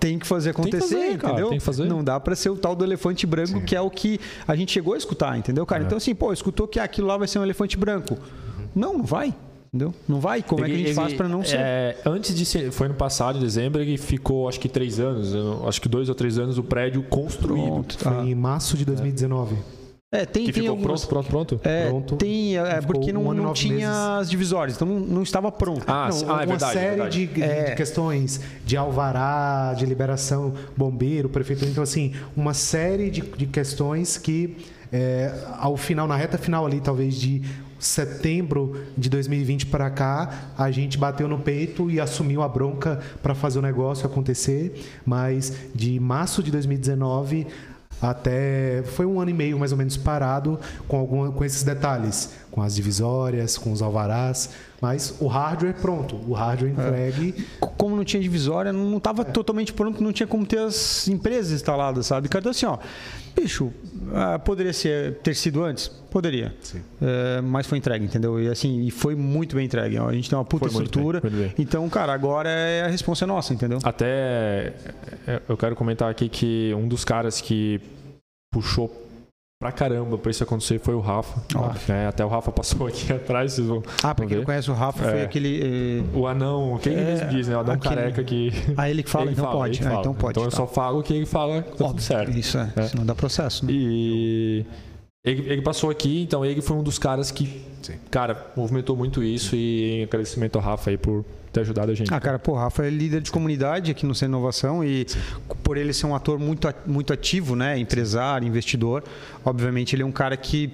tem 0.00 0.18
que 0.18 0.26
fazer 0.26 0.54
que 0.54 0.60
acontecer, 0.60 0.80
fazer, 0.96 1.18
cara, 1.18 1.32
entendeu? 1.32 1.48
tem 1.50 1.58
que 1.58 1.64
fazer. 1.64 1.84
Não 1.84 2.02
dá 2.02 2.18
pra 2.18 2.34
ser 2.34 2.48
o 2.50 2.56
tal 2.56 2.74
do 2.74 2.84
elefante 2.84 3.26
branco, 3.26 3.60
que 3.60 3.76
é 3.76 3.80
o 3.80 3.90
que 3.90 4.18
a 4.48 4.54
gente 4.56 4.72
chegou 4.72 4.94
a 4.94 4.96
escutar, 4.96 5.36
entendeu, 5.36 5.64
É. 5.64 5.66
cara? 5.66 5.82
Então, 5.84 5.98
assim, 5.98 6.14
pô, 6.14 6.32
escutou 6.32 6.66
que 6.66 6.80
aquilo 6.80 7.06
lá 7.08 7.16
vai 7.16 7.28
ser 7.28 7.38
um 7.38 7.42
elefante 7.42 7.76
branco. 7.76 8.16
Não, 8.74 8.94
não 8.98 9.04
vai. 9.04 9.34
Entendeu? 9.74 9.92
Não 10.06 10.20
vai. 10.20 10.40
Como 10.40 10.64
é 10.64 10.68
que 10.68 10.72
a 10.72 10.76
gente 10.78 10.86
Ele- 10.86 10.94
faz 10.94 11.12
pra 11.14 11.26
não 11.28 11.42
ser? 11.42 11.56
é, 11.58 11.96
antes 12.06 12.32
de 12.32 12.46
ser, 12.46 12.70
foi 12.70 12.86
no 12.86 12.94
passado, 12.94 13.38
em 13.38 13.40
dezembro, 13.40 13.82
ele 13.82 13.98
ficou 13.98 14.48
acho 14.48 14.60
que 14.60 14.68
três 14.68 15.00
anos, 15.00 15.34
acho 15.66 15.80
que 15.82 15.88
dois 15.88 16.08
ou 16.08 16.14
três 16.14 16.38
anos 16.38 16.58
o 16.58 16.62
prédio 16.62 17.02
construído. 17.02 17.64
Pronto, 17.66 17.98
Foi 17.98 18.12
tá. 18.12 18.22
em 18.24 18.34
março 18.36 18.76
de 18.76 18.84
2019. 18.84 19.56
É, 20.12 20.24
tem, 20.24 20.44
Que 20.46 20.52
tem 20.52 20.62
ficou 20.62 20.76
algumas... 20.76 21.04
pronto, 21.04 21.26
pronto, 21.28 21.56
pronto. 21.56 21.68
É, 21.68 21.88
Pronto. 21.88 22.14
tem, 22.14 22.56
é, 22.56 22.80
porque 22.82 23.12
não, 23.12 23.26
um 23.26 23.34
não 23.34 23.52
tinha 23.52 23.74
meses. 23.74 23.88
as 24.20 24.30
divisórias, 24.30 24.76
então 24.76 24.86
não, 24.86 25.00
não 25.00 25.22
estava 25.24 25.50
pronto. 25.50 25.82
Ah, 25.88 26.08
Não, 26.08 26.18
ah, 26.18 26.42
é 26.42 26.46
uma 26.46 26.46
verdade. 26.46 26.64
é 26.70 26.80
série 26.80 26.88
verdade. 26.94 27.26
de, 27.26 27.34
de- 27.34 27.42
É. 27.42 27.64
de 27.70 27.74
questões 27.74 28.40
de 28.64 28.76
alvará, 28.76 29.74
de 29.76 29.84
liberação, 29.84 30.54
bombeiro, 30.76 31.28
prefeitura. 31.28 31.68
Então, 31.68 31.82
assim, 31.82 32.12
uma 32.36 32.54
série 32.54 33.10
de, 33.10 33.22
de 33.22 33.46
questões 33.46 34.16
que, 34.16 34.56
é, 34.92 35.34
ao 35.58 35.76
final, 35.76 36.06
na 36.06 36.14
reta 36.14 36.38
final 36.38 36.64
ali, 36.64 36.80
talvez 36.80 37.16
de 37.16 37.42
setembro 37.78 38.80
de 38.96 39.08
2020 39.08 39.66
para 39.66 39.90
cá, 39.90 40.52
a 40.56 40.70
gente 40.70 40.96
bateu 40.98 41.28
no 41.28 41.38
peito 41.38 41.90
e 41.90 42.00
assumiu 42.00 42.42
a 42.42 42.48
bronca 42.48 43.00
para 43.22 43.34
fazer 43.34 43.58
o 43.58 43.62
negócio 43.62 44.06
acontecer. 44.06 44.80
Mas 45.04 45.52
de 45.74 45.98
março 46.00 46.42
de 46.42 46.50
2019 46.50 47.46
até 48.02 48.82
foi 48.82 49.06
um 49.06 49.20
ano 49.20 49.30
e 49.30 49.34
meio 49.34 49.58
mais 49.58 49.72
ou 49.72 49.78
menos 49.78 49.96
parado 49.96 50.58
com 50.88 50.98
alguma 50.98 51.30
com 51.30 51.44
esses 51.44 51.62
detalhes, 51.62 52.30
com 52.50 52.60
as 52.60 52.74
divisórias, 52.74 53.56
com 53.56 53.72
os 53.72 53.80
alvarás, 53.80 54.50
mas 54.80 55.14
o 55.20 55.26
hardware 55.26 55.74
pronto, 55.74 56.16
o 56.28 56.32
hardware 56.34 56.72
entregue. 56.72 57.32
C- 57.38 57.44
Como 57.78 57.96
não 57.96 58.04
tinha 58.04 58.20
divisória, 58.22 58.72
não 58.72 58.96
estava 58.98 59.24
totalmente 59.24 59.72
pronto, 59.72 60.02
não 60.02 60.12
tinha 60.12 60.26
como 60.26 60.44
ter 60.44 60.58
as 60.58 61.08
empresas 61.08 61.52
instaladas, 61.52 62.06
sabe? 62.06 62.28
Então 62.30 62.50
assim, 62.50 62.66
ó, 62.66 62.78
bicho, 63.34 63.72
ah, 64.12 64.38
poderia 64.38 64.72
ser, 64.72 65.14
ter 65.16 65.34
sido 65.34 65.62
antes? 65.64 65.88
Poderia. 65.88 66.54
Sim. 66.60 66.80
É, 67.02 67.40
mas 67.40 67.66
foi 67.66 67.78
entregue, 67.78 68.04
entendeu? 68.04 68.40
E 68.40 68.48
assim, 68.48 68.82
e 68.82 68.90
foi 68.90 69.14
muito 69.14 69.56
bem 69.56 69.66
entregue. 69.66 69.98
A 69.98 70.12
gente 70.12 70.30
tem 70.30 70.38
uma 70.38 70.44
puta 70.44 70.68
Foi 70.68 70.84
estrutura. 70.84 71.20
bem, 71.20 71.30
bem. 71.30 71.54
Então, 71.58 71.88
cara, 71.88 72.12
agora 72.12 72.48
é 72.48 72.82
a 72.84 72.88
responsa 72.88 73.24
é 73.24 73.26
nossa, 73.26 73.52
entendeu? 73.52 73.78
Até 73.82 74.72
é, 75.26 75.42
eu 75.48 75.56
quero 75.56 75.74
comentar 75.74 76.10
aqui 76.10 76.28
que 76.28 76.72
um 76.74 76.86
dos 76.86 77.04
caras 77.04 77.40
que 77.40 77.80
puxou 78.52 79.03
pra 79.60 79.72
caramba 79.72 80.18
pra 80.18 80.30
isso 80.30 80.42
acontecer 80.42 80.78
foi 80.78 80.94
o 80.94 81.00
Rafa. 81.00 81.40
É, 81.92 82.06
até 82.06 82.24
o 82.24 82.28
Rafa 82.28 82.52
passou 82.52 82.86
aqui 82.86 83.10
atrás, 83.12 83.52
vocês 83.54 83.66
vão. 83.66 83.82
Ah, 84.02 84.14
pra 84.14 84.26
quem 84.26 84.36
não 84.38 84.44
conhece 84.44 84.70
o 84.70 84.74
Rafa, 84.74 85.04
foi 85.04 85.18
É. 85.20 85.22
aquele. 85.24 85.60
eh, 86.12 86.16
O 86.18 86.26
anão, 86.26 86.78
quem 86.82 86.94
É, 86.94 87.04
mesmo 87.04 87.28
diz, 87.30 87.48
né? 87.48 87.56
O 87.56 87.60
anão 87.60 87.74
aquele- 87.74 87.94
careca 87.94 88.24
que. 88.24 88.52
Ah, 88.76 88.90
ele 88.90 89.02
que 89.02 89.10
fala, 89.10 89.24
ele 89.26 89.32
então 89.32 89.44
fala, 89.44 89.56
pode. 89.58 89.78
ele 89.78 89.86
Ah, 89.86 89.90
fala. 89.90 90.00
então 90.00 90.14
pode. 90.14 90.30
Então 90.32 90.44
eu 90.44 90.50
tá. 90.50 90.56
só 90.56 90.66
falo 90.66 91.00
o 91.00 91.02
que 91.02 91.14
ele 91.14 91.26
fala, 91.26 91.62
tá 91.62 91.70
tudo 91.70 91.84
Óbvio, 91.84 92.02
certo. 92.02 92.30
Isso 92.36 92.58
é, 92.58 92.72
É. 92.76 92.82
senão 92.88 93.06
dá 93.06 93.14
processo. 93.14 93.64
Né? 93.64 93.72
E 93.72 94.66
ele, 95.24 95.48
ele 95.50 95.62
passou 95.62 95.88
aqui, 95.90 96.22
então 96.22 96.44
ele 96.44 96.60
foi 96.60 96.76
um 96.76 96.82
dos 96.82 96.98
caras 96.98 97.30
que, 97.30 97.64
Sim. 97.82 97.94
cara, 98.10 98.46
movimentou 98.56 98.96
muito 98.96 99.22
isso 99.22 99.56
e 99.56 100.02
agradecimento 100.02 100.56
ao 100.56 100.62
Rafa 100.62 100.90
aí 100.90 100.98
por 100.98 101.24
ter 101.54 101.60
ajudado 101.60 101.92
a 101.92 101.94
gente. 101.94 102.12
Ah, 102.12 102.20
cara, 102.20 102.38
pô, 102.38 102.54
Rafa 102.54 102.84
é 102.84 102.90
líder 102.90 103.20
de 103.20 103.30
comunidade 103.30 103.90
aqui 103.90 104.04
no 104.04 104.14
Centro 104.14 104.36
Inovação 104.36 104.84
e 104.84 105.06
por 105.62 105.76
ele 105.76 105.92
ser 105.92 106.06
um 106.06 106.14
ator 106.14 106.38
muito, 106.38 106.68
muito 106.84 107.12
ativo, 107.12 107.54
né, 107.54 107.78
empresário, 107.78 108.46
investidor, 108.46 109.04
obviamente 109.44 109.94
ele 109.94 110.02
é 110.02 110.06
um 110.06 110.12
cara 110.12 110.36
que 110.36 110.70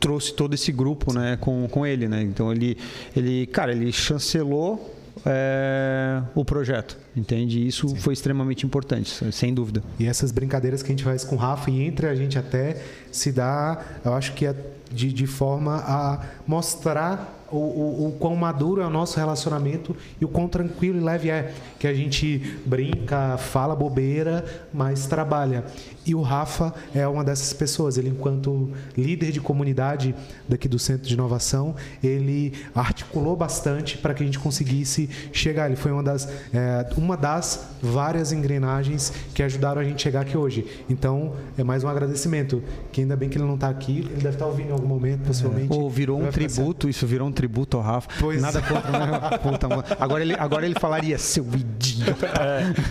trouxe 0.00 0.34
todo 0.34 0.54
esse 0.54 0.72
grupo, 0.72 1.14
né, 1.14 1.38
com, 1.40 1.68
com 1.68 1.86
ele, 1.86 2.08
né? 2.08 2.22
Então 2.22 2.50
ele, 2.50 2.76
ele, 3.14 3.46
cara, 3.46 3.70
ele 3.70 3.92
chancelou 3.92 4.92
é, 5.24 6.20
o 6.34 6.44
projeto, 6.44 6.96
entende? 7.16 7.66
Isso 7.66 7.94
foi 7.96 8.12
extremamente 8.12 8.64
importante, 8.64 9.32
sem 9.32 9.52
dúvida. 9.52 9.82
E 9.98 10.06
essas 10.06 10.30
brincadeiras 10.30 10.82
que 10.82 10.88
a 10.88 10.92
gente 10.92 11.04
faz 11.04 11.24
com 11.24 11.36
o 11.36 11.38
Rafa 11.38 11.70
e 11.70 11.82
entre 11.82 12.06
a 12.06 12.14
gente 12.14 12.38
até 12.38 12.82
se 13.10 13.32
dá, 13.32 13.80
eu 14.04 14.14
acho 14.14 14.32
que 14.34 14.46
é 14.46 14.54
de, 14.90 15.12
de 15.12 15.26
forma 15.26 15.76
a 15.76 16.20
mostrar 16.46 17.38
o, 17.52 17.56
o, 17.56 18.08
o 18.08 18.12
quão 18.12 18.34
maduro 18.34 18.80
é 18.80 18.86
o 18.86 18.90
nosso 18.90 19.18
relacionamento 19.18 19.94
e 20.20 20.24
o 20.24 20.28
quão 20.28 20.48
tranquilo 20.48 20.98
e 20.98 21.02
leve 21.02 21.30
é. 21.30 21.52
Que 21.78 21.86
a 21.86 21.92
gente 21.92 22.58
brinca, 22.64 23.36
fala 23.36 23.76
bobeira, 23.76 24.44
mas 24.72 25.06
trabalha. 25.06 25.64
E 26.04 26.14
o 26.14 26.22
Rafa 26.22 26.74
é 26.94 27.06
uma 27.06 27.22
dessas 27.22 27.52
pessoas. 27.52 27.98
Ele, 27.98 28.08
enquanto 28.08 28.70
líder 28.96 29.30
de 29.30 29.40
comunidade 29.40 30.14
daqui 30.48 30.66
do 30.66 30.78
Centro 30.78 31.06
de 31.06 31.14
Inovação, 31.14 31.76
ele 32.02 32.54
articulou 32.74 33.36
bastante 33.36 33.98
para 33.98 34.14
que 34.14 34.22
a 34.22 34.26
gente 34.26 34.38
conseguisse 34.38 35.08
chegar. 35.32 35.66
Ele 35.66 35.76
foi 35.76 35.92
uma 35.92 36.02
das, 36.02 36.28
é, 36.52 36.84
uma 37.02 37.16
das 37.16 37.66
várias 37.82 38.30
engrenagens 38.30 39.12
que 39.34 39.42
ajudaram 39.42 39.80
a 39.80 39.84
gente 39.84 40.00
chegar 40.00 40.20
aqui 40.20 40.36
hoje. 40.36 40.64
Então, 40.88 41.34
é 41.58 41.64
mais 41.64 41.82
um 41.82 41.88
agradecimento. 41.88 42.62
Que 42.92 43.00
ainda 43.00 43.16
bem 43.16 43.28
que 43.28 43.36
ele 43.36 43.44
não 43.44 43.56
está 43.56 43.68
aqui. 43.68 43.98
Ele 43.98 44.22
deve 44.22 44.36
estar 44.36 44.46
ouvindo 44.46 44.68
em 44.68 44.72
algum 44.72 44.86
momento, 44.86 45.26
possivelmente. 45.26 45.72
Ou 45.72 45.90
virou 45.90 46.22
um 46.22 46.30
tributo, 46.30 46.88
isso 46.88 47.04
virou 47.06 47.26
um 47.26 47.32
tributo 47.32 47.76
ao 47.76 47.82
Rafa. 47.82 48.08
Pois 48.20 48.40
Nada 48.40 48.60
é. 48.60 48.62
contra, 48.62 48.92
né? 48.92 49.38
Puta, 49.42 49.96
agora, 49.98 50.22
ele, 50.22 50.34
agora 50.34 50.64
ele 50.64 50.78
falaria, 50.78 51.18
seu 51.18 51.44
idiota. 51.44 52.30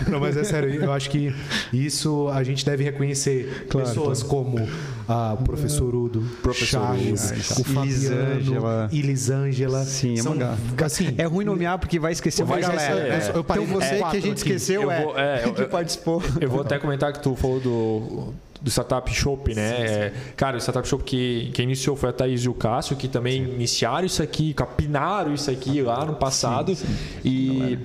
Não, 0.10 0.20
mas 0.20 0.36
é 0.36 0.44
sério, 0.44 0.74
eu 0.74 0.92
acho 0.92 1.10
que 1.10 1.34
isso 1.72 2.28
a 2.30 2.44
gente 2.44 2.66
deve 2.66 2.84
reconhecer 2.84 3.68
Claro, 3.70 3.88
pessoas 3.88 4.22
como 4.22 4.68
ah, 5.08 5.38
o 5.40 5.44
professor 5.44 5.96
Udo, 5.96 6.22
Professor 6.42 6.82
Charles, 6.82 7.32
Udo, 7.32 7.62
o 7.62 7.64
Fabiano, 7.64 8.90
Elisângela. 8.92 9.84
Sim, 9.86 10.20
é 10.20 10.22
uma 10.22 10.58
assim, 10.86 11.16
É 11.18 11.24
ruim 11.26 11.46
nomear 11.46 11.80
porque 11.80 12.00
vai 12.00 12.12
esquecer 12.12 12.44
Vai 12.44 12.60
esquecer, 12.60 12.90
galera. 12.90 13.14
é. 13.14 13.18
Então 13.22 13.36
Eu 13.36 13.44
parei 13.44 13.66
você 13.66 14.01
que 14.02 14.18
a 14.18 14.20
quatro 14.20 14.22
gente 14.22 14.42
aqui. 14.42 14.50
esqueceu 14.54 14.82
Eu 14.84 14.92
é, 14.92 15.04
vou- 15.04 15.18
é, 15.18 15.44
eu- 15.48 15.54
que 15.54 15.64
participou. 15.66 16.22
Eu 16.40 16.50
vou 16.50 16.62
até 16.62 16.78
comentar 16.80 17.12
que 17.14 17.20
tu 17.22 17.36
falou 17.36 17.60
do, 17.60 18.34
do 18.62 18.70
Startup 18.70 19.10
Shop, 19.14 19.54
né? 19.56 19.62
É, 19.86 20.14
cara, 20.36 20.58
o 20.58 20.60
Startup 20.62 20.88
Shop 20.88 21.04
que 21.04 21.52
quem 21.54 21.64
iniciou 21.66 21.96
foi 21.96 22.10
a 22.10 22.14
Thaís 22.14 22.42
e 22.44 22.50
o 22.50 22.54
Cássio, 22.54 22.96
que 22.96 23.08
também 23.08 23.44
iniciaram 23.44 24.06
isso 24.06 24.22
aqui, 24.22 24.54
capinaram 24.54 25.34
isso 25.34 25.50
aqui 25.50 25.82
lá 25.82 26.06
no 26.06 26.16
passado. 26.16 26.76
E 27.24 27.80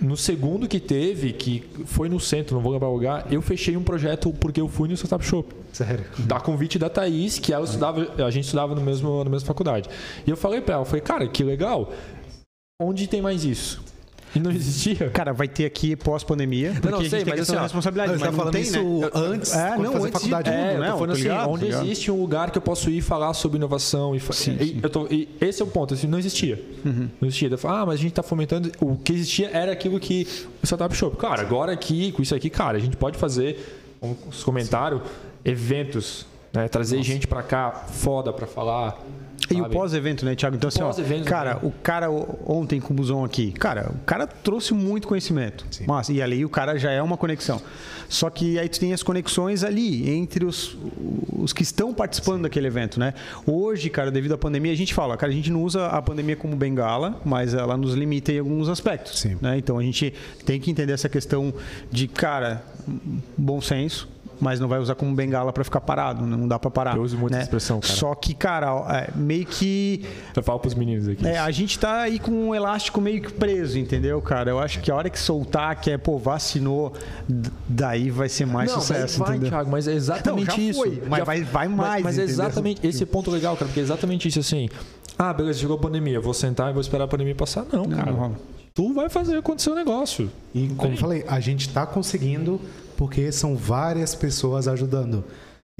no 0.00 0.16
segundo 0.16 0.66
que 0.66 0.80
teve, 0.80 1.32
que 1.34 1.62
foi 1.84 2.08
no 2.08 2.18
centro, 2.18 2.54
não 2.56 2.62
vou 2.62 2.72
lembrar 2.72 2.88
o 2.88 2.92
lugar, 2.94 3.26
eu 3.30 3.42
fechei 3.42 3.76
um 3.76 3.82
projeto 3.82 4.32
porque 4.32 4.58
eu 4.60 4.66
fui 4.68 4.88
no 4.88 4.94
Startup 4.96 5.22
Shop. 5.24 5.52
sério. 5.74 6.04
Da 6.20 6.40
convite 6.40 6.78
da 6.78 6.88
Thaís, 6.88 7.38
que 7.38 7.52
ela 7.52 7.64
estudava, 7.66 8.00
a 8.24 8.30
gente 8.30 8.44
estudava 8.44 8.74
no 8.74 8.80
mesmo, 8.80 9.22
na 9.22 9.28
mesma 9.28 9.46
faculdade. 9.46 9.90
E 10.26 10.30
eu 10.30 10.36
falei 10.38 10.60
pra 10.62 10.74
ela, 10.76 10.82
eu 10.82 10.86
falei, 10.86 11.02
cara, 11.02 11.28
que 11.28 11.44
legal. 11.44 11.92
Onde 12.82 13.06
tem 13.06 13.20
mais 13.20 13.44
isso? 13.44 13.82
E 14.34 14.38
não 14.38 14.50
existia. 14.50 15.10
Cara, 15.10 15.32
vai 15.32 15.48
ter 15.48 15.64
aqui 15.64 15.96
pós-pandemia, 15.96 16.72
porque 16.72 16.88
não, 16.88 16.98
a 16.98 17.02
gente 17.02 17.10
sei, 17.10 17.24
tem 17.24 17.32
mas 17.32 17.40
assim, 17.48 17.56
ó, 17.56 17.62
responsabilidade, 17.62 18.12
Você 18.12 18.18
mas 18.18 18.22
tá 18.24 18.30
não 18.30 18.38
falando 18.38 18.52
tem, 18.52 18.62
isso 18.62 18.78
né? 19.00 19.10
antes, 19.14 19.52
É, 19.54 19.68
quando 19.70 19.82
não, 19.82 19.92
fazer 19.92 19.96
antes 19.96 20.04
de- 20.06 20.12
faculdade. 20.30 20.50
é, 20.50 20.52
É, 20.52 20.56
tudo, 20.56 20.70
eu 20.74 20.80
né? 20.80 20.86
tô 20.86 20.92
Eu 20.92 20.98
falando 20.98 21.06
tô 21.08 21.12
assim, 21.12 21.22
ligado, 21.22 21.48
onde 21.50 21.60
tô 21.60 21.66
ligado. 21.66 21.84
existe 21.86 22.10
um 22.12 22.20
lugar 22.20 22.50
que 22.50 22.58
eu 22.58 22.62
posso 22.62 22.90
ir 22.90 23.00
falar 23.00 23.34
sobre 23.34 23.56
inovação 23.58 24.14
e, 24.14 24.20
Sim, 24.20 24.28
e- 24.30 24.34
sim. 24.34 24.74
Uhum. 24.74 24.80
eu 24.82 24.90
tô- 24.90 25.06
e 25.10 25.28
esse 25.40 25.60
é 25.60 25.64
o 25.64 25.68
ponto, 25.68 25.94
assim, 25.94 26.06
não 26.06 26.18
existia. 26.18 26.62
Não 26.84 27.26
existia. 27.28 27.48
Eu 27.48 27.58
falo, 27.58 27.74
ah, 27.74 27.86
mas 27.86 27.94
a 27.98 28.02
gente 28.02 28.12
tá 28.12 28.22
fomentando. 28.22 28.70
O 28.80 28.96
que 28.96 29.12
existia 29.12 29.50
era 29.52 29.72
aquilo 29.72 29.98
que 29.98 30.26
o 30.62 30.66
Startup 30.66 30.94
Shop. 30.94 31.16
Cara, 31.16 31.40
agora 31.42 31.72
aqui, 31.72 32.12
com 32.12 32.22
isso 32.22 32.34
aqui, 32.34 32.48
cara, 32.50 32.78
a 32.78 32.80
gente 32.80 32.96
pode 32.96 33.18
fazer, 33.18 33.80
os 34.28 34.44
comentaram, 34.44 35.02
eventos, 35.44 36.26
né? 36.52 36.68
Trazer 36.68 37.02
gente 37.02 37.26
pra 37.26 37.42
cá, 37.42 37.70
foda 37.72 38.32
pra 38.32 38.46
falar. 38.46 38.96
E 39.50 39.60
o 39.60 39.68
pós-evento, 39.68 40.24
né, 40.24 40.34
Thiago? 40.34 40.56
Então, 40.56 40.68
assim, 40.68 40.82
ó, 40.82 40.92
cara, 41.24 41.54
também. 41.54 41.68
o 41.68 41.72
cara 41.82 42.10
ontem 42.10 42.80
com 42.80 42.92
o 42.92 42.96
busão 42.96 43.24
aqui, 43.24 43.52
cara, 43.52 43.90
o 43.90 44.04
cara 44.04 44.26
trouxe 44.26 44.74
muito 44.74 45.08
conhecimento. 45.08 45.64
Mas, 45.86 46.08
e 46.08 46.20
ali 46.20 46.44
o 46.44 46.48
cara 46.48 46.78
já 46.78 46.90
é 46.90 47.02
uma 47.02 47.16
conexão. 47.16 47.60
Só 48.08 48.28
que 48.28 48.58
aí 48.58 48.68
tu 48.68 48.80
tem 48.80 48.92
as 48.92 49.02
conexões 49.02 49.62
ali 49.62 50.10
entre 50.10 50.44
os, 50.44 50.76
os 51.32 51.52
que 51.52 51.62
estão 51.62 51.94
participando 51.94 52.42
daquele 52.42 52.66
evento, 52.66 52.98
né? 52.98 53.14
Hoje, 53.46 53.88
cara, 53.88 54.10
devido 54.10 54.34
à 54.34 54.38
pandemia, 54.38 54.72
a 54.72 54.76
gente 54.76 54.92
fala, 54.92 55.16
cara, 55.16 55.30
a 55.30 55.34
gente 55.34 55.50
não 55.50 55.62
usa 55.62 55.86
a 55.86 56.02
pandemia 56.02 56.34
como 56.34 56.56
bengala, 56.56 57.20
mas 57.24 57.54
ela 57.54 57.76
nos 57.76 57.94
limita 57.94 58.32
em 58.32 58.40
alguns 58.40 58.68
aspectos. 58.68 59.20
Sim. 59.20 59.38
Né? 59.40 59.58
Então 59.58 59.78
a 59.78 59.82
gente 59.82 60.12
tem 60.44 60.60
que 60.60 60.70
entender 60.70 60.92
essa 60.92 61.08
questão 61.08 61.54
de, 61.90 62.08
cara, 62.08 62.64
bom 63.36 63.60
senso. 63.60 64.08
Mas 64.40 64.58
não 64.58 64.68
vai 64.68 64.78
usar 64.78 64.94
como 64.94 65.14
bengala 65.14 65.52
para 65.52 65.62
ficar 65.62 65.80
parado, 65.82 66.24
não 66.26 66.48
dá 66.48 66.58
para 66.58 66.70
parar. 66.70 66.96
Eu 66.96 67.02
uso 67.02 67.16
muito 67.18 67.32
né? 67.32 67.38
essa 67.38 67.46
expressão, 67.46 67.78
cara. 67.80 67.92
Só 67.92 68.14
que, 68.14 68.34
cara, 68.34 68.68
é, 68.88 69.10
meio 69.14 69.44
que 69.44 70.04
Eu 70.34 70.42
falo 70.42 70.58
pros 70.58 70.74
meninos 70.74 71.06
aqui. 71.08 71.26
é, 71.26 71.38
a 71.38 71.50
gente 71.50 71.78
tá 71.78 72.02
aí 72.02 72.18
com 72.18 72.30
um 72.30 72.54
elástico 72.54 73.00
meio 73.00 73.20
que 73.20 73.32
preso, 73.32 73.78
entendeu, 73.78 74.20
cara? 74.22 74.50
Eu 74.50 74.58
acho 74.58 74.80
que 74.80 74.90
a 74.90 74.94
hora 74.94 75.10
que 75.10 75.18
soltar, 75.18 75.78
que 75.80 75.90
é, 75.90 75.98
pô, 75.98 76.16
vacinou, 76.18 76.94
daí 77.68 78.10
vai 78.10 78.28
ser 78.28 78.46
mais 78.46 78.70
não, 78.72 78.80
sucesso, 78.80 79.18
mas 79.18 79.28
vai, 79.28 79.36
entendeu? 79.36 79.50
Thiago, 79.50 79.70
mas 79.70 79.86
é 79.86 79.92
exatamente 79.92 80.48
Não, 80.48 80.56
já 80.56 80.62
isso. 80.62 80.80
foi, 80.80 81.02
mas 81.08 81.18
Já- 81.18 81.24
vai- 81.24 81.42
vai 81.42 81.68
mas- 81.68 81.76
mais, 81.76 82.02
Mas, 82.04 82.18
é 82.18 82.22
entendeu? 82.22 82.34
exatamente 82.44 82.86
esse 82.86 83.02
é 83.02 83.06
ponto 83.06 83.30
legal, 83.30 83.54
cara, 83.56 83.66
porque 83.66 83.80
é 83.80 83.82
exatamente 83.82 84.26
isso 84.28 84.40
assim. 84.40 84.68
Ah, 85.18 85.32
beleza, 85.34 85.58
chegou 85.58 85.76
a 85.76 85.80
pandemia, 85.80 86.18
vou 86.20 86.32
sentar 86.32 86.70
e 86.70 86.72
vou 86.72 86.80
esperar 86.80 87.04
a 87.04 87.08
pandemia 87.08 87.34
passar. 87.34 87.66
Não, 87.70 87.84
cara. 87.84 88.10
não 88.10 88.36
tu 88.74 88.94
vai 88.94 89.08
fazer 89.08 89.36
acontecer 89.36 89.70
o 89.70 89.74
negócio. 89.74 90.30
E 90.54 90.68
como 90.68 90.94
eu 90.94 90.96
falei, 90.96 91.24
a 91.28 91.40
gente 91.40 91.68
está 91.68 91.86
conseguindo 91.86 92.60
porque 93.00 93.32
são 93.32 93.56
várias 93.56 94.14
pessoas 94.14 94.68
ajudando. 94.68 95.24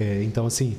É, 0.01 0.23
então, 0.23 0.47
assim, 0.47 0.75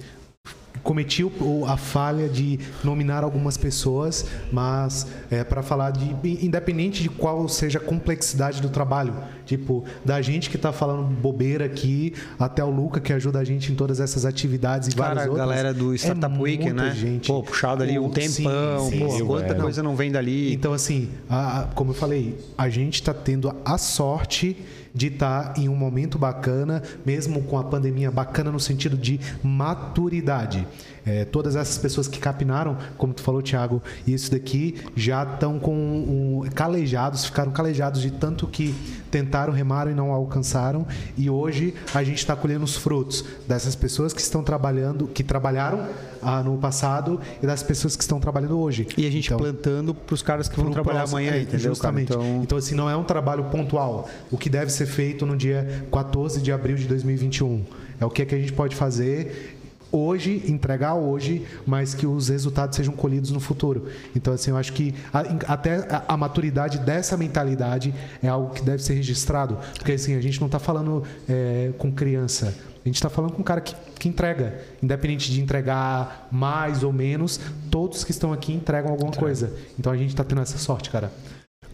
cometi 0.82 1.22
o- 1.22 1.64
a 1.68 1.76
falha 1.76 2.28
de 2.28 2.58
nominar 2.82 3.22
algumas 3.22 3.56
pessoas, 3.56 4.26
mas 4.50 5.06
é, 5.30 5.44
para 5.44 5.62
falar 5.62 5.92
de 5.92 6.10
independente 6.44 7.00
de 7.00 7.08
qual 7.08 7.46
seja 7.48 7.78
a 7.78 7.80
complexidade 7.80 8.60
do 8.60 8.68
trabalho, 8.68 9.14
tipo 9.46 9.84
da 10.04 10.20
gente 10.20 10.50
que 10.50 10.56
está 10.56 10.72
falando 10.72 11.04
bobeira 11.04 11.64
aqui 11.66 12.12
até 12.40 12.64
o 12.64 12.70
Luca 12.70 12.98
que 12.98 13.12
ajuda 13.12 13.38
a 13.38 13.44
gente 13.44 13.70
em 13.70 13.76
todas 13.76 14.00
essas 14.00 14.24
atividades 14.26 14.88
e 14.88 14.96
Cara, 14.96 15.10
várias 15.14 15.26
a 15.26 15.30
outras. 15.30 15.48
galera 15.48 15.72
do 15.72 15.92
É 15.92 15.96
Startup 15.96 16.36
Week, 16.40 16.64
muita 16.64 16.82
né? 16.82 16.90
Gente. 16.92 17.28
Pô, 17.28 17.40
puxado 17.44 17.84
ali 17.84 17.96
um 18.00 18.12
Sim, 18.12 18.42
tempão, 18.42 18.90
sim, 18.90 18.98
pô, 18.98 19.10
sim. 19.12 19.24
quanta 19.26 19.52
é. 19.52 19.60
coisa 19.60 19.80
não 19.80 19.94
vem 19.94 20.10
dali. 20.10 20.52
Então, 20.52 20.72
assim, 20.72 21.08
a- 21.30 21.60
a- 21.60 21.64
como 21.66 21.92
eu 21.92 21.94
falei, 21.94 22.36
a 22.58 22.68
gente 22.68 22.94
está 22.94 23.14
tendo 23.14 23.54
a 23.64 23.78
sorte 23.78 24.56
de 24.94 25.08
estar 25.08 25.54
em 25.56 25.68
um 25.68 25.76
momento 25.76 26.18
bacana, 26.18 26.82
mesmo 27.04 27.42
com 27.42 27.58
a 27.58 27.64
pandemia 27.64 28.10
bacana 28.10 28.50
no 28.50 28.60
sentido 28.60 28.96
de 28.96 29.20
maturidade. 29.42 30.66
É, 31.04 31.24
todas 31.24 31.56
essas 31.56 31.78
pessoas 31.78 32.06
que 32.06 32.18
capinaram, 32.18 32.76
como 32.96 33.12
tu 33.12 33.22
falou, 33.22 33.42
Thiago, 33.42 33.82
isso 34.06 34.30
daqui 34.30 34.76
já 34.94 35.24
estão 35.24 35.58
com 35.58 35.74
um, 35.74 36.48
calejados, 36.54 37.24
ficaram 37.24 37.50
calejados 37.50 38.00
de 38.00 38.10
tanto 38.10 38.46
que 38.46 38.74
tentaram, 39.10 39.52
remaram 39.52 39.90
e 39.90 39.94
não 39.94 40.12
alcançaram. 40.12 40.86
E 41.16 41.28
hoje 41.28 41.74
a 41.94 42.02
gente 42.04 42.18
está 42.18 42.36
colhendo 42.36 42.64
os 42.64 42.76
frutos 42.76 43.24
dessas 43.46 43.74
pessoas 43.74 44.12
que 44.12 44.20
estão 44.20 44.42
trabalhando, 44.42 45.06
que 45.08 45.24
trabalharam 45.24 45.86
ah, 46.22 46.42
no 46.42 46.56
passado 46.56 47.20
e 47.42 47.46
das 47.46 47.62
pessoas 47.62 47.96
que 47.96 48.02
estão 48.02 48.20
trabalhando 48.20 48.58
hoje. 48.58 48.86
E 48.96 49.06
a 49.06 49.10
gente 49.10 49.26
então, 49.26 49.38
plantando 49.38 49.94
para 49.94 50.14
os 50.14 50.22
caras 50.22 50.48
que 50.48 50.56
vão 50.56 50.70
trabalhar 50.70 51.00
próximo, 51.00 51.18
amanhã, 51.18 51.34
é, 51.34 51.42
entendeu? 51.42 51.70
Justamente. 51.70 52.12
Então... 52.12 52.40
então, 52.42 52.58
assim, 52.58 52.74
não 52.74 52.88
é 52.88 52.96
um 52.96 53.04
trabalho 53.04 53.44
pontual. 53.44 54.08
O 54.30 54.38
que 54.38 54.48
deve 54.48 54.70
ser 54.70 54.86
feito 54.86 55.26
no 55.26 55.36
dia 55.36 55.84
14 55.90 56.40
de 56.40 56.52
abril 56.52 56.76
de 56.76 56.86
2021. 56.86 57.64
É 58.00 58.04
o 58.04 58.10
que, 58.10 58.22
é 58.22 58.24
que 58.24 58.34
a 58.34 58.38
gente 58.38 58.52
pode 58.52 58.74
fazer 58.74 59.58
hoje, 59.92 60.42
entregar 60.48 60.94
hoje, 60.94 61.46
mas 61.66 61.94
que 61.94 62.06
os 62.06 62.28
resultados 62.28 62.74
sejam 62.76 62.94
colhidos 62.94 63.30
no 63.30 63.38
futuro. 63.38 63.86
Então, 64.16 64.32
assim, 64.32 64.50
eu 64.50 64.56
acho 64.56 64.72
que 64.72 64.94
a, 65.12 65.20
até 65.52 65.86
a, 65.94 66.04
a, 66.08 66.16
maturidade 66.16 66.78
dessa 66.78 67.16
mentalidade 67.16 67.94
é 68.22 68.28
algo 68.28 68.54
que 68.54 68.62
deve 68.62 68.82
ser 68.82 68.94
registrado. 68.94 69.58
Porque, 69.74 69.92
assim, 69.92 70.16
a 70.16 70.20
gente 70.20 70.40
não 70.40 70.46
está 70.46 70.58
falando 70.58 71.04
é, 71.28 71.72
com 71.76 71.92
criança. 71.92 72.54
A 72.84 72.88
gente 72.88 72.96
está 72.96 73.10
falando 73.10 73.32
com 73.32 73.42
um 73.42 73.44
cara 73.44 73.60
que, 73.60 73.76
que 73.98 74.08
entrega. 74.08 74.60
Independente 74.82 75.30
de 75.30 75.40
entregar 75.40 76.26
mais 76.32 76.82
ou 76.82 76.92
menos, 76.92 77.38
todos 77.70 78.02
que 78.02 78.10
estão 78.10 78.32
aqui 78.32 78.52
entregam 78.52 78.90
alguma 78.90 79.12
coisa. 79.12 79.52
Então, 79.78 79.92
a 79.92 79.96
gente 79.96 80.10
está 80.10 80.24
tendo 80.24 80.40
essa 80.40 80.58
sorte, 80.58 80.90
cara. 80.90 81.12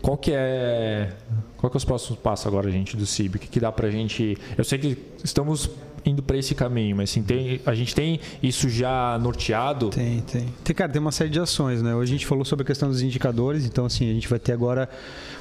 Qual 0.02 0.16
que 0.16 0.32
é 0.32 1.12
qual 1.56 1.68
que 1.70 1.76
é 1.76 1.78
os 1.78 1.84
próximos 1.84 2.20
passos 2.20 2.46
agora, 2.46 2.70
gente, 2.70 2.96
do 2.96 3.04
CIB? 3.04 3.36
O 3.36 3.40
que, 3.40 3.48
que 3.48 3.60
dá 3.60 3.72
pra 3.72 3.90
gente... 3.90 4.38
Eu 4.56 4.62
sei 4.62 4.78
que 4.78 4.96
estamos 5.24 5.68
indo 6.08 6.22
para 6.22 6.36
esse 6.36 6.54
caminho, 6.54 6.96
mas 6.96 7.10
assim, 7.10 7.22
tem, 7.22 7.60
a 7.64 7.74
gente 7.74 7.94
tem 7.94 8.20
isso 8.42 8.68
já 8.68 9.18
norteado? 9.18 9.90
Tem, 9.90 10.20
tem. 10.20 10.46
Tem, 10.64 10.74
cara, 10.74 10.90
tem 10.90 11.00
uma 11.00 11.12
série 11.12 11.30
de 11.30 11.40
ações, 11.40 11.82
né? 11.82 11.94
Hoje 11.94 12.12
a 12.12 12.16
gente 12.16 12.26
falou 12.26 12.44
sobre 12.44 12.62
a 12.62 12.66
questão 12.66 12.88
dos 12.88 13.02
indicadores, 13.02 13.64
então 13.64 13.84
assim, 13.84 14.10
a 14.10 14.14
gente 14.14 14.28
vai 14.28 14.38
ter 14.38 14.52
agora 14.52 14.88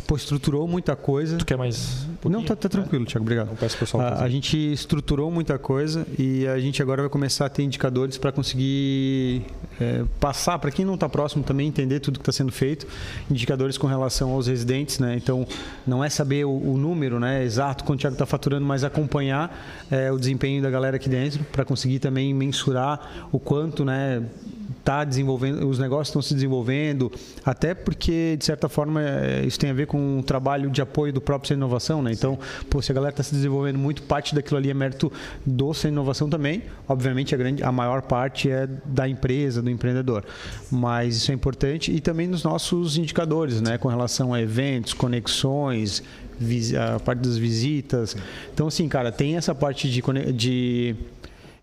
pô, 0.07 0.15
estruturou 0.15 0.65
muita 0.67 0.95
coisa. 0.95 1.37
Tu 1.37 1.45
quer 1.45 1.57
mais? 1.57 2.07
Um 2.23 2.29
não, 2.29 2.43
tá, 2.43 2.55
tá 2.55 2.69
tranquilo, 2.69 3.03
é. 3.03 3.07
Thiago, 3.07 3.23
obrigado. 3.23 3.55
peço 3.57 3.77
pessoal 3.77 4.03
a, 4.03 4.23
a, 4.23 4.29
gente 4.29 4.57
estruturou 4.57 5.29
muita 5.29 5.59
coisa 5.59 6.07
e 6.17 6.47
a 6.47 6.57
gente 6.59 6.81
agora 6.81 7.01
vai 7.01 7.09
começar 7.09 7.45
a 7.45 7.49
ter 7.49 7.63
indicadores 7.63 8.17
para 8.17 8.31
conseguir 8.31 9.43
é, 9.79 10.03
passar, 10.19 10.57
para 10.59 10.71
quem 10.71 10.85
não 10.85 10.95
está 10.95 11.07
próximo 11.07 11.43
também, 11.43 11.67
entender 11.67 11.99
tudo 11.99 12.19
que 12.19 12.23
está 12.23 12.31
sendo 12.31 12.51
feito, 12.51 12.87
indicadores 13.29 13.77
com 13.77 13.87
relação 13.87 14.31
aos 14.31 14.47
residentes, 14.47 14.99
né? 14.99 15.15
Então, 15.15 15.45
não 15.85 16.03
é 16.03 16.09
saber 16.09 16.45
o, 16.45 16.51
o 16.51 16.77
número 16.77 17.19
né, 17.19 17.43
exato 17.43 17.83
quanto 17.83 17.99
o 17.99 18.01
Thiago 18.01 18.15
está 18.15 18.25
faturando, 18.25 18.65
mas 18.65 18.83
acompanhar 18.83 19.85
é, 19.91 20.11
o 20.11 20.17
desempenho 20.17 20.61
da 20.61 20.69
galera 20.69 20.95
aqui 20.95 21.09
dentro 21.09 21.43
para 21.51 21.65
conseguir 21.65 21.99
também 21.99 22.33
mensurar 22.33 23.27
o 23.31 23.39
quanto, 23.39 23.83
né? 23.83 24.23
Está 24.79 25.03
desenvolvendo, 25.03 25.67
os 25.67 25.79
negócios 25.79 26.09
estão 26.09 26.21
se 26.21 26.33
desenvolvendo, 26.33 27.11
até 27.45 27.73
porque, 27.73 28.35
de 28.37 28.45
certa 28.45 28.67
forma, 28.67 29.01
é, 29.01 29.45
isso 29.45 29.59
tem 29.59 29.69
a 29.69 29.73
ver 29.73 29.87
com 29.87 30.19
o 30.19 30.23
trabalho 30.23 30.69
de 30.69 30.81
apoio 30.81 31.13
do 31.13 31.21
próprio 31.21 31.47
Centro 31.47 31.65
Inovação, 31.65 32.01
né? 32.01 32.11
Então, 32.11 32.37
pô, 32.69 32.81
se 32.81 32.91
a 32.91 32.95
galera 32.95 33.11
está 33.11 33.23
se 33.23 33.33
desenvolvendo 33.33 33.77
muito, 33.77 34.03
parte 34.03 34.35
daquilo 34.35 34.57
ali 34.57 34.69
é 34.69 34.73
mérito 34.73 35.11
do 35.45 35.73
Centro 35.73 35.89
Inovação 35.89 36.29
também. 36.29 36.63
Obviamente, 36.87 37.33
a, 37.33 37.37
grande, 37.37 37.63
a 37.63 37.71
maior 37.71 38.01
parte 38.01 38.49
é 38.49 38.67
da 38.85 39.07
empresa, 39.07 39.61
do 39.61 39.69
empreendedor. 39.69 40.23
Mas 40.71 41.17
isso 41.17 41.31
é 41.31 41.33
importante 41.33 41.91
e 41.91 41.99
também 41.99 42.27
nos 42.27 42.43
nossos 42.43 42.97
indicadores, 42.97 43.61
né? 43.61 43.77
Com 43.77 43.87
relação 43.87 44.33
a 44.33 44.41
eventos, 44.41 44.93
conexões, 44.93 46.03
a 46.79 46.99
parte 46.99 47.19
das 47.19 47.37
visitas. 47.37 48.15
Então, 48.53 48.67
assim, 48.67 48.87
cara, 48.87 49.11
tem 49.11 49.37
essa 49.37 49.55
parte 49.55 49.89
de, 49.89 50.01
de 50.33 50.95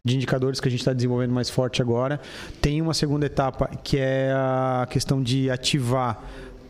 de 0.07 0.17
indicadores 0.17 0.61
que 0.61 0.69
a 0.69 0.71
gente 0.71 0.81
está 0.81 0.93
desenvolvendo 0.93 1.33
mais 1.33 1.49
forte 1.49 1.81
agora. 1.81 2.21
Tem 2.61 2.83
uma 2.83 2.93
segunda 2.93 3.25
etapa 3.25 3.71
que 3.83 3.97
é 3.99 4.31
a 4.35 4.87
questão 4.91 5.23
de 5.23 5.49
ativar 5.49 6.23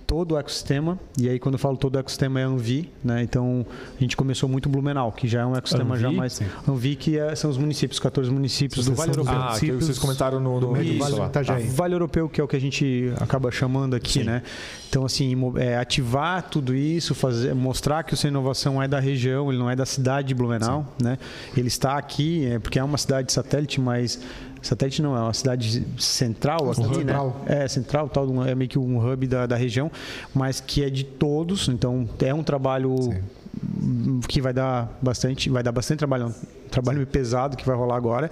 todo 0.07 0.33
o 0.33 0.39
ecossistema. 0.39 0.99
E 1.19 1.29
aí, 1.29 1.39
quando 1.39 1.55
eu 1.55 1.59
falo 1.59 1.77
todo 1.77 1.97
o 1.97 1.99
ecossistema, 1.99 2.41
é 2.41 2.45
Anvi, 2.45 2.91
né? 3.03 3.23
Então, 3.23 3.67
a 3.97 4.01
gente 4.01 4.17
começou 4.17 4.49
muito 4.49 4.69
Blumenau, 4.69 5.13
que 5.13 5.27
já 5.27 5.43
é 5.43 5.47
um 5.47 5.57
ecossistema 5.57 5.95
Anvi? 5.95 6.03
já 6.03 6.13
mais... 6.13 6.33
Sim. 6.35 6.47
Anvi, 6.69 6.97
que 6.97 7.19
é, 7.19 7.35
são 7.35 7.51
os 7.51 7.59
municípios, 7.59 7.99
14 7.99 8.31
municípios 8.31 8.87
do 8.87 8.95
Vale 8.95 9.13
Europeu. 9.13 9.35
Ah, 9.35 9.57
que 9.59 9.73
vocês 9.73 9.99
comentaram 9.99 10.41
no, 10.41 10.61
no 10.61 10.83
Isso, 10.83 10.99
Vale, 10.99 11.29
Itajaí. 11.29 11.67
vale 11.69 11.95
Europeu, 11.95 12.29
que 12.29 12.41
é 12.41 12.45
o 12.45 12.49
que 12.49 12.57
a 12.57 12.61
gente 12.61 13.13
acaba 13.21 13.51
chamando 13.51 13.95
aqui, 13.95 14.21
sim. 14.21 14.25
né? 14.25 14.43
Então, 14.89 15.05
assim, 15.05 15.35
é, 15.57 15.77
ativar 15.77 16.49
tudo 16.49 16.75
isso, 16.75 17.15
fazer, 17.15 17.55
mostrar 17.55 18.05
que 18.05 18.15
o 18.15 18.17
Sem 18.17 18.29
Inovação 18.31 18.81
é 18.81 18.87
da 18.87 19.01
região, 19.01 19.51
ele 19.51 19.59
não 19.59 19.69
é 19.69 19.75
da 19.75 19.85
cidade 19.85 20.29
de 20.29 20.35
Blumenau, 20.35 20.87
sim. 20.99 21.05
né? 21.05 21.19
Ele 21.57 21.69
está 21.69 21.99
aqui, 21.99 22.47
é, 22.47 22.59
porque 22.59 22.79
é 22.79 22.85
uma 22.85 22.99
cidade 22.99 23.33
satélite, 23.33 23.81
mas 23.81 24.21
satélite 24.65 25.03
não, 25.03 25.17
é 25.17 25.21
uma 25.21 25.35
cidade 25.35 25.85
central 25.99 26.71
aqui, 26.71 26.81
né? 26.81 26.95
central. 26.95 27.43
né? 27.47 27.65
É, 27.65 27.69
central, 27.69 28.09
tal, 28.09 28.45
é 28.47 28.55
meio 28.55 28.69
que 28.69 28.79
um 28.79 28.99
hub 28.99 29.27
da, 29.27 29.47
da 29.47 29.57
região, 29.57 29.91
mas 30.35 30.61
que 30.61 30.83
é 30.83 30.91
de 30.91 31.05
todos, 31.05 31.69
então 31.69 32.09
é 32.23 32.35
um 32.35 32.43
trabalho 32.43 32.97
Sim. 33.01 34.21
que 34.27 34.41
vai 34.41 34.53
dar 34.53 34.91
bastante, 35.03 35.51
vai 35.51 35.63
dar 35.63 35.73
bastante 35.73 35.99
trabalho, 35.99 36.27
um 36.29 36.69
trabalho 36.71 37.07
pesado 37.07 37.57
que 37.57 37.67
vai 37.67 37.77
rolar 37.77 37.97
agora. 37.97 38.31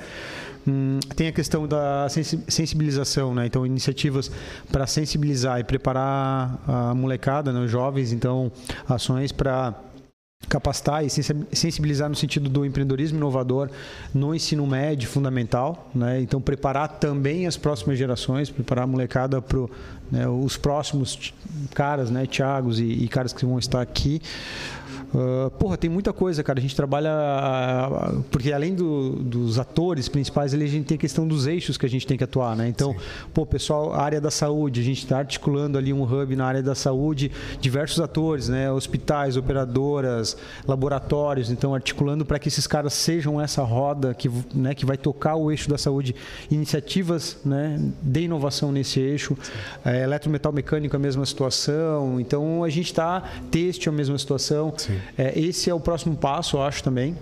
Hum, 0.66 1.00
tem 1.16 1.26
a 1.26 1.32
questão 1.32 1.66
da 1.66 2.06
sensibilização, 2.48 3.34
né? 3.34 3.46
Então, 3.46 3.66
iniciativas 3.66 4.30
para 4.70 4.86
sensibilizar 4.86 5.58
e 5.58 5.64
preparar 5.64 6.58
a 6.66 6.94
molecada, 6.94 7.52
né? 7.52 7.60
os 7.60 7.70
jovens, 7.70 8.12
então, 8.12 8.50
ações 8.88 9.32
para 9.32 9.74
capacitar 10.48 11.04
e 11.04 11.08
sensibilizar 11.08 12.08
no 12.08 12.14
sentido 12.14 12.48
do 12.48 12.64
empreendedorismo 12.64 13.16
inovador 13.16 13.70
no 14.12 14.34
ensino 14.34 14.66
médio 14.66 15.08
fundamental, 15.08 15.90
né? 15.94 16.20
Então 16.20 16.40
preparar 16.40 16.88
também 16.88 17.46
as 17.46 17.56
próximas 17.56 17.98
gerações, 17.98 18.50
preparar 18.50 18.84
a 18.84 18.86
molecada 18.86 19.40
para 19.40 19.66
né, 20.10 20.28
os 20.28 20.56
próximos 20.56 21.32
caras, 21.74 22.10
né, 22.10 22.26
Thiagos 22.26 22.78
e, 22.80 22.84
e 22.84 23.08
caras 23.08 23.32
que 23.32 23.46
vão 23.46 23.58
estar 23.58 23.80
aqui 23.80 24.20
Uh, 25.14 25.50
porra, 25.50 25.76
tem 25.76 25.90
muita 25.90 26.12
coisa, 26.12 26.42
cara. 26.42 26.58
A 26.58 26.62
gente 26.62 26.74
trabalha. 26.74 27.10
Porque 28.30 28.52
além 28.52 28.74
do, 28.74 29.10
dos 29.16 29.58
atores 29.58 30.08
principais, 30.08 30.54
ali 30.54 30.64
a 30.64 30.68
gente 30.68 30.86
tem 30.86 30.94
a 30.94 30.98
questão 30.98 31.28
dos 31.28 31.46
eixos 31.46 31.76
que 31.76 31.84
a 31.84 31.88
gente 31.88 32.06
tem 32.06 32.16
que 32.16 32.24
atuar, 32.24 32.56
né? 32.56 32.66
Então, 32.68 32.92
Sim. 32.92 32.98
pô, 33.34 33.44
pessoal, 33.44 33.92
área 33.92 34.20
da 34.20 34.30
saúde, 34.30 34.80
a 34.80 34.84
gente 34.84 34.98
está 34.98 35.18
articulando 35.18 35.76
ali 35.76 35.92
um 35.92 36.02
hub 36.02 36.34
na 36.34 36.46
área 36.46 36.62
da 36.62 36.74
saúde, 36.74 37.30
diversos 37.60 38.00
atores, 38.00 38.48
né? 38.48 38.72
Hospitais, 38.72 39.36
operadoras, 39.36 40.36
laboratórios, 40.66 41.50
então 41.50 41.74
articulando 41.74 42.24
para 42.24 42.38
que 42.38 42.48
esses 42.48 42.66
caras 42.66 42.94
sejam 42.94 43.40
essa 43.40 43.62
roda 43.62 44.14
que, 44.14 44.30
né, 44.54 44.74
que 44.74 44.86
vai 44.86 44.96
tocar 44.96 45.36
o 45.36 45.50
eixo 45.50 45.68
da 45.68 45.76
saúde, 45.76 46.14
iniciativas 46.50 47.36
né, 47.44 47.78
de 48.00 48.20
inovação 48.22 48.72
nesse 48.72 49.00
eixo. 49.00 49.36
É, 49.84 50.02
eletrometal 50.02 50.52
mecânico, 50.52 50.96
a 50.96 50.98
mesma 50.98 51.26
situação. 51.26 52.18
Então, 52.20 52.64
a 52.64 52.68
gente 52.68 52.86
está, 52.86 53.22
têxtil, 53.50 53.92
a 53.92 53.94
mesma 53.94 54.16
situação. 54.16 54.72
É, 55.16 55.38
esse 55.38 55.68
é 55.68 55.74
o 55.74 55.80
próximo 55.80 56.16
passo, 56.16 56.56
eu 56.56 56.62
acho 56.62 56.82
também. 56.82 57.16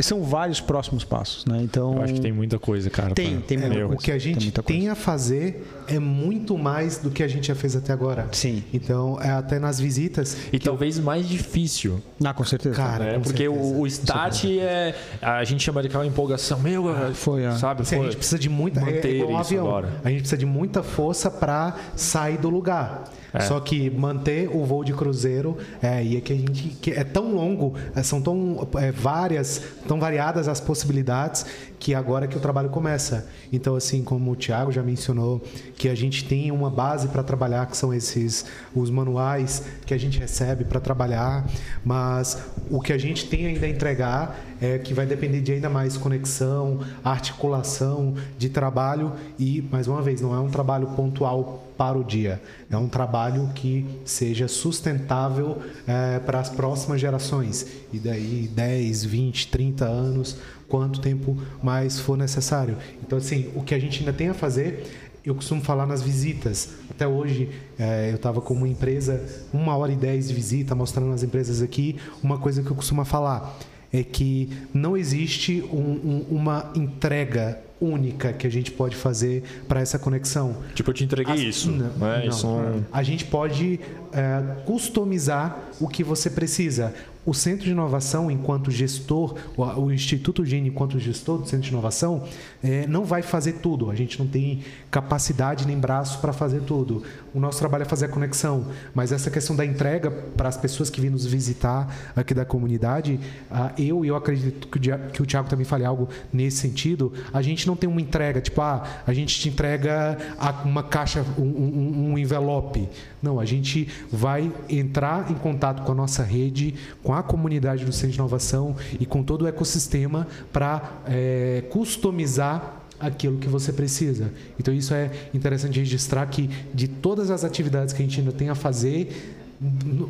São 0.00 0.22
vários 0.22 0.60
próximos 0.60 1.04
passos, 1.04 1.46
né? 1.46 1.60
Então 1.62 1.96
eu 1.96 2.02
acho 2.02 2.14
que 2.14 2.20
tem 2.20 2.32
muita 2.32 2.58
coisa, 2.58 2.90
cara. 2.90 3.14
Tem, 3.14 3.36
pra... 3.36 3.46
tem 3.46 3.58
muita 3.58 3.74
é, 3.74 3.78
coisa. 3.80 3.94
O 3.94 3.98
que 3.98 4.10
a 4.10 4.18
gente 4.18 4.50
tem, 4.50 4.80
tem, 4.80 4.88
a 4.88 4.94
fazer 4.94 5.66
é 5.86 5.98
muito 5.98 6.56
mais 6.58 6.98
do 6.98 7.10
que 7.10 7.22
a 7.22 7.28
gente 7.28 7.48
já 7.48 7.54
fez 7.54 7.76
até 7.76 7.92
agora. 7.92 8.28
Sim. 8.32 8.62
Então 8.72 9.20
é 9.20 9.30
até 9.30 9.58
nas 9.58 9.78
visitas 9.78 10.36
e 10.52 10.58
talvez 10.58 10.98
eu... 10.98 11.04
mais 11.04 11.28
difícil. 11.28 12.00
Ah, 12.24 12.34
com 12.34 12.44
certeza. 12.44 12.76
Cara, 12.76 13.04
é, 13.04 13.18
porque 13.18 13.48
certeza. 13.48 13.74
O, 13.74 13.80
o 13.80 13.86
start 13.86 14.44
é 14.44 14.94
a 15.20 15.44
gente 15.44 15.62
chama 15.62 15.80
de 15.82 15.88
aquela 15.88 16.06
empolgação, 16.06 16.58
meu, 16.60 16.88
ah, 16.88 17.12
foi, 17.14 17.44
é. 17.44 17.52
sabe? 17.52 17.84
Sim, 17.84 17.96
foi. 17.96 18.06
a 18.06 18.08
gente 18.08 18.16
precisa 18.16 18.38
de 18.38 18.48
muita 18.48 18.80
é, 18.80 18.84
manter 18.84 19.20
é 19.20 19.24
um 19.24 19.36
avião. 19.36 19.66
Agora. 19.66 19.88
A 20.04 20.08
gente 20.08 20.20
precisa 20.20 20.38
de 20.38 20.46
muita 20.46 20.82
força 20.82 21.30
para 21.30 21.76
sair 21.96 22.38
do 22.38 22.50
lugar. 22.50 23.04
É. 23.32 23.40
Só 23.40 23.58
que 23.60 23.88
manter 23.90 24.48
o 24.54 24.64
voo 24.64 24.84
de 24.84 24.92
cruzeiro 24.92 25.56
é 25.82 26.04
e 26.04 26.16
é 26.16 26.20
que 26.20 26.32
a 26.32 26.36
gente 26.36 26.68
que 26.80 26.90
é 26.90 27.02
tão 27.02 27.34
longo, 27.34 27.74
é, 27.94 28.02
são 28.02 28.20
tão 28.20 28.68
é, 28.76 28.92
várias, 28.92 29.51
tão 29.86 29.98
variadas 29.98 30.48
as 30.48 30.60
possibilidades 30.60 31.44
que 31.78 31.94
agora 31.94 32.26
que 32.26 32.36
o 32.36 32.40
trabalho 32.40 32.68
começa. 32.68 33.28
Então, 33.52 33.74
assim 33.74 34.02
como 34.04 34.30
o 34.30 34.36
Thiago 34.36 34.70
já 34.70 34.82
mencionou, 34.82 35.42
que 35.76 35.88
a 35.88 35.94
gente 35.94 36.24
tem 36.24 36.52
uma 36.52 36.70
base 36.70 37.08
para 37.08 37.22
trabalhar, 37.22 37.66
que 37.66 37.76
são 37.76 37.92
esses 37.92 38.44
os 38.74 38.88
manuais 38.90 39.64
que 39.84 39.92
a 39.92 39.98
gente 39.98 40.18
recebe 40.18 40.64
para 40.64 40.78
trabalhar, 40.80 41.44
mas 41.84 42.38
o 42.70 42.80
que 42.80 42.92
a 42.92 42.98
gente 42.98 43.28
tem 43.28 43.46
ainda 43.46 43.66
a 43.66 43.68
entregar 43.68 44.38
é 44.62 44.78
que 44.78 44.94
vai 44.94 45.04
depender 45.04 45.40
de 45.40 45.52
ainda 45.52 45.68
mais 45.68 45.96
conexão, 45.96 46.78
articulação 47.02 48.14
de 48.38 48.48
trabalho 48.48 49.12
e, 49.36 49.60
mais 49.72 49.88
uma 49.88 50.00
vez, 50.00 50.20
não 50.20 50.32
é 50.32 50.38
um 50.38 50.48
trabalho 50.48 50.86
pontual 50.88 51.66
para 51.76 51.98
o 51.98 52.04
dia. 52.04 52.40
É 52.70 52.76
um 52.76 52.86
trabalho 52.86 53.50
que 53.56 53.84
seja 54.04 54.46
sustentável 54.46 55.60
é, 55.84 56.20
para 56.20 56.38
as 56.38 56.48
próximas 56.48 57.00
gerações. 57.00 57.66
E 57.92 57.98
daí 57.98 58.48
10, 58.54 59.04
20, 59.04 59.48
30 59.48 59.84
anos, 59.84 60.36
quanto 60.68 61.00
tempo 61.00 61.36
mais 61.60 61.98
for 61.98 62.16
necessário. 62.16 62.76
Então, 63.04 63.18
assim, 63.18 63.50
o 63.56 63.62
que 63.62 63.74
a 63.74 63.80
gente 63.80 63.98
ainda 63.98 64.12
tem 64.12 64.28
a 64.28 64.34
fazer 64.34 64.84
eu 65.24 65.36
costumo 65.36 65.60
falar 65.62 65.86
nas 65.86 66.02
visitas. 66.02 66.70
Até 66.90 67.06
hoje 67.06 67.48
é, 67.78 68.10
eu 68.10 68.16
estava 68.16 68.40
com 68.40 68.54
uma 68.54 68.66
empresa, 68.68 69.24
uma 69.52 69.76
hora 69.76 69.92
e 69.92 69.96
dez 69.96 70.26
de 70.26 70.34
visita, 70.34 70.74
mostrando 70.74 71.12
as 71.12 71.22
empresas 71.22 71.62
aqui. 71.62 71.96
Uma 72.20 72.38
coisa 72.38 72.60
que 72.60 72.68
eu 72.68 72.74
costumo 72.74 73.04
falar 73.04 73.56
é 73.92 74.02
que 74.02 74.48
não 74.72 74.96
existe 74.96 75.62
um, 75.72 75.76
um, 75.76 76.26
uma 76.30 76.72
entrega 76.74 77.58
única 77.82 78.32
que 78.32 78.46
a 78.46 78.50
gente 78.50 78.70
pode 78.70 78.94
fazer 78.94 79.42
para 79.66 79.80
essa 79.80 79.98
conexão. 79.98 80.56
Tipo, 80.74 80.90
eu 80.90 80.94
te 80.94 81.04
entreguei 81.04 81.34
As, 81.34 81.40
isso. 81.40 81.70
Não, 81.70 82.06
é, 82.06 82.20
não, 82.20 82.28
isso 82.28 82.46
A 82.92 83.02
gente 83.02 83.24
pode 83.24 83.80
é, 84.12 84.62
customizar 84.64 85.58
o 85.80 85.88
que 85.88 86.04
você 86.04 86.30
precisa. 86.30 86.94
o 87.26 87.34
Centro 87.34 87.64
de 87.64 87.72
Inovação, 87.72 88.30
enquanto 88.30 88.70
gestor, 88.70 89.36
o, 89.56 89.62
o 89.62 89.92
Instituto 89.92 90.44
Gene, 90.44 90.68
enquanto 90.68 90.98
gestor 90.98 91.38
do 91.38 91.46
Centro 91.46 91.66
de 91.66 91.70
Inovação, 91.70 92.24
é, 92.62 92.86
não 92.86 93.04
vai 93.04 93.22
fazer 93.22 93.54
tudo. 93.54 93.90
A 93.90 93.94
gente 93.94 94.18
não 94.18 94.26
tem 94.26 94.62
capacidade 94.90 95.66
nem 95.66 95.78
braço 95.78 96.20
para 96.20 96.32
fazer 96.32 96.60
tudo. 96.62 97.02
O 97.34 97.40
nosso 97.40 97.58
trabalho 97.58 97.82
é 97.82 97.84
fazer 97.84 98.06
a 98.06 98.08
conexão. 98.08 98.66
Mas 98.94 99.10
essa 99.10 99.30
questão 99.30 99.56
da 99.56 99.64
entrega 99.64 100.10
para 100.10 100.48
as 100.48 100.56
pessoas 100.56 100.88
que 100.88 101.00
vêm 101.00 101.10
nos 101.10 101.26
visitar 101.26 102.12
aqui 102.14 102.32
da 102.32 102.44
comunidade, 102.44 103.18
uh, 103.50 103.80
eu 103.80 104.04
e 104.04 104.08
eu 104.08 104.16
acredito 104.16 104.68
que 104.68 104.78
o, 104.78 104.98
que 105.10 105.22
o 105.22 105.26
Thiago 105.26 105.48
também 105.48 105.64
fale 105.64 105.84
algo 105.84 106.08
nesse 106.32 106.58
sentido, 106.58 107.12
a 107.32 107.42
gente 107.42 107.66
não 107.66 107.74
tem 107.74 107.88
uma 107.88 108.00
entrega, 108.00 108.40
tipo, 108.40 108.60
ah, 108.60 108.84
a 109.06 109.12
gente 109.12 109.38
te 109.40 109.48
entrega 109.48 110.16
uma 110.64 110.82
caixa, 110.82 111.24
um, 111.38 111.42
um, 111.42 112.12
um 112.12 112.18
envelope. 112.18 112.88
Não, 113.22 113.38
a 113.38 113.44
gente 113.44 113.88
vai 114.10 114.52
entrar 114.68 115.30
em 115.30 115.34
contato 115.34 115.82
com 115.82 115.92
a 115.92 115.94
nossa 115.94 116.22
rede, 116.22 116.74
com 117.02 117.14
a 117.14 117.22
comunidade 117.22 117.84
do 117.84 117.92
Centro 117.92 118.10
de 118.10 118.18
Inovação 118.18 118.74
e 118.98 119.06
com 119.06 119.22
todo 119.22 119.42
o 119.42 119.46
ecossistema 119.46 120.26
para 120.52 121.00
é, 121.06 121.64
customizar 121.70 122.51
aquilo 122.98 123.38
que 123.38 123.48
você 123.48 123.72
precisa. 123.72 124.30
Então 124.58 124.72
isso 124.72 124.94
é 124.94 125.10
interessante 125.34 125.78
registrar 125.78 126.26
que 126.26 126.48
de 126.72 126.88
todas 126.88 127.30
as 127.30 127.44
atividades 127.44 127.92
que 127.92 128.02
a 128.02 128.04
gente 128.04 128.20
ainda 128.20 128.32
tem 128.32 128.48
a 128.48 128.54
fazer, 128.54 129.36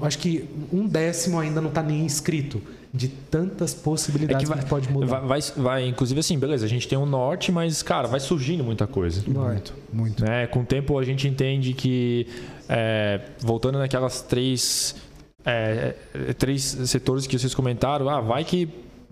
acho 0.03 0.19
que 0.19 0.49
um 0.73 0.87
décimo 0.87 1.39
ainda 1.39 1.61
não 1.61 1.69
está 1.69 1.83
nem 1.83 2.07
escrito 2.07 2.63
de 2.95 3.09
tantas 3.09 3.73
possibilidades 3.73 4.37
é 4.37 4.41
que, 4.41 4.47
vai, 4.47 4.63
que 4.63 4.69
pode 4.69 4.91
mudar. 4.91 5.21
Vai, 5.21 5.41
vai, 5.41 5.41
vai, 5.57 5.89
inclusive 5.89 6.21
assim, 6.21 6.39
beleza, 6.39 6.67
a 6.67 6.69
gente 6.69 6.87
tem 6.87 6.99
um 6.99 7.07
norte, 7.07 7.51
mas, 7.51 7.83
cara, 7.83 8.07
vai 8.07 8.21
surgindo 8.21 8.63
muita 8.63 8.87
coisa. 8.87 9.23
Muito, 9.27 9.75
muito. 9.91 10.25
É, 10.25 10.47
com 10.47 10.61
o 10.61 10.65
tempo 10.65 10.99
a 10.99 11.03
gente 11.03 11.27
entende 11.27 11.73
que, 11.73 12.27
é, 12.69 13.21
voltando 13.41 13.79
naquelas 13.79 14.21
três, 14.21 14.95
é, 15.45 15.95
é 16.15 16.33
três 16.35 16.63
setores 16.63 17.27
que 17.27 17.39
vocês 17.39 17.55
comentaram, 17.55 18.11
ah, 18.11 18.21
vai 18.21 18.45
que, 18.45 18.69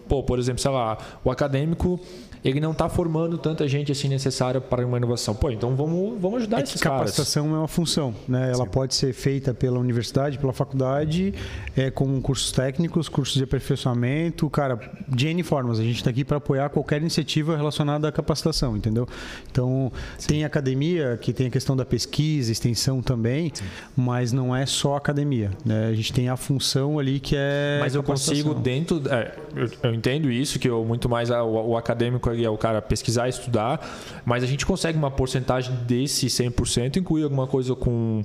pô, 0.06 0.22
por 0.22 0.38
exemplo, 0.38 0.60
sei 0.60 0.70
lá, 0.70 0.98
o 1.24 1.30
acadêmico 1.30 1.98
ele 2.44 2.60
não 2.60 2.72
está 2.72 2.88
formando 2.88 3.36
tanta 3.36 3.68
gente 3.68 3.92
assim 3.92 4.08
necessária 4.08 4.60
para 4.60 4.84
uma 4.84 4.96
inovação. 4.96 5.34
Pô, 5.34 5.50
então 5.50 5.76
vamos, 5.76 6.20
vamos 6.20 6.38
ajudar 6.38 6.60
é 6.60 6.62
esses 6.62 6.80
caras. 6.80 7.00
Capacitação 7.00 7.54
é 7.54 7.58
uma 7.58 7.68
função, 7.68 8.14
né? 8.26 8.50
Ela 8.52 8.64
Sim. 8.64 8.70
pode 8.70 8.94
ser 8.94 9.12
feita 9.12 9.52
pela 9.52 9.78
universidade, 9.78 10.38
pela 10.38 10.52
faculdade, 10.52 11.34
é, 11.76 11.90
com 11.90 12.20
cursos 12.22 12.50
técnicos, 12.52 13.08
cursos 13.08 13.36
de 13.36 13.44
aperfeiçoamento, 13.44 14.48
cara, 14.48 14.78
de 15.06 15.28
N 15.28 15.42
formas. 15.42 15.78
A 15.78 15.82
gente 15.82 15.96
está 15.96 16.10
aqui 16.10 16.24
para 16.24 16.38
apoiar 16.38 16.70
qualquer 16.70 17.00
iniciativa 17.00 17.56
relacionada 17.56 18.08
à 18.08 18.12
capacitação, 18.12 18.76
entendeu? 18.76 19.06
Então, 19.50 19.92
Sim. 20.16 20.28
tem 20.28 20.44
academia, 20.44 21.18
que 21.20 21.32
tem 21.32 21.48
a 21.48 21.50
questão 21.50 21.76
da 21.76 21.84
pesquisa, 21.84 22.50
extensão 22.50 23.02
também, 23.02 23.50
Sim. 23.52 23.64
mas 23.94 24.32
não 24.32 24.56
é 24.56 24.64
só 24.64 24.96
academia, 24.96 25.50
né? 25.64 25.88
A 25.88 25.94
gente 25.94 26.12
tem 26.12 26.28
a 26.28 26.36
função 26.36 26.98
ali 26.98 27.20
que 27.20 27.34
é 27.36 27.78
Mas 27.80 27.94
eu 27.94 28.02
consigo 28.02 28.54
dentro, 28.54 29.02
é, 29.10 29.34
eu, 29.54 29.68
eu, 29.82 29.94
entendo 29.94 30.30
isso, 30.30 30.58
que 30.58 30.68
eu 30.68 30.84
muito 30.84 31.08
mais 31.08 31.30
o, 31.30 31.44
o 31.44 31.76
acadêmico 31.76 32.29
é 32.34 32.50
o 32.50 32.58
cara 32.58 32.80
pesquisar, 32.80 33.28
estudar, 33.28 33.80
mas 34.24 34.42
a 34.42 34.46
gente 34.46 34.66
consegue 34.66 34.96
uma 34.96 35.10
porcentagem 35.10 35.74
desse 35.86 36.26
100% 36.26 36.96
incluir 36.96 37.24
alguma 37.24 37.46
coisa 37.46 37.74
com 37.74 38.22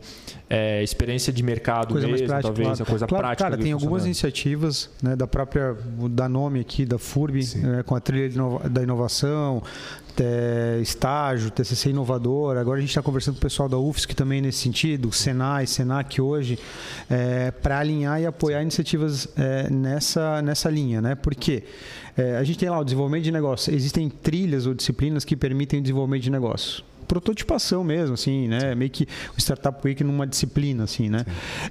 é, 0.50 0.84
experiência 0.84 1.32
de 1.32 1.44
mercado 1.44 1.94
coisa 1.94 2.08
mesmo, 2.08 2.28
prática, 2.28 2.48
talvez, 2.48 2.68
claro. 2.68 2.84
a 2.84 2.86
coisa 2.86 3.08
claro, 3.08 3.24
prática. 3.24 3.50
Cara, 3.50 3.62
tem 3.62 3.72
algumas 3.72 4.06
iniciativas 4.06 4.90
né, 5.02 5.16
da 5.16 5.28
própria, 5.28 5.76
da 6.10 6.30
nome 6.30 6.60
aqui, 6.60 6.86
da 6.86 6.98
FURB, 6.98 7.40
né, 7.56 7.84
com 7.84 7.96
a 7.96 8.00
trilha 8.00 8.30
da 8.70 8.84
inovação, 8.84 9.62
é, 10.22 10.80
estágio, 10.82 11.52
TCC 11.52 11.90
inovador. 11.90 12.58
Agora 12.58 12.78
a 12.78 12.82
gente 12.82 12.90
está 12.90 13.02
conversando 13.02 13.36
com 13.36 13.40
o 13.40 13.42
pessoal 13.42 13.68
da 13.68 13.78
UFSC 13.78 14.14
também 14.14 14.42
nesse 14.42 14.60
sentido, 14.60 15.12
Senai, 15.12 15.68
Senac 15.68 16.22
hoje, 16.22 16.60
é, 17.10 17.52
para 17.52 17.80
alinhar 17.80 18.22
e 18.22 18.26
apoiar 18.26 18.62
iniciativas 18.62 19.28
é, 19.38 19.70
nessa, 19.70 20.42
nessa 20.42 20.70
linha, 20.70 21.02
né? 21.02 21.16
Por 21.16 21.36
quê? 21.36 21.64
É, 22.18 22.38
a 22.38 22.44
gente 22.44 22.60
tem 22.60 22.70
lá 22.70 22.80
o 22.80 22.84
desenvolvimento 22.84 23.24
de 23.24 23.32
negócio. 23.32 23.74
Existem 23.74 24.10
trilhas 24.10 24.66
ou 24.66 24.74
disciplinas 24.74 25.26
que 25.26 25.36
permitem 25.36 25.80
o 25.80 25.82
desenvolvimento 25.82 26.24
de 26.24 26.32
negócio 26.32 26.84
prototipação 27.06 27.84
mesmo, 27.84 28.16
assim, 28.16 28.48
né? 28.48 28.60
Sim. 28.60 28.76
Meio 28.76 28.92
que 28.92 29.08
o 29.38 29.40
Startup 29.40 29.80
Week 29.86 30.04
numa 30.04 30.28
disciplina, 30.28 30.84
assim, 30.84 31.10
né? 31.10 31.26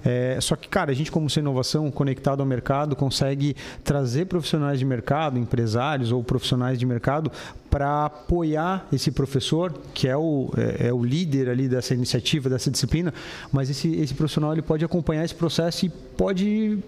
É, 0.04 0.38
só 0.40 0.56
que, 0.56 0.68
cara, 0.68 0.90
a 0.90 0.94
gente, 0.94 1.10
como 1.10 1.28
ser 1.28 1.40
inovação, 1.40 1.90
conectado 1.90 2.40
ao 2.40 2.46
mercado, 2.46 2.96
consegue 2.96 3.54
trazer 3.82 4.26
profissionais 4.26 4.78
de 4.78 4.84
mercado, 4.84 5.38
empresários 5.38 6.12
ou 6.12 6.22
profissionais 6.24 6.78
de 6.78 6.86
mercado 6.86 7.30
para 7.74 8.04
apoiar 8.04 8.86
esse 8.92 9.10
professor, 9.10 9.74
que 9.92 10.06
é 10.06 10.16
o, 10.16 10.48
é, 10.56 10.86
é, 10.86 10.92
o 10.92 11.02
líder 11.02 11.48
ali 11.48 11.66
dessa 11.66 11.92
iniciativa, 11.92 12.48
dessa 12.48 12.70
disciplina, 12.70 13.12
mas 13.50 13.68
esse, 13.68 13.92
esse 13.96 14.14
profissional 14.14 14.52
ele 14.52 14.62
pode 14.62 14.84
acompanhar 14.84 15.24
esse 15.24 15.34
processo 15.34 15.84
e 15.84 15.88
pode, 15.88 16.78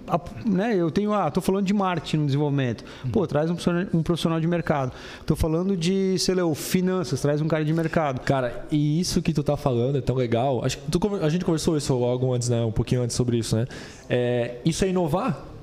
né, 0.44 0.76
eu 0.76 0.88
tenho, 0.88 1.12
ah, 1.12 1.26
estou 1.26 1.42
falando 1.42 1.66
de 1.66 1.74
marketing 1.74 2.18
no 2.18 2.26
desenvolvimento, 2.26 2.84
pô, 3.12 3.26
traz 3.26 3.50
um 3.50 3.54
profissional, 3.54 3.86
um 3.92 4.00
profissional 4.00 4.40
de 4.40 4.46
mercado, 4.46 4.92
estou 5.20 5.36
falando 5.36 5.76
de, 5.76 6.16
sei 6.20 6.36
lá, 6.36 6.54
finanças, 6.54 7.20
traz 7.20 7.40
um 7.40 7.48
cara 7.48 7.64
de 7.64 7.72
mercado. 7.72 8.20
Cara, 8.20 8.64
e 8.70 9.00
isso 9.00 9.20
que 9.20 9.32
tu 9.32 9.42
tá 9.42 9.56
falando 9.56 9.98
é 9.98 10.00
tão 10.00 10.14
legal, 10.14 10.64
acho 10.64 10.78
que 10.78 10.88
tu, 10.88 11.00
a 11.20 11.28
gente 11.28 11.44
conversou 11.44 11.76
isso 11.76 11.92
logo 11.94 12.32
antes, 12.32 12.48
né, 12.48 12.64
um 12.64 12.70
pouquinho 12.70 13.02
antes 13.02 13.16
sobre 13.16 13.38
isso, 13.38 13.56
né, 13.56 13.66
é, 14.08 14.58
isso 14.64 14.84
é 14.84 14.88
inovar, 14.88 15.55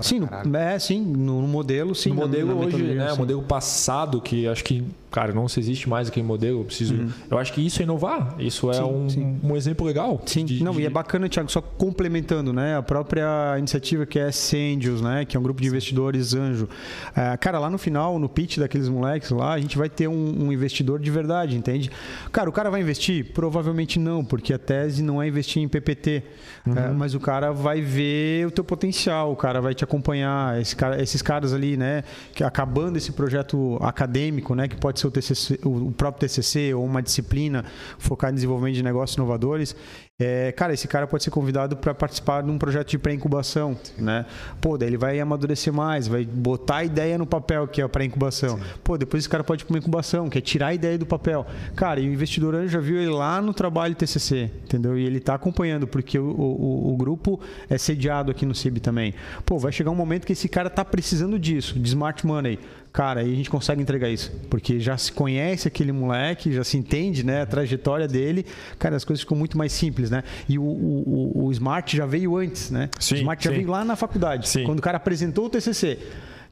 sim, 0.00 0.20
no, 0.20 0.56
é, 0.56 0.78
sim, 0.78 1.00
no, 1.00 1.42
modelo, 1.42 1.94
sim. 1.94 2.10
No 2.10 2.16
modelo 2.16 2.58
hoje, 2.58 2.82
né? 2.82 3.12
Modelo 3.14 3.42
passado, 3.42 4.20
que 4.20 4.46
acho 4.46 4.64
que 4.64 4.84
cara, 5.14 5.32
não 5.32 5.46
se 5.46 5.60
existe 5.60 5.88
mais 5.88 6.08
aquele 6.08 6.26
modelo, 6.26 6.62
eu 6.62 6.64
preciso. 6.64 6.96
Uhum. 6.96 7.08
Eu 7.30 7.38
acho 7.38 7.52
que 7.52 7.64
isso 7.64 7.80
é 7.80 7.84
inovar. 7.84 8.34
Isso 8.36 8.68
é 8.68 8.74
sim, 8.74 8.82
um, 8.82 9.08
sim. 9.08 9.40
um 9.44 9.56
exemplo 9.56 9.86
legal. 9.86 10.20
Sim, 10.26 10.44
de, 10.44 10.64
não, 10.64 10.72
de... 10.72 10.80
e 10.80 10.86
é 10.86 10.90
bacana, 10.90 11.28
Thiago, 11.28 11.48
só 11.48 11.60
complementando, 11.62 12.52
né? 12.52 12.76
A 12.76 12.82
própria 12.82 13.56
iniciativa 13.56 14.04
que 14.04 14.18
é 14.18 14.26
S 14.26 14.56
Angels, 14.56 15.00
né? 15.00 15.24
Que 15.24 15.36
é 15.36 15.40
um 15.40 15.42
grupo 15.44 15.62
de 15.62 15.68
investidores 15.68 16.34
anjo. 16.34 16.68
É, 17.14 17.36
cara, 17.36 17.60
lá 17.60 17.70
no 17.70 17.78
final, 17.78 18.18
no 18.18 18.28
pitch 18.28 18.58
daqueles 18.58 18.88
moleques 18.88 19.30
lá, 19.30 19.52
a 19.52 19.60
gente 19.60 19.78
vai 19.78 19.88
ter 19.88 20.08
um, 20.08 20.46
um, 20.46 20.52
investidor 20.52 20.98
de 20.98 21.12
verdade, 21.12 21.56
entende? 21.56 21.92
Cara, 22.32 22.50
o 22.50 22.52
cara 22.52 22.68
vai 22.68 22.80
investir? 22.80 23.32
Provavelmente 23.32 24.00
não, 24.00 24.24
porque 24.24 24.52
a 24.52 24.58
tese 24.58 25.00
não 25.00 25.22
é 25.22 25.28
investir 25.28 25.62
em 25.62 25.68
PPT. 25.68 26.24
Uhum. 26.66 26.76
É, 26.76 26.88
mas 26.88 27.14
o 27.14 27.20
cara 27.20 27.52
vai 27.52 27.80
ver 27.80 28.48
o 28.48 28.50
teu 28.50 28.64
potencial, 28.64 29.30
o 29.30 29.36
cara 29.36 29.60
vai 29.60 29.74
te 29.74 29.84
acompanhar. 29.84 30.60
Esse 30.60 30.74
cara, 30.74 31.00
esses 31.00 31.22
caras 31.22 31.52
ali, 31.52 31.76
né? 31.76 32.02
Que 32.34 32.42
acabando 32.42 32.96
esse 32.96 33.12
projeto 33.12 33.78
acadêmico, 33.80 34.56
né? 34.56 34.66
Que 34.66 34.76
pode 34.76 34.98
ser 34.98 35.03
seu 35.04 35.10
TCC, 35.10 35.60
o 35.64 35.92
próprio 35.92 36.28
TCC 36.28 36.74
ou 36.74 36.84
uma 36.84 37.02
disciplina 37.02 37.64
focada 37.98 38.32
em 38.32 38.36
desenvolvimento 38.36 38.74
de 38.74 38.82
negócios 38.82 39.16
inovadores, 39.16 39.76
é, 40.16 40.52
cara, 40.52 40.72
esse 40.72 40.86
cara 40.86 41.08
pode 41.08 41.24
ser 41.24 41.32
convidado 41.32 41.76
para 41.76 41.92
participar 41.92 42.40
de 42.40 42.48
um 42.48 42.56
projeto 42.56 42.88
de 42.88 42.98
pré-incubação, 42.98 43.76
né? 43.98 44.24
Pô, 44.60 44.78
daí 44.78 44.88
ele 44.88 44.96
vai 44.96 45.18
amadurecer 45.18 45.72
mais, 45.72 46.06
vai 46.06 46.24
botar 46.24 46.76
a 46.76 46.84
ideia 46.84 47.18
no 47.18 47.26
papel, 47.26 47.66
que 47.66 47.80
é 47.80 47.84
a 47.84 47.88
pré-incubação. 47.88 48.60
Pô, 48.84 48.96
depois 48.96 49.24
esse 49.24 49.28
cara 49.28 49.42
pode 49.42 49.62
ir 49.62 49.66
para 49.66 49.74
uma 49.74 49.78
incubação, 49.80 50.30
que 50.30 50.38
é 50.38 50.40
tirar 50.40 50.68
a 50.68 50.74
ideia 50.74 50.96
do 50.96 51.04
papel. 51.04 51.44
Cara, 51.74 51.98
e 51.98 52.08
o 52.08 52.12
investidor 52.12 52.68
já 52.68 52.78
viu 52.78 52.96
ele 52.96 53.10
lá 53.10 53.42
no 53.42 53.52
trabalho 53.52 53.96
TCC, 53.96 54.52
entendeu? 54.62 54.96
E 54.96 55.04
ele 55.04 55.18
está 55.18 55.34
acompanhando, 55.34 55.84
porque 55.84 56.16
o, 56.16 56.30
o, 56.30 56.92
o, 56.92 56.96
grupo 56.96 57.40
é 57.68 57.76
sediado 57.76 58.30
aqui 58.30 58.46
no 58.46 58.54
CIB 58.54 58.78
também. 58.78 59.14
Pô, 59.44 59.58
vai 59.58 59.72
chegar 59.72 59.90
um 59.90 59.96
momento 59.96 60.28
que 60.28 60.32
esse 60.32 60.48
cara 60.48 60.68
está 60.68 60.84
precisando 60.84 61.40
disso, 61.40 61.76
de 61.76 61.88
smart 61.88 62.24
money 62.24 62.60
cara, 62.94 63.22
aí 63.22 63.32
a 63.32 63.34
gente 63.34 63.50
consegue 63.50 63.82
entregar 63.82 64.08
isso. 64.08 64.30
Porque 64.48 64.78
já 64.78 64.96
se 64.96 65.10
conhece 65.10 65.66
aquele 65.66 65.90
moleque, 65.90 66.52
já 66.52 66.62
se 66.62 66.78
entende 66.78 67.26
né, 67.26 67.42
a 67.42 67.46
trajetória 67.46 68.06
dele, 68.06 68.46
cara, 68.78 68.94
as 68.94 69.04
coisas 69.04 69.20
ficam 69.20 69.36
muito 69.36 69.58
mais 69.58 69.72
simples, 69.72 70.03
né? 70.10 70.22
E 70.48 70.58
o, 70.58 70.62
o, 70.62 71.46
o 71.46 71.52
Smart 71.52 71.96
já 71.96 72.06
veio 72.06 72.36
antes, 72.36 72.70
né? 72.70 72.88
Sim, 72.98 73.14
o 73.14 73.18
Smart 73.18 73.42
sim. 73.42 73.48
já 73.48 73.54
veio 73.54 73.68
lá 73.68 73.84
na 73.84 73.96
faculdade, 73.96 74.48
sim. 74.48 74.64
quando 74.64 74.78
o 74.78 74.82
cara 74.82 74.96
apresentou 74.96 75.46
o 75.46 75.50
TCC. 75.50 75.98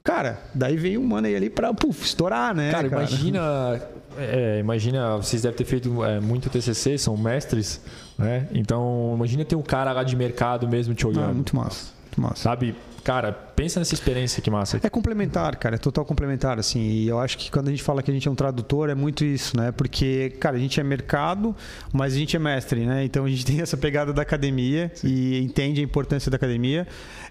Cara, 0.04 0.40
daí 0.52 0.76
veio 0.76 1.00
um 1.00 1.06
mano 1.06 1.28
aí 1.28 1.48
para 1.48 1.70
estourar, 1.90 2.54
né? 2.54 2.72
Cara, 2.72 2.88
cara? 2.88 3.02
imagina, 3.02 3.80
é, 4.18 4.58
imagina, 4.58 5.16
vocês 5.16 5.42
devem 5.42 5.56
ter 5.56 5.64
feito 5.64 6.04
é, 6.04 6.18
muito 6.18 6.50
TCC, 6.50 6.98
são 6.98 7.16
mestres, 7.16 7.80
né? 8.18 8.48
Então, 8.52 9.12
imagina 9.14 9.44
ter 9.44 9.54
um 9.54 9.62
cara 9.62 9.92
lá 9.92 10.02
de 10.02 10.16
mercado 10.16 10.68
mesmo 10.68 10.92
te 10.92 11.06
olhando. 11.06 11.30
Ah, 11.30 11.34
muito 11.34 11.54
massa, 11.54 11.92
muito 12.02 12.20
massa. 12.20 12.42
Sabe? 12.42 12.74
Cara, 13.04 13.32
pensa 13.32 13.80
nessa 13.80 13.94
experiência 13.94 14.40
que 14.40 14.50
massa. 14.50 14.78
É 14.82 14.88
complementar, 14.88 15.56
cara, 15.56 15.74
é 15.74 15.78
total 15.78 16.04
complementar, 16.04 16.58
assim. 16.58 16.80
E 16.80 17.08
eu 17.08 17.18
acho 17.18 17.36
que 17.36 17.50
quando 17.50 17.68
a 17.68 17.70
gente 17.70 17.82
fala 17.82 18.02
que 18.02 18.10
a 18.10 18.14
gente 18.14 18.28
é 18.28 18.30
um 18.30 18.34
tradutor, 18.34 18.90
é 18.90 18.94
muito 18.94 19.24
isso, 19.24 19.56
né? 19.56 19.72
Porque, 19.72 20.30
cara, 20.38 20.56
a 20.56 20.58
gente 20.58 20.78
é 20.78 20.84
mercado, 20.84 21.54
mas 21.92 22.14
a 22.14 22.16
gente 22.16 22.36
é 22.36 22.38
mestre, 22.38 22.86
né? 22.86 23.04
Então 23.04 23.24
a 23.24 23.28
gente 23.28 23.44
tem 23.46 23.60
essa 23.60 23.76
pegada 23.76 24.12
da 24.12 24.22
academia 24.22 24.90
Sim. 24.94 25.08
e 25.08 25.42
entende 25.42 25.80
a 25.80 25.84
importância 25.84 26.30
da 26.30 26.36
academia 26.36 26.86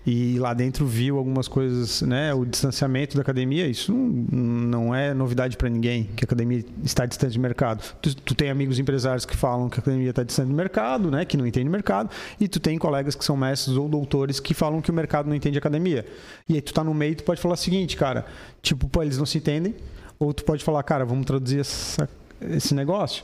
e 0.05 0.39
lá 0.39 0.53
dentro 0.53 0.85
viu 0.85 1.17
algumas 1.17 1.47
coisas, 1.47 2.01
né? 2.01 2.33
O 2.33 2.43
distanciamento 2.43 3.15
da 3.15 3.21
academia, 3.21 3.67
isso 3.67 3.93
não, 3.93 4.95
é 4.95 5.13
novidade 5.13 5.55
para 5.55 5.69
ninguém, 5.69 6.09
que 6.15 6.23
a 6.23 6.25
academia 6.25 6.65
está 6.83 7.05
distante 7.05 7.33
do 7.33 7.39
mercado. 7.39 7.83
Tu, 8.01 8.15
tu, 8.15 8.33
tem 8.33 8.49
amigos 8.49 8.79
empresários 8.79 9.25
que 9.25 9.37
falam 9.37 9.69
que 9.69 9.79
a 9.79 9.81
academia 9.81 10.09
está 10.09 10.23
distante 10.23 10.47
do 10.47 10.55
mercado, 10.55 11.11
né? 11.11 11.23
Que 11.23 11.37
não 11.37 11.45
entende 11.45 11.69
mercado, 11.69 12.09
e 12.39 12.47
tu 12.47 12.59
tem 12.59 12.77
colegas 12.79 13.13
que 13.13 13.23
são 13.23 13.37
mestres 13.37 13.77
ou 13.77 13.87
doutores 13.87 14.39
que 14.39 14.53
falam 14.53 14.81
que 14.81 14.89
o 14.89 14.93
mercado 14.93 15.27
não 15.27 15.35
entende 15.35 15.57
academia. 15.57 16.05
E 16.49 16.55
aí 16.55 16.61
tu 16.61 16.73
tá 16.73 16.83
no 16.83 16.93
meio, 16.93 17.15
tu 17.15 17.23
pode 17.23 17.39
falar 17.39 17.53
o 17.53 17.57
seguinte, 17.57 17.95
cara, 17.95 18.25
tipo, 18.61 18.89
pô, 18.89 19.03
eles 19.03 19.19
não 19.19 19.25
se 19.25 19.37
entendem, 19.37 19.75
ou 20.17 20.33
tu 20.33 20.43
pode 20.43 20.63
falar, 20.63 20.81
cara, 20.81 21.05
vamos 21.05 21.25
traduzir 21.25 21.59
essa 21.59 22.09
esse 22.49 22.73
negócio. 22.73 23.23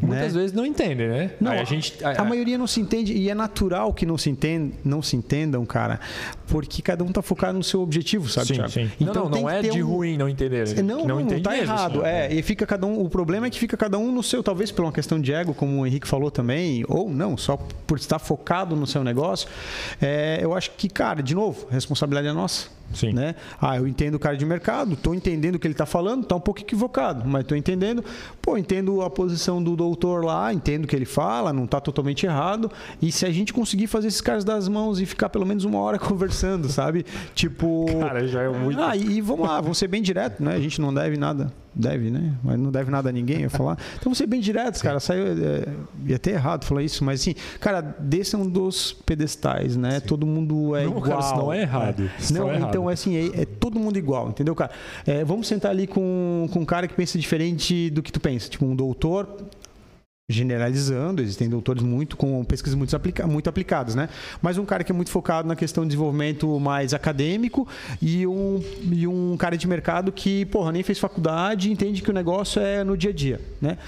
Muitas 0.00 0.34
né? 0.34 0.40
vezes 0.40 0.52
não 0.52 0.66
entendem, 0.66 1.08
né? 1.08 1.30
Não, 1.40 1.52
a, 1.52 1.60
a 1.60 1.64
gente. 1.64 1.96
a 2.04 2.24
maioria 2.24 2.58
não 2.58 2.66
se 2.66 2.80
entende 2.80 3.12
e 3.12 3.30
é 3.30 3.34
natural 3.34 3.92
que 3.94 4.04
não 4.04 4.18
se, 4.18 4.28
entenda, 4.28 4.74
não 4.84 5.00
se 5.00 5.16
entendam, 5.16 5.64
cara, 5.64 6.00
porque 6.48 6.82
cada 6.82 7.04
um 7.04 7.08
tá 7.12 7.22
focado 7.22 7.56
no 7.56 7.64
seu 7.64 7.80
objetivo, 7.80 8.28
sabe, 8.28 8.48
Sim, 8.48 8.68
sim. 8.68 8.90
Então 9.00 9.24
não, 9.24 9.30
não, 9.30 9.40
não 9.42 9.50
é 9.50 9.62
de 9.62 9.82
um- 9.82 9.86
ruim 9.86 10.16
não 10.16 10.28
entender. 10.28 10.66
não, 10.82 10.98
não, 10.98 11.06
não, 11.06 11.20
entende 11.20 11.42
tá 11.42 11.50
mesmo, 11.50 11.72
errado. 11.72 12.00
assim, 12.00 12.08
é, 12.08 12.34
e 12.34 12.42
fica 12.42 12.66
cada 12.66 12.86
um. 12.86 13.00
O 13.00 13.08
problema 13.08 13.46
é 13.46 13.50
que 13.50 13.58
fica 13.58 13.76
cada 13.76 13.98
um 13.98 14.12
no 14.12 14.22
seu, 14.22 14.42
talvez 14.42 14.70
por 14.72 14.84
uma 14.84 14.92
questão 14.92 15.20
de 15.20 15.32
ego, 15.32 15.54
como 15.54 15.82
o 15.82 15.86
Henrique 15.86 16.06
falou 16.08 16.30
também, 16.30 16.84
ou 16.88 17.08
não, 17.08 17.36
só 17.36 17.56
por 17.86 17.98
estar 17.98 18.18
focado 18.18 18.74
no 18.74 18.86
seu 18.86 19.04
negócio. 19.04 19.48
É, 20.00 20.38
eu 20.42 20.54
acho 20.54 20.72
que, 20.72 20.88
cara, 20.88 21.22
de 21.22 21.34
novo, 21.34 21.66
a 21.70 21.74
responsabilidade 21.74 22.28
é 22.28 22.32
nossa. 22.32 22.68
Sim. 22.96 23.12
Né? 23.12 23.34
Ah, 23.60 23.76
eu 23.76 23.86
entendo 23.86 24.14
o 24.14 24.18
cara 24.18 24.36
de 24.36 24.46
mercado, 24.46 24.94
estou 24.94 25.14
entendendo 25.14 25.56
o 25.56 25.58
que 25.58 25.66
ele 25.66 25.74
está 25.74 25.84
falando, 25.84 26.22
está 26.22 26.34
um 26.34 26.40
pouco 26.40 26.60
equivocado, 26.60 27.28
mas 27.28 27.42
estou 27.42 27.56
entendendo. 27.56 28.02
Pô, 28.40 28.56
entendo 28.56 29.02
a 29.02 29.10
posição 29.10 29.62
do 29.62 29.76
doutor 29.76 30.24
lá, 30.24 30.52
entendo 30.52 30.84
o 30.84 30.88
que 30.88 30.96
ele 30.96 31.04
fala, 31.04 31.52
não 31.52 31.64
está 31.64 31.80
totalmente 31.80 32.24
errado. 32.24 32.70
E 33.02 33.12
se 33.12 33.26
a 33.26 33.30
gente 33.30 33.52
conseguir 33.52 33.86
fazer 33.86 34.08
esses 34.08 34.22
caras 34.22 34.44
das 34.44 34.66
mãos 34.66 34.98
e 35.00 35.04
ficar 35.04 35.28
pelo 35.28 35.44
menos 35.44 35.64
uma 35.64 35.78
hora 35.78 35.98
conversando, 36.00 36.68
sabe? 36.68 37.04
Tipo. 37.34 37.86
Cara, 38.00 38.26
já 38.26 38.42
é 38.42 38.48
muito. 38.48 38.80
Ah, 38.80 38.96
e 38.96 39.20
vamos 39.20 39.46
lá, 39.46 39.60
vamos 39.60 39.76
ser 39.76 39.88
bem 39.88 40.00
direto, 40.00 40.42
né? 40.42 40.54
A 40.54 40.60
gente 40.60 40.80
não 40.80 40.92
deve 40.92 41.18
nada. 41.18 41.52
Deve, 41.78 42.10
né? 42.10 42.32
Mas 42.42 42.58
não 42.58 42.70
deve 42.70 42.90
nada 42.90 43.10
a 43.10 43.12
ninguém, 43.12 43.42
eu 43.42 43.50
falar. 43.50 43.76
Então 43.96 44.04
vamos 44.04 44.18
ser 44.18 44.26
bem 44.26 44.40
diretos, 44.40 44.80
cara. 44.80 44.98
Saiu. 44.98 45.26
É, 45.26 45.68
ia 46.06 46.18
ter 46.18 46.30
errado 46.30 46.64
falar 46.64 46.82
isso, 46.82 47.04
mas 47.04 47.20
assim, 47.20 47.34
cara, 47.60 47.82
desçam 47.98 48.48
dos 48.48 48.92
pedestais, 49.04 49.76
né? 49.76 50.00
Todo 50.00 50.26
mundo 50.26 50.74
é 50.74 50.84
Não, 50.84 50.92
igual. 50.92 51.02
cara, 51.02 51.20
isso 51.20 51.36
não 51.36 51.52
é 51.52 51.60
errado. 51.60 52.10
Isso 52.18 52.32
Não, 52.32 52.40
não 52.46 52.50
é 52.50 52.56
então 52.56 52.68
errado. 52.70 52.90
é 52.90 52.92
assim, 52.94 53.16
é, 53.16 53.42
é 53.42 53.44
todo 53.44 53.78
mundo 53.78 53.98
igual, 53.98 54.30
entendeu, 54.30 54.54
cara? 54.54 54.70
É, 55.06 55.22
vamos 55.24 55.46
sentar 55.46 55.70
ali 55.70 55.86
com, 55.86 56.48
com 56.50 56.60
um 56.60 56.64
cara 56.64 56.88
que 56.88 56.94
pensa 56.94 57.18
diferente 57.18 57.90
do 57.90 58.02
que 58.02 58.10
tu 58.10 58.20
pensa. 58.20 58.48
Tipo, 58.48 58.64
um 58.64 58.74
doutor 58.74 59.28
generalizando, 60.28 61.22
existem 61.22 61.48
doutores 61.48 61.84
muito 61.84 62.16
com 62.16 62.44
pesquisas 62.44 62.76
muito, 62.76 62.94
aplica 62.96 63.24
muito 63.28 63.48
aplicadas, 63.48 63.94
né? 63.94 64.08
Mas 64.42 64.58
um 64.58 64.64
cara 64.64 64.82
que 64.82 64.90
é 64.90 64.94
muito 64.94 65.08
focado 65.08 65.46
na 65.46 65.54
questão 65.54 65.84
de 65.84 65.90
desenvolvimento 65.90 66.58
mais 66.58 66.92
acadêmico 66.92 67.66
e 68.02 68.26
um, 68.26 68.60
e 68.90 69.06
um 69.06 69.36
cara 69.36 69.56
de 69.56 69.68
mercado 69.68 70.10
que, 70.10 70.44
porra, 70.46 70.72
nem 70.72 70.82
fez 70.82 70.98
faculdade 70.98 71.70
entende 71.70 72.02
que 72.02 72.10
o 72.10 72.12
negócio 72.12 72.60
é 72.60 72.82
no 72.82 72.96
dia 72.96 73.10
a 73.10 73.14
dia, 73.14 73.40
né? 73.60 73.78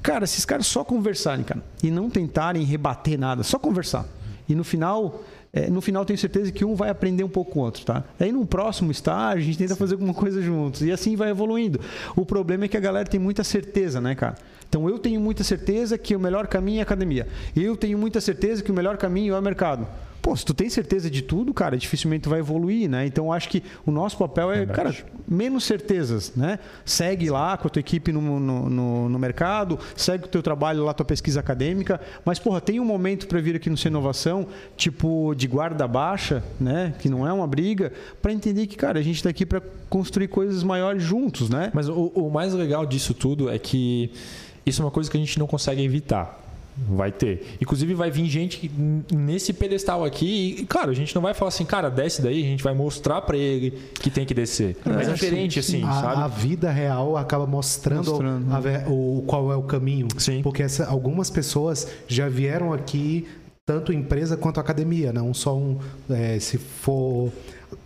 Cara, 0.00 0.24
se 0.24 0.34
esses 0.34 0.44
caras 0.44 0.68
só 0.68 0.84
conversarem, 0.84 1.44
cara, 1.44 1.64
e 1.82 1.90
não 1.90 2.08
tentarem 2.08 2.62
rebater 2.62 3.18
nada, 3.18 3.42
só 3.42 3.58
conversar. 3.58 4.06
E 4.48 4.54
no 4.54 4.62
final, 4.62 5.24
é, 5.52 5.70
no 5.70 5.80
final 5.80 6.04
tenho 6.04 6.18
certeza 6.18 6.52
que 6.52 6.64
um 6.64 6.74
vai 6.74 6.90
aprender 6.90 7.24
um 7.24 7.28
pouco 7.28 7.52
com 7.52 7.60
o 7.60 7.62
outro, 7.62 7.84
tá? 7.84 8.04
Aí 8.20 8.30
num 8.30 8.44
próximo 8.44 8.90
estágio 8.90 9.42
a 9.42 9.44
gente 9.44 9.58
tenta 9.58 9.74
fazer 9.74 9.94
alguma 9.94 10.12
coisa 10.12 10.42
juntos 10.42 10.82
e 10.82 10.92
assim 10.92 11.16
vai 11.16 11.30
evoluindo. 11.30 11.80
O 12.14 12.26
problema 12.26 12.66
é 12.66 12.68
que 12.68 12.76
a 12.76 12.80
galera 12.80 13.08
tem 13.08 13.18
muita 13.18 13.42
certeza, 13.42 14.00
né, 14.00 14.14
cara? 14.14 14.36
Então 14.68 14.88
eu 14.88 14.98
tenho 14.98 15.20
muita 15.20 15.42
certeza 15.42 15.96
que 15.96 16.14
o 16.14 16.20
melhor 16.20 16.46
caminho 16.46 16.78
é 16.78 16.80
a 16.80 16.82
academia. 16.82 17.26
Eu 17.56 17.76
tenho 17.76 17.96
muita 17.96 18.20
certeza 18.20 18.62
que 18.62 18.70
o 18.70 18.74
melhor 18.74 18.98
caminho 18.98 19.34
é 19.34 19.38
o 19.38 19.42
mercado. 19.42 19.86
Pô, 20.28 20.36
se 20.36 20.44
tu 20.44 20.52
tem 20.52 20.68
certeza 20.68 21.10
de 21.10 21.22
tudo, 21.22 21.54
cara, 21.54 21.74
dificilmente 21.74 22.24
tu 22.24 22.28
vai 22.28 22.40
evoluir, 22.40 22.86
né? 22.86 23.06
Então 23.06 23.32
acho 23.32 23.48
que 23.48 23.62
o 23.86 23.90
nosso 23.90 24.18
papel 24.18 24.52
é, 24.52 24.66
cara, 24.66 24.94
menos 25.26 25.64
certezas, 25.64 26.34
né? 26.36 26.58
Segue 26.84 27.30
lá 27.30 27.56
com 27.56 27.66
a 27.66 27.70
tua 27.70 27.80
equipe 27.80 28.12
no, 28.12 28.20
no, 28.20 28.68
no, 28.68 29.08
no 29.08 29.18
mercado, 29.18 29.78
segue 29.96 30.26
o 30.26 30.28
teu 30.28 30.42
trabalho 30.42 30.84
lá, 30.84 30.92
tua 30.92 31.06
pesquisa 31.06 31.40
acadêmica, 31.40 31.98
mas, 32.26 32.38
porra, 32.38 32.60
tem 32.60 32.78
um 32.78 32.84
momento 32.84 33.26
para 33.26 33.40
vir 33.40 33.56
aqui 33.56 33.70
no 33.70 33.76
Sem 33.78 33.88
Inovação, 33.88 34.46
tipo 34.76 35.32
de 35.34 35.46
guarda 35.48 35.88
baixa, 35.88 36.44
né? 36.60 36.92
Que 36.98 37.08
não 37.08 37.26
é 37.26 37.32
uma 37.32 37.46
briga, 37.46 37.90
para 38.20 38.30
entender 38.30 38.66
que, 38.66 38.76
cara, 38.76 38.98
a 38.98 39.02
gente 39.02 39.22
tá 39.22 39.30
aqui 39.30 39.46
para 39.46 39.62
construir 39.88 40.28
coisas 40.28 40.62
maiores 40.62 41.02
juntos, 41.02 41.48
né? 41.48 41.70
Mas 41.72 41.88
o, 41.88 42.12
o 42.14 42.30
mais 42.30 42.52
legal 42.52 42.84
disso 42.84 43.14
tudo 43.14 43.48
é 43.48 43.58
que 43.58 44.12
isso 44.66 44.82
é 44.82 44.84
uma 44.84 44.90
coisa 44.90 45.10
que 45.10 45.16
a 45.16 45.20
gente 45.20 45.38
não 45.38 45.46
consegue 45.46 45.82
evitar. 45.82 46.47
Vai 46.90 47.10
ter. 47.12 47.56
Inclusive, 47.60 47.94
vai 47.94 48.10
vir 48.10 48.26
gente 48.26 48.70
nesse 49.12 49.52
pedestal 49.52 50.04
aqui. 50.04 50.56
E, 50.60 50.66
claro, 50.66 50.90
a 50.90 50.94
gente 50.94 51.14
não 51.14 51.22
vai 51.22 51.34
falar 51.34 51.48
assim, 51.48 51.64
cara, 51.64 51.88
desce 51.90 52.22
daí, 52.22 52.40
a 52.40 52.46
gente 52.46 52.62
vai 52.62 52.74
mostrar 52.74 53.20
pra 53.22 53.36
ele 53.36 53.72
que 53.94 54.10
tem 54.10 54.24
que 54.24 54.32
descer. 54.34 54.76
Mas 54.84 55.08
é 55.08 55.12
diferente, 55.12 55.58
assim, 55.58 55.82
a, 55.84 55.92
sabe? 55.92 56.22
a 56.22 56.26
vida 56.28 56.70
real 56.70 57.16
acaba 57.16 57.46
mostrando, 57.46 58.10
Mostrando. 58.10 58.54
a 58.54 58.60
ve- 58.60 58.84
o, 58.88 59.22
qual 59.26 59.52
é 59.52 59.56
o 59.56 59.62
caminho. 59.62 60.08
Sim. 60.18 60.40
Porque 60.42 60.62
essa- 60.62 60.86
algumas 60.86 61.28
pessoas 61.30 61.88
já 62.06 62.28
vieram 62.28 62.72
aqui, 62.72 63.26
tanto 63.66 63.92
empresa 63.92 64.36
quanto 64.36 64.58
academia, 64.60 65.12
não 65.12 65.34
só 65.34 65.56
um. 65.56 65.78
é, 66.08 66.38
se 66.38 66.56
for. 66.58 67.30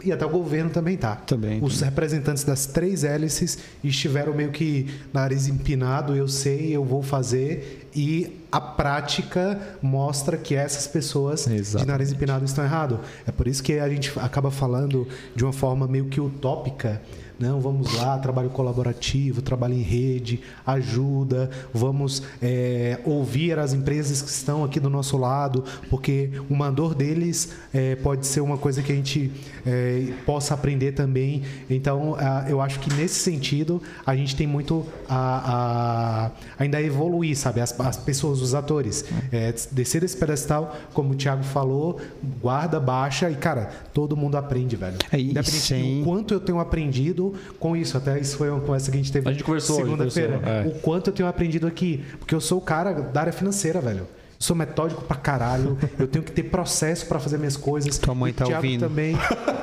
E 0.04 0.12
até 0.12 0.24
o 0.24 0.28
governo 0.28 0.70
também 0.70 0.96
tá. 0.96 1.16
Também, 1.16 1.62
Os 1.62 1.80
representantes 1.80 2.44
das 2.44 2.66
três 2.66 3.04
hélices 3.04 3.58
estiveram 3.82 4.34
meio 4.34 4.50
que 4.50 4.86
nariz 5.12 5.48
empinado, 5.48 6.14
eu 6.14 6.28
sei, 6.28 6.74
eu 6.74 6.84
vou 6.84 7.02
fazer. 7.02 7.88
E 7.94 8.40
a 8.50 8.60
prática 8.60 9.60
mostra 9.80 10.36
que 10.36 10.54
essas 10.54 10.86
pessoas 10.86 11.44
de 11.46 11.54
Exatamente. 11.54 11.88
nariz 11.88 12.12
empinado 12.12 12.44
estão 12.44 12.64
errado. 12.64 13.00
É 13.26 13.32
por 13.32 13.46
isso 13.46 13.62
que 13.62 13.78
a 13.78 13.88
gente 13.88 14.12
acaba 14.18 14.50
falando 14.50 15.06
de 15.34 15.44
uma 15.44 15.52
forma 15.52 15.86
meio 15.86 16.06
que 16.06 16.20
utópica. 16.20 17.00
Não, 17.42 17.60
vamos 17.60 17.92
lá, 17.96 18.16
trabalho 18.18 18.50
colaborativo, 18.50 19.42
trabalho 19.42 19.74
em 19.74 19.82
rede, 19.82 20.38
ajuda, 20.64 21.50
vamos 21.74 22.22
é, 22.40 23.00
ouvir 23.04 23.58
as 23.58 23.72
empresas 23.74 24.22
que 24.22 24.30
estão 24.30 24.62
aqui 24.62 24.78
do 24.78 24.88
nosso 24.88 25.16
lado, 25.16 25.64
porque 25.90 26.30
uma 26.48 26.70
dor 26.70 26.94
deles 26.94 27.52
é, 27.74 27.96
pode 27.96 28.28
ser 28.28 28.40
uma 28.42 28.56
coisa 28.56 28.80
que 28.80 28.92
a 28.92 28.94
gente 28.94 29.32
é, 29.66 30.12
possa 30.24 30.54
aprender 30.54 30.92
também. 30.92 31.42
Então, 31.68 32.14
ah, 32.16 32.46
eu 32.48 32.60
acho 32.60 32.78
que 32.78 32.94
nesse 32.94 33.16
sentido 33.18 33.82
a 34.06 34.14
gente 34.14 34.36
tem 34.36 34.46
muito 34.46 34.86
a, 35.08 36.30
a- 36.58 36.62
ainda 36.62 36.78
a 36.78 36.82
evoluir, 36.82 37.36
sabe? 37.36 37.60
As, 37.60 37.78
as 37.80 37.96
pessoas, 37.96 38.40
os 38.40 38.54
atores, 38.54 39.04
É, 39.32 39.52
descer 39.72 40.00
desse 40.02 40.16
pedestal, 40.16 40.76
como 40.94 41.12
o 41.12 41.16
Thiago 41.16 41.42
falou, 41.42 41.98
guarda 42.40 42.78
baixa 42.78 43.28
e 43.30 43.34
cara, 43.34 43.70
todo 43.92 44.16
mundo 44.16 44.36
aprende, 44.36 44.76
velho. 44.76 44.96
É, 45.10 45.18
Independente 45.18 45.50
sem- 45.60 45.98
do 46.00 46.04
quanto 46.04 46.32
eu 46.34 46.38
tenho 46.40 46.60
aprendido 46.60 47.31
com 47.58 47.76
isso. 47.76 47.96
Até 47.96 48.18
isso 48.18 48.36
foi 48.36 48.50
uma 48.50 48.60
conversa 48.60 48.90
que 48.90 48.96
a 48.96 49.00
gente 49.00 49.12
teve 49.12 49.28
A 49.28 49.32
gente 49.32 49.44
conversou, 49.44 49.76
segunda-feira. 49.76 50.40
é. 50.44 50.68
O 50.68 50.72
quanto 50.80 51.08
eu 51.10 51.14
tenho 51.14 51.28
aprendido 51.28 51.66
aqui. 51.66 52.04
Porque 52.18 52.34
eu 52.34 52.40
sou 52.40 52.58
o 52.58 52.62
cara 52.62 52.92
da 52.92 53.20
área 53.20 53.32
financeira, 53.32 53.80
velho. 53.80 54.06
Sou 54.42 54.56
metódico 54.56 55.02
pra 55.02 55.16
caralho. 55.16 55.78
Eu 55.96 56.08
tenho 56.08 56.24
que 56.24 56.32
ter 56.32 56.42
processo 56.42 57.06
pra 57.06 57.20
fazer 57.20 57.38
minhas 57.38 57.56
coisas. 57.56 57.96
Tua 57.96 58.12
mãe 58.12 58.30
E 58.30 58.34
tá 58.34 58.44
Thiago 58.44 58.56
ouvindo. 58.66 58.80
também. 58.80 59.16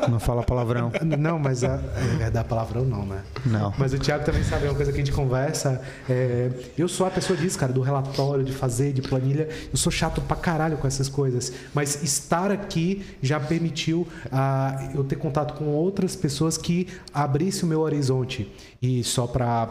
Não 0.08 0.22
fala 0.22 0.42
palavrão. 0.42 0.90
Não, 1.20 1.38
mas 1.38 1.66
a, 1.66 1.82
é 2.22 2.32
dar 2.32 2.46
palavrão 2.46 2.86
não, 2.86 3.06
né? 3.06 3.22
Não. 3.46 3.74
Mas 3.78 3.94
o 3.94 4.00
Thiago 4.00 4.24
também 4.24 4.42
sabe 4.42 4.68
é 4.68 4.70
uma 4.70 4.76
coisa 4.76 4.94
que 4.94 5.02
a 5.02 5.04
gente 5.04 5.14
conversa. 5.14 5.82
é, 6.10 6.50
eu 6.78 6.88
sou 6.88 7.06
a 7.06 7.10
pessoa 7.12 7.36
disso, 7.38 7.60
cara, 7.60 7.74
do 7.74 7.82
relatório, 7.82 8.42
de 8.42 8.54
fazer, 8.54 8.94
de 8.94 9.02
planilha. 9.02 9.50
Eu 9.70 9.78
sou 9.78 9.92
chato 9.92 10.22
pra 10.22 10.38
caralho 10.38 10.78
com 10.78 10.88
essas 10.88 11.10
coisas. 11.10 11.52
Mas 11.74 12.02
estar 12.02 12.50
aqui 12.50 13.06
já 13.22 13.38
permitiu 13.38 14.08
ah, 14.32 14.92
eu 14.96 15.04
ter 15.04 15.18
contato 15.18 15.56
com 15.56 15.66
outras 15.66 16.16
pessoas 16.16 16.58
que 16.58 16.88
abrisse 17.14 17.66
o 17.66 17.68
meu 17.68 17.82
horizonte. 17.82 18.50
E 18.82 19.04
só 19.04 19.28
pra 19.28 19.68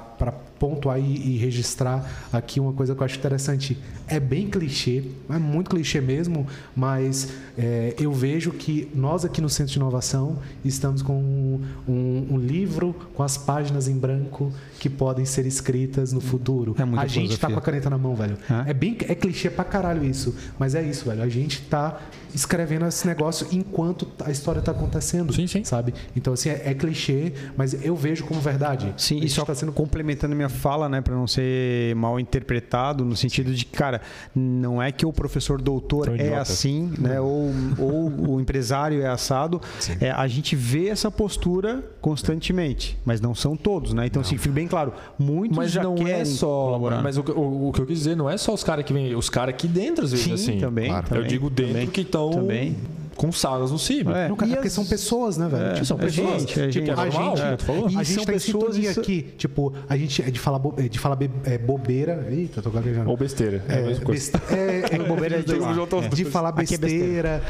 pontuar 0.58 0.98
e, 0.98 1.02
e 1.34 1.36
registrar 1.38 2.28
aqui 2.32 2.58
uma 2.60 2.72
coisa 2.72 2.94
que 2.94 3.00
eu 3.00 3.04
acho 3.04 3.18
interessante. 3.18 3.76
É 4.06 4.18
bem 4.18 4.48
clichê, 4.48 5.04
é 5.28 5.38
muito 5.38 5.68
clichê 5.70 6.00
mesmo, 6.00 6.46
mas 6.74 7.28
é, 7.58 7.94
eu 7.98 8.12
vejo 8.12 8.52
que 8.52 8.88
nós 8.94 9.24
aqui 9.24 9.40
no 9.40 9.48
Centro 9.50 9.72
de 9.72 9.78
Inovação 9.78 10.38
estamos 10.64 11.02
com 11.02 11.14
um, 11.14 11.60
um- 11.86 12.26
um 12.30 12.38
livro 12.38 12.94
com 13.14 13.22
as 13.22 13.36
páginas 13.36 13.86
em 13.86 13.98
branco 13.98 14.50
que 14.80 14.88
podem 14.88 15.24
ser 15.26 15.44
escritas 15.46 16.12
no 16.12 16.20
futuro. 16.20 16.74
É 16.78 16.84
muita 16.84 17.02
a 17.02 17.06
gente 17.06 17.38
tá 17.38 17.48
filosofia. 17.48 17.48
com 17.54 17.58
a 17.58 17.62
caneta 17.62 17.90
na 17.90 17.98
mão, 17.98 18.14
velho. 18.14 18.38
É? 18.66 18.70
É 18.70 18.74
bem 18.74 18.96
é 19.08 19.14
clichê 19.14 19.50
pra 19.50 19.64
caralho 19.64 20.02
isso, 20.04 20.34
mas 20.58 20.74
é 20.74 20.82
isso, 20.82 21.04
velho. 21.04 21.22
A 21.22 21.28
gente 21.28 21.60
tá 21.62 22.00
escrevendo 22.34 22.86
esse 22.86 23.06
negócio 23.06 23.46
enquanto 23.52 24.06
a 24.24 24.30
história 24.30 24.60
tá 24.62 24.72
acontecendo, 24.72 25.32
Sim, 25.32 25.46
sim. 25.46 25.64
sabe? 25.64 25.94
Então 26.16 26.32
assim, 26.32 26.48
é, 26.50 26.62
é 26.70 26.74
clichê, 26.74 27.32
mas 27.56 27.84
eu 27.84 27.94
vejo 27.96 28.24
como 28.24 28.40
verdade. 28.40 28.92
Sim, 28.96 29.16
a 29.16 29.18
e 29.18 29.20
gente 29.22 29.32
só 29.32 29.44
tá 29.44 29.54
sendo 29.54 29.72
complementando 29.72 30.34
minha 30.36 30.48
fala, 30.48 30.88
né, 30.88 31.00
para 31.00 31.14
não 31.14 31.26
ser 31.26 31.94
mal 31.96 32.18
interpretado, 32.18 33.04
no 33.04 33.16
sentido 33.16 33.54
de 33.54 33.64
que, 33.64 33.72
cara, 33.76 34.00
não 34.34 34.82
é 34.82 34.90
que 34.92 35.04
o 35.06 35.12
professor 35.12 35.60
doutor 35.60 36.18
é 36.20 36.36
assim, 36.36 36.92
né, 36.98 37.20
ou, 37.20 37.50
ou 37.78 38.34
o 38.36 38.40
empresário 38.40 39.02
é 39.02 39.08
assado. 39.08 39.60
É, 40.00 40.10
a 40.10 40.26
gente 40.26 40.54
vê 40.56 40.88
essa 40.88 41.10
postura 41.10 41.82
constantemente, 42.00 42.98
mas 43.04 43.20
não 43.20 43.34
são 43.34 43.56
todos, 43.56 43.92
né? 43.94 44.06
Então, 44.06 44.20
assim, 44.22 44.36
fica 44.36 44.54
bem 44.54 44.66
claro, 44.66 44.92
muitos 45.18 45.56
Mas 45.56 45.70
já 45.70 45.82
não 45.82 45.94
querem 45.94 46.20
é 46.20 46.24
só. 46.24 46.64
colaborar. 46.66 47.02
Mas 47.02 47.16
o, 47.16 47.22
que- 47.22 47.30
o- 47.32 47.68
o 47.68 47.72
que 47.72 47.80
eu 47.80 47.86
quis 47.86 47.98
dizer 47.98 48.16
não 48.16 48.28
é 48.28 48.36
só 48.36 48.52
os 48.52 48.62
caras 48.64 48.84
que 48.84 48.92
vêm, 48.92 49.14
os 49.14 49.30
caras 49.30 49.54
aqui 49.54 49.66
dentro, 49.68 50.04
às 50.04 50.10
vezes, 50.10 50.26
Sim, 50.26 50.32
assim. 50.34 50.58
também, 50.58 50.90
Eu 50.92 51.02
também, 51.02 51.26
digo 51.26 51.48
dentro 51.48 51.72
também, 51.74 51.86
que 51.88 52.00
estão 52.02 52.17
também. 52.30 52.76
com 53.16 53.32
salas 53.32 53.72
no 53.72 53.80
CIB. 53.80 54.12
É. 54.12 54.28
Não, 54.28 54.36
cara, 54.36 54.48
E 54.48 54.54
porque 54.54 54.68
as- 54.68 54.72
são 54.72 54.86
pessoas, 54.86 55.36
né, 55.36 55.48
velho? 55.48 55.64
É, 55.70 55.72
Tipo, 55.72 55.86
são 55.86 55.96
é 55.96 56.00
pessoas. 56.02 56.40
gente, 56.42 56.52
é 56.60 56.68
Tipo, 56.68 56.86
gente. 56.86 56.90
é 56.90 56.94
normal, 56.94 57.36
gente, 57.36 57.46
é, 57.48 57.56
tu 57.56 57.64
falou? 57.64 57.84
A 57.86 57.88
E 57.88 57.90
gente 57.90 58.06
são 58.14 58.24
tá 58.24 58.30
em 58.30 58.34
pessoas 58.36 58.62
sintonia 58.64 58.90
isso- 58.92 59.00
aqui. 59.00 59.22
Tipo, 59.36 59.74
a 59.88 59.96
gente 59.96 60.22
é 60.22 60.30
de 60.30 60.38
falar, 60.38 60.58
bo- 60.60 60.74
é 60.78 60.82
de 60.88 60.98
falar 61.00 61.16
be- 61.16 61.30
é, 61.44 61.58
bobeira. 61.58 62.28
Eita, 62.30 62.62
tô 62.62 62.70
gaguejando. 62.70 63.10
Ou 63.10 63.16
besteira. 63.16 63.60
É, 63.68 63.72
a 63.78 63.82
mesma 63.82 64.04
coisa. 64.04 64.30
beste- 64.38 64.54
é, 64.54 64.82
é, 64.94 64.98
Bobeira 65.00 65.34
é 65.34 65.38
de 65.42 65.46
de, 65.46 66.14
de 66.14 66.24
falar 66.26 66.50
é 66.50 66.52
besteira. 66.52 66.86
besteira. 66.86 67.42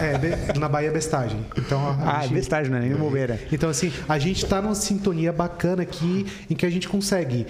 É, 0.00 0.18
be- 0.52 0.58
na 0.60 0.68
Bahia 0.68 0.90
é 0.90 0.92
bestagem. 0.92 1.40
Então, 1.58 1.80
a 1.88 2.18
Ah, 2.18 2.22
gente- 2.22 2.34
bestagem, 2.34 2.70
né? 2.70 2.78
Nem 2.78 2.94
bobeira. 2.94 3.36
Então, 3.50 3.68
assim, 3.68 3.92
a 4.08 4.16
gente 4.16 4.46
tá 4.46 4.62
numa 4.62 4.76
sintonia 4.76 5.32
bacana 5.32 5.82
aqui 5.82 6.24
em 6.48 6.54
que 6.54 6.64
a 6.64 6.70
gente 6.70 6.88
consegue. 6.88 7.48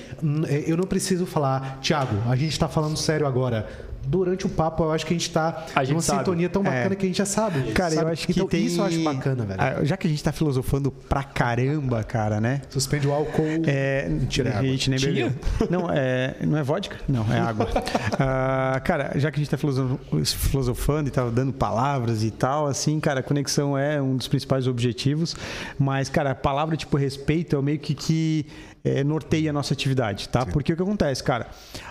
É, 0.49 0.65
Eu 0.67 0.79
não 0.79 0.85
preciso 0.85 1.27
falar, 1.27 1.79
Thiago, 1.83 2.17
a 2.27 2.35
gente 2.37 2.59
tá 2.59 2.69
falando 2.69 2.97
sério 2.97 3.27
agora. 3.27 3.67
Durante 4.07 4.47
o 4.47 4.49
papo, 4.49 4.83
eu 4.85 4.93
acho 4.93 5.05
que 5.07 5.15
a 5.15 5.17
gente 5.17 5.31
tá 5.31 5.67
A 5.75 5.85
gente 5.85 5.93
numa 5.93 6.03
sabe. 6.03 6.19
sintonia 6.21 6.49
tão 6.49 6.63
bacana 6.63 6.93
É. 6.93 6.97
que 6.97 7.05
a 7.05 7.09
gente 7.09 7.19
já 7.19 7.25
sabe. 7.27 7.73
Cara, 7.73 7.91
sabe? 7.91 8.07
eu 8.07 8.13
acho 8.13 8.27
que 8.27 8.33
então, 8.33 8.47
tem... 8.49 8.65
Isso 8.65 8.81
eu 8.81 8.85
acho 8.85 9.03
bacana, 9.05 9.45
velho. 9.45 9.61
Ah, 9.61 9.85
Já 9.85 9.97
que 9.97 10.07
a 10.07 10.11
gente 10.11 10.23
tá 10.25 10.33
filosofando 10.33 10.91
pra 10.91 11.23
caramba, 11.23 12.03
cara, 12.03 12.41
né? 12.41 12.63
Suspende 12.71 13.07
o 13.07 13.13
álcool. 13.13 13.43
É, 13.67 14.09
Mentira, 14.09 14.51
é 14.51 14.53
a 14.55 14.59
água. 14.59 14.69
gente 14.71 14.91
nem 14.91 14.99
bebeu. 14.99 15.33
Não, 15.69 15.89
é, 15.91 16.35
não 16.47 16.57
é 16.59 16.63
vodka? 16.63 16.97
Não, 17.09 17.25
é 17.33 17.39
água. 17.39 17.69
Ah, 18.19 18.81
cara, 18.85 19.13
já 19.17 19.31
que 19.31 19.37
a 19.37 19.43
gente 19.43 19.51
tá 19.51 19.57
filoso- 19.57 19.99
filosofando 20.25 21.09
e 21.09 21.11
tá 21.13 21.25
dando 21.29 21.53
palavras 21.53 22.23
e 22.23 22.31
tal, 22.31 22.67
assim, 22.67 22.99
cara, 23.01 23.21
a 23.21 23.23
conexão 23.23 23.77
é 23.77 24.01
um 24.01 24.17
dos 24.17 24.29
principais 24.29 24.67
objetivos. 24.67 25.35
Mas, 25.79 26.09
cara, 26.09 26.31
a 26.33 26.35
palavra 26.35 26.77
tipo 26.77 26.97
respeito 26.97 27.57
é 27.57 27.59
o 27.59 27.63
meio 27.63 27.79
que 27.79 27.95
que 27.95 28.47
é, 28.85 29.03
norteia 29.05 29.51
a 29.51 29.53
nossa 29.53 29.73
atividade, 29.75 30.29
tá? 30.29 30.45
Porque 30.47 30.73
o 30.73 30.77
que 30.77 30.83
acontece, 30.83 31.23
cara? 31.23 31.47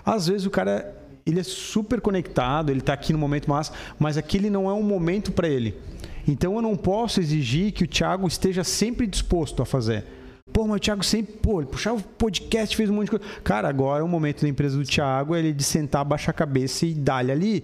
Às 0.05 0.27
vezes 0.27 0.45
o 0.45 0.49
cara 0.49 0.93
ele 1.25 1.39
é 1.39 1.43
super 1.43 2.01
conectado, 2.01 2.69
ele 2.69 2.81
tá 2.81 2.93
aqui 2.93 3.13
no 3.13 3.19
momento 3.19 3.49
massa, 3.49 3.73
mas 3.97 4.17
aquele 4.17 4.49
não 4.49 4.69
é 4.69 4.73
um 4.73 4.83
momento 4.83 5.31
para 5.31 5.47
ele. 5.47 5.75
Então 6.27 6.55
eu 6.55 6.61
não 6.61 6.75
posso 6.75 7.19
exigir 7.19 7.71
que 7.71 7.83
o 7.83 7.87
Thiago 7.87 8.27
esteja 8.27 8.63
sempre 8.63 9.07
disposto 9.07 9.61
a 9.61 9.65
fazer. 9.65 10.05
Pô, 10.51 10.65
mas 10.65 10.77
o 10.77 10.79
Thiago 10.79 11.03
sempre, 11.03 11.33
pô, 11.33 11.61
ele 11.61 11.69
puxava 11.69 11.97
o 11.97 12.03
podcast, 12.03 12.75
fez 12.75 12.89
um 12.89 12.93
monte 12.93 13.05
de 13.05 13.11
coisa. 13.11 13.25
Cara, 13.43 13.69
agora 13.69 14.01
é 14.01 14.03
o 14.03 14.07
momento 14.07 14.41
da 14.41 14.49
empresa 14.49 14.77
do 14.77 14.83
Thiago, 14.83 15.35
é 15.35 15.39
ele 15.39 15.53
de 15.53 15.63
sentar, 15.63 16.03
baixar 16.03 16.31
a 16.31 16.33
cabeça 16.33 16.85
e 16.85 16.93
dar-lhe 16.93 17.31
ali. 17.31 17.63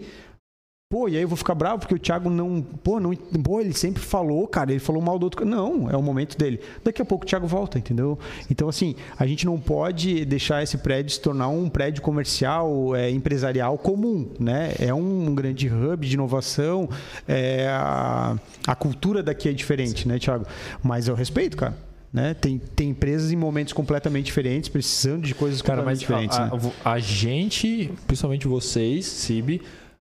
Pô, 0.95 1.09
e 1.09 1.17
aí 1.17 1.23
eu 1.23 1.27
vou 1.27 1.35
ficar 1.35 1.53
bravo 1.53 1.79
porque 1.79 1.93
o 1.93 1.99
Thiago 1.99 2.29
não. 2.29 2.61
Pô, 2.61 3.01
não, 3.01 3.13
pô, 3.13 3.59
ele 3.59 3.73
sempre 3.73 4.01
falou, 4.01 4.47
cara, 4.47 4.71
ele 4.71 4.79
falou 4.79 5.01
mal 5.01 5.19
do 5.19 5.23
outro. 5.23 5.43
Não, 5.43 5.89
é 5.91 5.97
o 5.97 6.01
momento 6.01 6.37
dele. 6.37 6.61
Daqui 6.85 7.01
a 7.01 7.05
pouco 7.05 7.25
o 7.25 7.27
Thiago 7.27 7.45
volta, 7.45 7.77
entendeu? 7.77 8.17
Então, 8.49 8.69
assim, 8.69 8.95
a 9.19 9.27
gente 9.27 9.45
não 9.45 9.59
pode 9.59 10.23
deixar 10.23 10.63
esse 10.63 10.77
prédio 10.77 11.11
se 11.11 11.19
tornar 11.19 11.49
um 11.49 11.67
prédio 11.67 12.01
comercial, 12.01 12.95
é, 12.95 13.11
empresarial 13.11 13.77
comum, 13.77 14.29
né? 14.39 14.73
É 14.79 14.93
um 14.93 15.35
grande 15.35 15.67
hub 15.67 16.07
de 16.07 16.13
inovação. 16.13 16.87
É, 17.27 17.67
a, 17.69 18.37
a 18.65 18.73
cultura 18.73 19.21
daqui 19.21 19.49
é 19.49 19.51
diferente, 19.51 20.07
né, 20.07 20.17
Thiago? 20.17 20.45
Mas 20.81 21.09
eu 21.09 21.13
respeito, 21.15 21.57
cara. 21.57 21.77
Né? 22.13 22.33
Tem, 22.33 22.57
tem 22.57 22.91
empresas 22.91 23.33
em 23.33 23.35
momentos 23.35 23.73
completamente 23.73 24.27
diferentes, 24.27 24.69
precisando 24.69 25.23
de 25.23 25.35
coisas 25.35 25.61
Cara, 25.61 25.79
completamente 25.81 25.99
diferentes. 25.99 26.37
a, 26.37 26.45
né? 26.45 26.71
a- 26.85 26.91
a 26.93 26.99
gente, 26.99 27.91
principalmente 28.07 28.47
vocês, 28.47 29.05
CIB, 29.05 29.61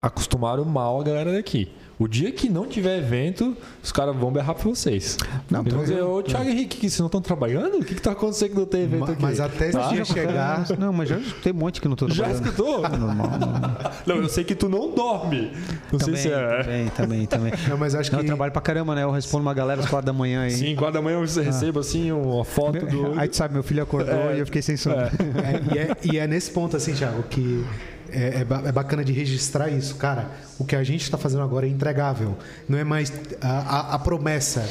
acostumaram 0.04 0.66
mal 0.66 1.00
a 1.00 1.04
galera 1.04 1.32
daqui. 1.32 1.70
O 2.00 2.08
dia 2.08 2.32
que 2.32 2.50
não 2.50 2.66
tiver 2.66 2.98
evento, 2.98 3.56
os 3.84 3.92
caras 3.92 4.16
vão 4.16 4.32
berrar 4.32 4.56
pra 4.56 4.64
vocês. 4.64 5.16
Não, 5.48 5.60
Eles 5.62 5.72
vão 5.72 5.84
dizer, 5.84 6.02
ô 6.02 6.24
Thiago 6.24 6.50
Henrique, 6.50 6.78
que 6.78 6.90
vocês 6.90 6.98
não 7.00 7.06
estão 7.06 7.22
trabalhando? 7.22 7.78
O 7.78 7.86
que, 7.86 7.94
que 7.94 8.02
tá 8.02 8.14
acontecendo 8.14 8.50
que 8.50 8.56
não 8.56 8.66
tem 8.66 8.82
evento 8.82 9.00
Ma- 9.02 9.12
aqui? 9.12 9.22
Mas 9.22 9.40
até 9.40 9.66
esse 9.70 9.78
Tá? 9.78 9.88
dia 9.90 10.04
chegar. 10.04 10.66
Não, 10.80 10.92
mas 10.92 11.08
já 11.10 11.20
tem 11.44 11.54
um 11.54 11.58
monte 11.58 11.80
que 11.80 11.88
não 11.88 11.96
tô 11.96 12.10
Já 12.10 12.24
trabalhando. 12.24 12.46
escutou? 12.48 12.84
É 12.84 12.90
normal. 12.98 13.30
normal. 13.40 13.78
Não, 14.08 14.16
eu 14.16 14.28
sei 14.30 14.44
que 14.44 14.56
tu 14.56 14.68
não 14.68 14.90
dorme. 14.96 15.52
Não 15.92 16.00
sei 16.00 16.08
Também, 16.08 16.22
se 16.24 16.32
é. 16.32 16.64
também, 16.64 16.88
também, 16.90 17.28
também. 17.28 17.54
Não, 17.70 17.78
mas 17.78 17.94
acho 17.94 18.12
Não, 18.12 18.18
que. 18.18 18.26
eu 18.26 18.28
trabalho 18.30 18.52
pra 18.52 18.62
caramba, 18.64 18.96
né? 18.96 19.04
Eu 19.04 19.12
respondo 19.12 19.44
uma 19.44 19.54
galera 19.54 19.82
às 19.82 19.88
quatro 19.88 20.08
da 20.08 20.14
manhã 20.14 20.42
aí. 20.42 20.50
Sim, 20.52 20.76
quando 20.76 20.96
amanhã 20.96 21.20
você 21.20 21.44
receba 21.44 21.82
assim 21.82 22.12
uma 22.12 22.44
foto 22.44 22.84
do. 22.88 23.20
Aí 23.20 23.28
tu 23.30 23.36
sabe, 23.36 23.54
meu 23.54 23.62
filho 23.62 23.84
acordou 23.84 24.16
É. 24.32 24.38
e 24.38 24.40
eu 24.40 24.46
fiquei 24.48 24.64
sem 24.64 24.76
sono. 24.76 24.96
É. 24.96 25.06
É, 25.06 25.76
e, 25.76 25.78
é, 25.78 25.98
e 26.16 26.18
é 26.18 26.26
nesse 26.26 26.50
ponto, 26.50 26.76
assim, 26.76 26.94
Thiago, 26.94 27.22
que 27.24 27.64
é, 28.12 28.46
é 28.66 28.68
é 28.68 28.72
bacana 28.72 29.04
de 29.04 29.12
registrar 29.14 29.70
isso. 29.70 29.96
Cara, 29.96 30.28
o 30.60 30.66
que 30.66 30.76
a 30.76 30.84
gente 30.84 31.02
está 31.04 31.18
fazendo 31.18 31.42
agora 31.44 31.66
é 31.66 31.70
entregável. 31.70 32.38
Não 32.68 32.78
é 32.78 32.84
mais 32.84 33.12
a, 33.42 33.48
a- 33.92 33.96
a 33.96 34.00
promessa. 34.00 34.68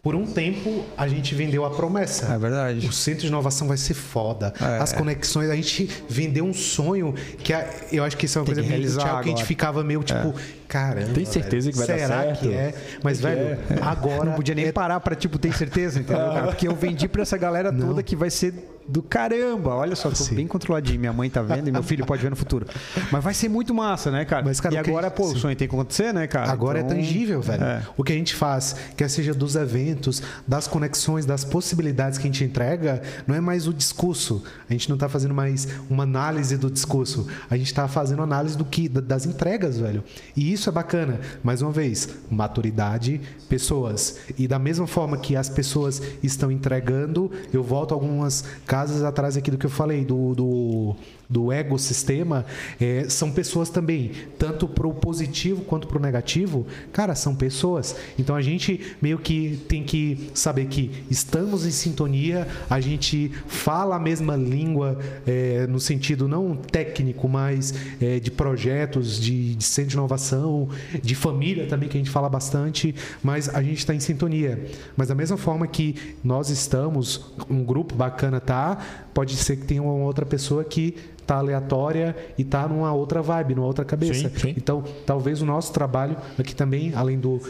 Por 0.00 0.14
um 0.14 0.24
tempo, 0.24 0.84
a 0.96 1.08
gente 1.08 1.34
vendeu 1.34 1.64
a 1.66 1.70
promessa. 1.70 2.32
É 2.32 2.38
verdade. 2.38 2.86
O 2.86 2.92
centro 2.92 3.22
de 3.22 3.26
inovação 3.26 3.66
vai 3.66 3.76
ser 3.76 3.94
foda. 3.94 4.54
É. 4.60 4.78
As 4.78 4.92
conexões, 4.92 5.50
a 5.50 5.56
gente 5.56 5.90
vendeu 6.08 6.44
um 6.46 6.54
sonho 6.54 7.14
que 7.42 7.52
a- 7.52 7.66
eu 7.92 8.04
acho 8.04 8.16
que 8.16 8.24
isso 8.24 8.38
é 8.38 8.40
uma 8.40 8.46
Tem 8.46 8.54
coisa 8.54 8.62
que 8.66 8.74
que 8.74 8.80
a 8.80 8.88
gente 8.88 9.00
agora. 9.06 9.30
É. 9.30 9.44
ficava 9.44 9.82
meio 9.84 10.02
tipo, 10.04 10.34
caramba. 10.68 11.12
Tem 11.12 11.24
certeza 11.24 11.70
velho, 11.70 11.72
que 11.72 11.78
vai 11.78 11.86
dar 11.98 12.06
será 12.06 12.22
certo? 12.22 12.38
que 12.40 12.54
é? 12.54 12.74
Mas, 13.02 13.20
velho, 13.20 13.58
agora. 13.82 14.24
Não 14.24 14.32
podia 14.34 14.54
nem 14.54 14.66
é 14.66 14.72
parar 14.72 15.00
pra, 15.00 15.16
tipo, 15.16 15.36
ter 15.36 15.52
certeza, 15.54 15.98
entendeu, 15.98 16.26
cara? 16.28 16.46
Porque 16.46 16.68
eu 16.68 16.76
vendi 16.76 17.08
pra 17.08 17.22
essa 17.22 17.36
galera 17.36 17.72
toda 17.72 18.00
que 18.02 18.14
vai 18.14 18.30
ser 18.30 18.54
do 18.88 19.02
caramba. 19.02 19.74
Olha 19.74 19.94
só, 19.94 20.08
tô 20.08 20.16
Sim. 20.16 20.34
bem 20.34 20.46
controladinho. 20.46 20.98
Minha 20.98 21.12
mãe 21.12 21.28
tá 21.28 21.42
vendo 21.42 21.68
e 21.68 21.72
meu 21.72 21.82
filho 21.82 22.06
pode 22.06 22.22
ver 22.22 22.30
no 22.30 22.36
futuro. 22.36 22.66
Mas 23.12 23.22
vai 23.22 23.34
ser 23.34 23.48
muito 23.48 23.74
massa, 23.74 24.10
né, 24.10 24.24
cara? 24.24 24.44
Mas, 24.44 24.60
cara, 24.60 24.74
e 24.74 24.80
o 24.80 24.82
que 24.82 24.90
agora, 24.90 25.08
gente- 25.08 25.16
pô, 25.16 25.24
o 25.26 25.32
sim. 25.32 25.38
sonho 25.38 25.54
tem 25.56 25.68
que 25.68 25.74
acontecer, 25.74 26.12
né, 26.14 26.26
cara? 26.26 26.50
Agora 26.50 26.80
Então, 26.80 26.92
é 26.92 26.94
tangível, 26.96 27.40
velho. 27.42 27.62
é. 27.62 27.82
O 27.96 28.02
que 28.02 28.12
a 28.12 28.16
gente 28.16 28.34
faz, 28.34 28.74
quer 28.96 29.08
seja 29.10 29.34
dos 29.34 29.54
eventos, 29.56 30.22
das 30.46 30.66
conexões, 30.66 31.26
das 31.26 31.44
possibilidades 31.44 32.18
que 32.18 32.24
a 32.24 32.30
gente 32.30 32.42
entrega, 32.44 33.02
não 33.26 33.34
é 33.34 33.40
mais 33.40 33.66
o 33.68 33.74
discurso. 33.74 34.42
A 34.68 34.72
gente 34.72 34.88
não 34.88 34.96
está 34.96 35.08
fazendo 35.08 35.34
mais 35.34 35.68
uma 35.90 36.04
análise 36.04 36.56
do 36.56 36.70
discurso. 36.70 37.26
A 37.50 37.56
gente 37.56 37.66
está 37.66 37.86
fazendo 37.86 38.22
análise 38.22 38.56
do 38.56 38.64
que 38.64 38.88
da- 38.88 39.00
das 39.00 39.26
entregas, 39.26 39.78
velho. 39.78 40.02
E 40.36 40.52
isso 40.52 40.68
é 40.68 40.72
bacana. 40.72 41.20
Mais 41.42 41.60
uma 41.62 41.70
vez, 41.70 42.08
maturidade, 42.30 43.20
pessoas. 43.48 44.18
E 44.38 44.48
da 44.48 44.58
mesma 44.58 44.86
forma 44.86 45.18
que 45.18 45.36
as 45.36 45.48
pessoas 45.48 46.00
estão 46.22 46.50
entregando, 46.50 47.30
eu 47.52 47.62
volto 47.62 47.92
algumas 47.92 48.44
casas 48.78 49.02
atrás 49.02 49.36
aqui 49.36 49.50
do 49.50 49.58
que 49.58 49.66
eu 49.66 49.70
falei 49.70 50.04
do, 50.04 50.34
do 50.36 50.96
do 51.28 51.52
ecossistema 51.52 52.46
é, 52.80 53.06
são 53.08 53.30
pessoas 53.30 53.68
também, 53.68 54.12
tanto 54.38 54.66
para 54.66 54.86
o 54.86 54.94
positivo 54.94 55.62
quanto 55.62 55.86
para 55.86 55.98
o 55.98 56.00
negativo, 56.00 56.66
cara, 56.92 57.14
são 57.14 57.34
pessoas. 57.34 57.94
Então 58.18 58.34
a 58.34 58.40
gente 58.40 58.96
meio 59.02 59.18
que 59.18 59.60
tem 59.68 59.82
que 59.84 60.30
saber 60.32 60.66
que 60.66 61.04
estamos 61.10 61.66
em 61.66 61.70
sintonia, 61.70 62.48
a 62.70 62.80
gente 62.80 63.30
fala 63.46 63.96
a 63.96 63.98
mesma 63.98 64.36
língua 64.36 64.98
é, 65.26 65.66
no 65.66 65.78
sentido 65.78 66.26
não 66.26 66.56
técnico, 66.56 67.28
mas 67.28 67.74
é, 68.00 68.18
de 68.18 68.30
projetos, 68.30 69.20
de, 69.20 69.54
de 69.54 69.64
centro 69.64 69.90
de 69.90 69.96
inovação, 69.96 70.68
de 71.02 71.14
família 71.14 71.66
também, 71.66 71.88
que 71.88 71.96
a 71.96 72.00
gente 72.00 72.10
fala 72.10 72.28
bastante, 72.28 72.94
mas 73.22 73.48
a 73.48 73.62
gente 73.62 73.78
está 73.78 73.94
em 73.94 74.00
sintonia. 74.00 74.66
Mas 74.96 75.08
da 75.08 75.14
mesma 75.14 75.36
forma 75.36 75.66
que 75.66 76.14
nós 76.24 76.48
estamos, 76.48 77.32
um 77.50 77.62
grupo 77.62 77.94
bacana 77.94 78.40
tá, 78.40 78.78
pode 79.18 79.34
ser 79.34 79.56
que 79.56 79.64
tenha 79.64 79.82
uma 79.82 79.94
outra 79.94 80.24
pessoa 80.24 80.62
que 80.62 80.94
tá 81.26 81.38
aleatória 81.38 82.14
e 82.38 82.44
tá 82.44 82.68
numa 82.68 82.92
outra 82.92 83.20
vibe, 83.20 83.56
numa 83.56 83.66
outra 83.66 83.84
cabeça. 83.84 84.28
Sim, 84.28 84.38
sim. 84.38 84.54
Então, 84.56 84.84
talvez 85.04 85.42
o 85.42 85.44
nosso 85.44 85.72
trabalho 85.72 86.16
aqui 86.38 86.54
também, 86.54 86.92
além 86.94 87.18
do, 87.18 87.42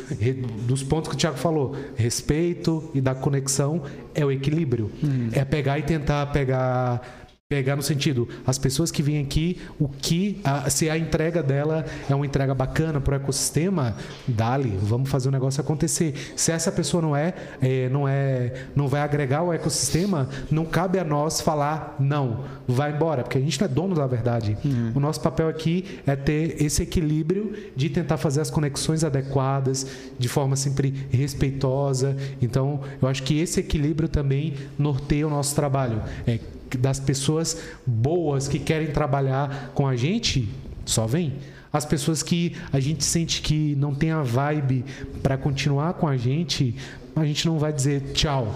dos 0.66 0.82
pontos 0.82 1.10
que 1.10 1.14
o 1.14 1.18
Thiago 1.18 1.36
falou, 1.36 1.76
respeito 1.94 2.90
e 2.94 3.02
da 3.02 3.14
conexão, 3.14 3.82
é 4.14 4.24
o 4.24 4.32
equilíbrio. 4.32 4.90
É 5.32 5.44
pegar 5.44 5.78
e 5.78 5.82
tentar 5.82 6.24
pegar 6.32 7.27
pegar 7.48 7.76
no 7.76 7.82
sentido 7.82 8.28
as 8.46 8.58
pessoas 8.58 8.90
que 8.90 9.02
vêm 9.02 9.22
aqui 9.22 9.56
o 9.80 9.88
que 9.88 10.38
a- 10.44 10.68
se 10.68 10.90
a 10.90 10.98
entrega 10.98 11.42
dela 11.42 11.82
é 12.06 12.14
uma 12.14 12.26
entrega 12.26 12.54
bacana 12.54 13.00
para 13.00 13.12
o 13.12 13.16
ecossistema 13.16 13.96
dali 14.26 14.78
vamos 14.82 15.08
fazer 15.08 15.30
o 15.30 15.32
negócio 15.32 15.58
acontecer. 15.58 16.12
Se 16.36 16.52
essa 16.52 16.70
pessoa 16.70 17.00
não 17.00 17.16
é, 17.16 17.32
é, 17.62 17.88
não 17.88 18.06
é 18.06 18.52
não 18.76 18.86
vai 18.86 19.00
agregar 19.00 19.42
o 19.44 19.50
ecossistema 19.50 20.28
não 20.50 20.66
cabe 20.66 20.98
a 20.98 21.04
nós 21.04 21.40
falar 21.40 21.96
não 21.98 22.44
vai 22.68 22.92
embora 22.92 23.22
porque 23.22 23.38
a 23.38 23.40
gente 23.40 23.58
não 23.58 23.64
é 23.64 23.68
dono 23.68 23.94
da 23.94 24.06
verdade. 24.06 24.58
O 24.94 25.00
nosso 25.00 25.22
papel 25.22 25.48
aqui 25.48 26.00
é 26.06 26.14
ter 26.14 26.62
esse 26.62 26.82
equilíbrio 26.82 27.54
de 27.74 27.88
tentar 27.88 28.18
fazer 28.18 28.42
as 28.42 28.50
conexões 28.50 29.02
adequadas 29.04 29.86
de 30.18 30.28
forma 30.28 30.54
sempre 30.54 30.92
respeitosa. 31.10 32.14
Então 32.42 32.82
eu 33.00 33.08
acho 33.08 33.22
que 33.22 33.40
esse 33.40 33.58
equilíbrio 33.58 34.06
também 34.06 34.52
norteia 34.78 35.26
o 35.26 35.30
nosso 35.30 35.54
trabalho. 35.54 36.02
É 36.26 36.38
das 36.76 37.00
pessoas 37.00 37.58
boas 37.86 38.48
que 38.48 38.58
querem 38.58 38.88
trabalhar 38.88 39.70
com 39.74 39.86
a 39.86 39.96
gente, 39.96 40.48
só 40.84 41.06
vem. 41.06 41.34
As 41.72 41.84
pessoas 41.84 42.22
que 42.22 42.56
a 42.72 42.80
gente 42.80 43.04
sente 43.04 43.42
que 43.42 43.74
não 43.76 43.94
tem 43.94 44.10
a 44.10 44.22
vibe 44.22 44.84
para 45.22 45.36
continuar 45.36 45.94
com 45.94 46.08
a 46.08 46.16
gente, 46.16 46.74
a 47.14 47.24
gente 47.24 47.46
não 47.46 47.58
vai 47.58 47.72
dizer 47.72 48.12
tchau. 48.12 48.54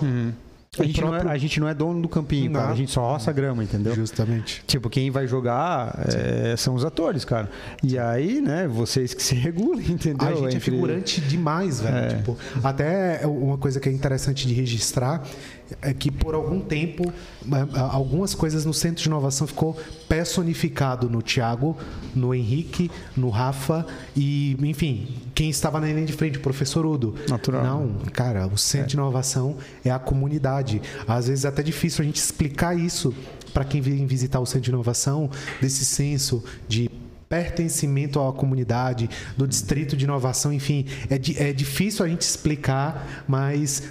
A 0.79 0.85
gente, 0.85 1.01
próprio... 1.03 1.23
não 1.23 1.31
é, 1.31 1.35
a 1.35 1.37
gente 1.37 1.61
não 1.61 1.69
é 1.69 1.75
dono 1.75 2.01
do 2.01 2.09
campinho, 2.09 2.51
cara. 2.51 2.71
A 2.71 2.75
gente 2.75 2.91
só 2.91 3.03
roça 3.03 3.31
grama, 3.31 3.63
entendeu? 3.63 3.95
Justamente. 3.95 4.65
Tipo, 4.67 4.89
quem 4.89 5.11
vai 5.11 5.27
jogar 5.27 6.03
é, 6.09 6.57
são 6.57 6.75
os 6.75 6.83
atores, 6.83 7.27
cara. 7.27 7.51
E 7.83 7.99
aí, 7.99 8.41
né, 8.41 8.67
vocês 8.67 9.13
que 9.13 9.23
se 9.23 9.35
regulem, 9.37 9.91
entendeu? 9.91 10.27
A 10.27 10.31
gente 10.31 10.45
é 10.45 10.47
Entre... 10.47 10.57
é 10.57 10.61
figurante 10.61 11.21
demais, 11.21 11.83
velho. 11.83 11.95
É. 11.95 12.09
Tipo, 12.17 12.39
até 12.65 13.21
uma 13.27 13.59
coisa 13.59 13.79
que 13.79 13.87
é 13.87 13.93
interessante 13.93 14.49
de 14.49 14.55
registrar 14.55 15.23
é 15.81 15.93
que 15.93 16.11
por 16.11 16.35
algum 16.35 16.61
tempo 16.61 17.05
é, 17.05 17.79
algumas 17.79 18.35
coisas 18.35 18.65
no 18.65 18.75
centro 18.75 19.03
de 19.03 19.09
inovação 19.09 19.47
ficou 19.47 19.79
personificado 20.09 21.09
no 21.09 21.23
Tiago, 21.23 21.77
no 22.15 22.35
Henrique, 22.35 22.91
no 23.17 23.31
Rafa 23.31 23.87
e, 24.17 24.57
enfim, 24.61 25.09
quem 25.35 25.49
estava 25.51 25.81
na 25.81 25.87
linha 25.87 26.05
de 26.05 26.13
frente, 26.13 26.39
o 26.39 26.41
professor 26.41 26.85
Udo. 26.85 27.15
Natural. 27.29 27.63
Não, 27.63 27.89
cara, 28.13 28.47
o 28.47 28.59
centro 28.59 28.87
é. 28.87 28.89
de 28.89 28.97
inovação 28.97 29.57
é 29.85 29.91
a 29.91 29.99
comunidade. 29.99 30.62
Às 31.07 31.29
vezes 31.29 31.45
é 31.45 31.49
até 31.49 31.63
difícil 31.63 32.03
a 32.03 32.05
gente 32.05 32.17
explicar 32.17 32.79
isso 32.79 33.15
para 33.53 33.65
quem 33.65 33.81
vem 33.81 34.07
visitar 34.07 34.41
o 34.41 34.47
centro 34.47 34.63
de 34.63 34.71
inovação, 34.71 35.31
desse 35.61 35.85
senso 35.85 36.43
de 36.69 36.91
pertencimento 37.29 38.21
à 38.21 38.31
comunidade, 38.31 39.09
do 39.39 39.49
distrito 39.49 39.97
de 39.97 40.05
inovação, 40.05 40.53
enfim, 40.53 40.85
é, 41.09 41.49
é 41.49 41.53
difícil 41.53 42.05
a 42.05 42.09
gente 42.09 42.21
explicar, 42.21 43.25
mas 43.27 43.83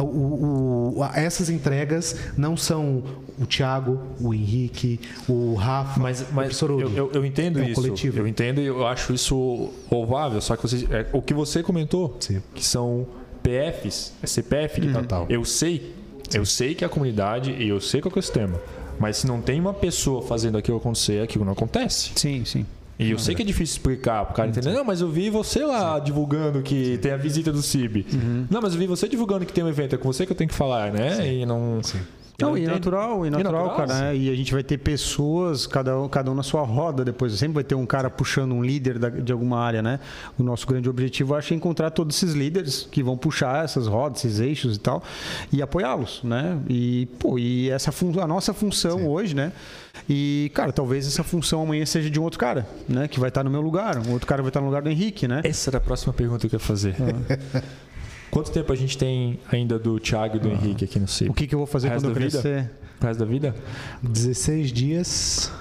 o, 0.00 0.98
o, 0.98 1.04
essas 1.14 1.50
entregas 1.50 2.16
não 2.38 2.56
são 2.56 3.02
o 3.38 3.44
Thiago, 3.44 4.00
o 4.18 4.32
Henrique, 4.32 4.98
o 5.28 5.54
Rafa, 5.54 6.00
mas, 6.00 6.24
mas 6.32 6.62
o 6.62 6.80
eu, 6.80 6.90
eu, 6.94 7.10
eu, 7.12 7.26
entendo 7.26 7.60
é 7.60 7.66
isso. 7.66 7.74
Coletivo. 7.74 8.18
Eu 8.18 8.26
entendo 8.26 8.62
e 8.62 8.66
eu 8.66 8.86
acho 8.86 9.12
isso 9.12 9.70
louvável. 9.90 10.40
Só 10.40 10.56
que 10.56 10.62
você, 10.62 10.86
é, 10.90 11.06
o 11.12 11.20
que 11.20 11.34
você 11.34 11.62
comentou, 11.62 12.16
Sim. 12.18 12.42
que 12.54 12.64
são 12.64 13.06
PFs, 13.42 14.14
é 14.22 14.26
CPF 14.26 14.80
de 14.80 14.88
uhum. 14.88 15.04
tal. 15.04 15.26
Eu 15.28 15.44
sei. 15.44 15.94
Eu 16.34 16.44
sei 16.44 16.74
que 16.74 16.84
é 16.84 16.86
a 16.86 16.90
comunidade 16.90 17.50
e 17.52 17.68
eu 17.68 17.80
sei 17.80 18.00
que 18.00 18.08
é 18.08 18.10
o 18.10 18.12
ecossistema. 18.12 18.60
Mas 18.98 19.18
se 19.18 19.26
não 19.26 19.40
tem 19.40 19.60
uma 19.60 19.74
pessoa 19.74 20.22
fazendo 20.22 20.56
aquilo 20.56 20.78
acontecer, 20.78 21.22
aquilo 21.22 21.44
não 21.44 21.52
acontece. 21.52 22.12
Sim, 22.14 22.44
sim. 22.44 22.64
E 22.98 23.10
eu 23.10 23.18
sei 23.18 23.34
que 23.34 23.42
é 23.42 23.44
difícil 23.44 23.74
explicar 23.74 24.24
pro 24.24 24.34
cara 24.34 24.48
entender. 24.48 24.72
Não, 24.72 24.82
mas 24.82 25.02
eu 25.02 25.10
vi 25.10 25.28
você 25.28 25.62
lá 25.64 25.98
divulgando 25.98 26.62
que 26.62 26.94
Sim. 26.94 26.96
tem 26.96 27.12
a 27.12 27.16
visita 27.18 27.52
do 27.52 27.60
CIB. 27.60 28.06
Uhum. 28.10 28.46
Não, 28.50 28.62
mas 28.62 28.72
eu 28.72 28.78
vi 28.78 28.86
você 28.86 29.06
divulgando 29.06 29.44
que 29.44 29.52
tem 29.52 29.62
um 29.62 29.68
evento. 29.68 29.94
É 29.94 29.98
com 29.98 30.10
você 30.10 30.24
que 30.24 30.32
eu 30.32 30.36
tenho 30.36 30.48
que 30.48 30.54
falar, 30.54 30.90
né? 30.90 31.14
Sim. 31.16 31.42
E 31.42 31.46
não. 31.46 31.80
Sim. 31.82 31.98
Não, 32.38 32.56
e 32.56 32.66
natural, 32.66 33.24
e 33.24 33.30
natural, 33.30 33.66
natural, 33.66 33.76
cara. 33.76 34.00
Né? 34.00 34.16
E 34.16 34.30
a 34.30 34.34
gente 34.34 34.52
vai 34.52 34.62
ter 34.62 34.76
pessoas, 34.76 35.66
cada 35.66 35.98
um, 35.98 36.08
cada 36.08 36.30
um 36.30 36.34
na 36.34 36.42
sua 36.42 36.62
roda 36.62 37.04
depois. 37.04 37.32
Sempre 37.32 37.54
vai 37.54 37.64
ter 37.64 37.74
um 37.74 37.86
cara 37.86 38.10
puxando 38.10 38.52
um 38.52 38.62
líder 38.62 38.98
da, 38.98 39.08
de 39.08 39.32
alguma 39.32 39.58
área, 39.58 39.82
né? 39.82 40.00
O 40.38 40.42
nosso 40.42 40.66
grande 40.66 40.88
objetivo, 40.88 41.34
acho, 41.34 41.54
é 41.54 41.56
encontrar 41.56 41.90
todos 41.90 42.14
esses 42.14 42.34
líderes 42.34 42.86
que 42.90 43.02
vão 43.02 43.16
puxar 43.16 43.64
essas 43.64 43.86
rodas, 43.86 44.24
esses 44.24 44.38
eixos 44.38 44.76
e 44.76 44.80
tal, 44.80 45.02
e 45.50 45.62
apoiá-los, 45.62 46.20
né? 46.22 46.58
E, 46.68 47.06
pô, 47.18 47.38
e 47.38 47.70
essa 47.70 47.90
a 48.20 48.26
nossa 48.26 48.52
função 48.52 48.98
Sim. 48.98 49.06
hoje, 49.06 49.34
né? 49.34 49.52
E, 50.08 50.50
cara, 50.52 50.72
talvez 50.72 51.06
essa 51.06 51.24
função 51.24 51.62
amanhã 51.62 51.86
seja 51.86 52.10
de 52.10 52.20
um 52.20 52.22
outro 52.22 52.38
cara, 52.38 52.66
né? 52.86 53.08
Que 53.08 53.18
vai 53.18 53.28
estar 53.28 53.42
no 53.42 53.50
meu 53.50 53.62
lugar. 53.62 53.96
Um 53.98 54.12
outro 54.12 54.26
cara 54.26 54.42
vai 54.42 54.50
estar 54.50 54.60
no 54.60 54.66
lugar 54.66 54.82
do 54.82 54.90
Henrique, 54.90 55.26
né? 55.26 55.40
Essa 55.42 55.70
era 55.70 55.78
a 55.78 55.80
próxima 55.80 56.12
pergunta 56.12 56.46
que 56.46 56.54
eu 56.54 56.58
ia 56.58 56.64
fazer. 56.64 56.94
Ah. 57.00 57.62
Quanto 58.30 58.50
tempo 58.50 58.72
a 58.72 58.76
gente 58.76 58.96
tem 58.98 59.38
ainda 59.50 59.78
do 59.78 59.98
Thiago 59.98 60.36
e 60.36 60.40
do 60.40 60.48
ah. 60.48 60.52
Henrique 60.52 60.84
aqui 60.84 60.98
no 60.98 61.08
CIP? 61.08 61.30
O 61.30 61.34
que, 61.34 61.46
que 61.46 61.54
eu 61.54 61.58
vou 61.58 61.66
fazer 61.66 61.90
quando 61.90 62.08
eu 62.08 62.14
crescer? 62.14 62.70
O 63.00 63.04
resto 63.04 63.20
da 63.20 63.26
vida? 63.26 63.54
16 64.02 64.72
dias. 64.72 65.52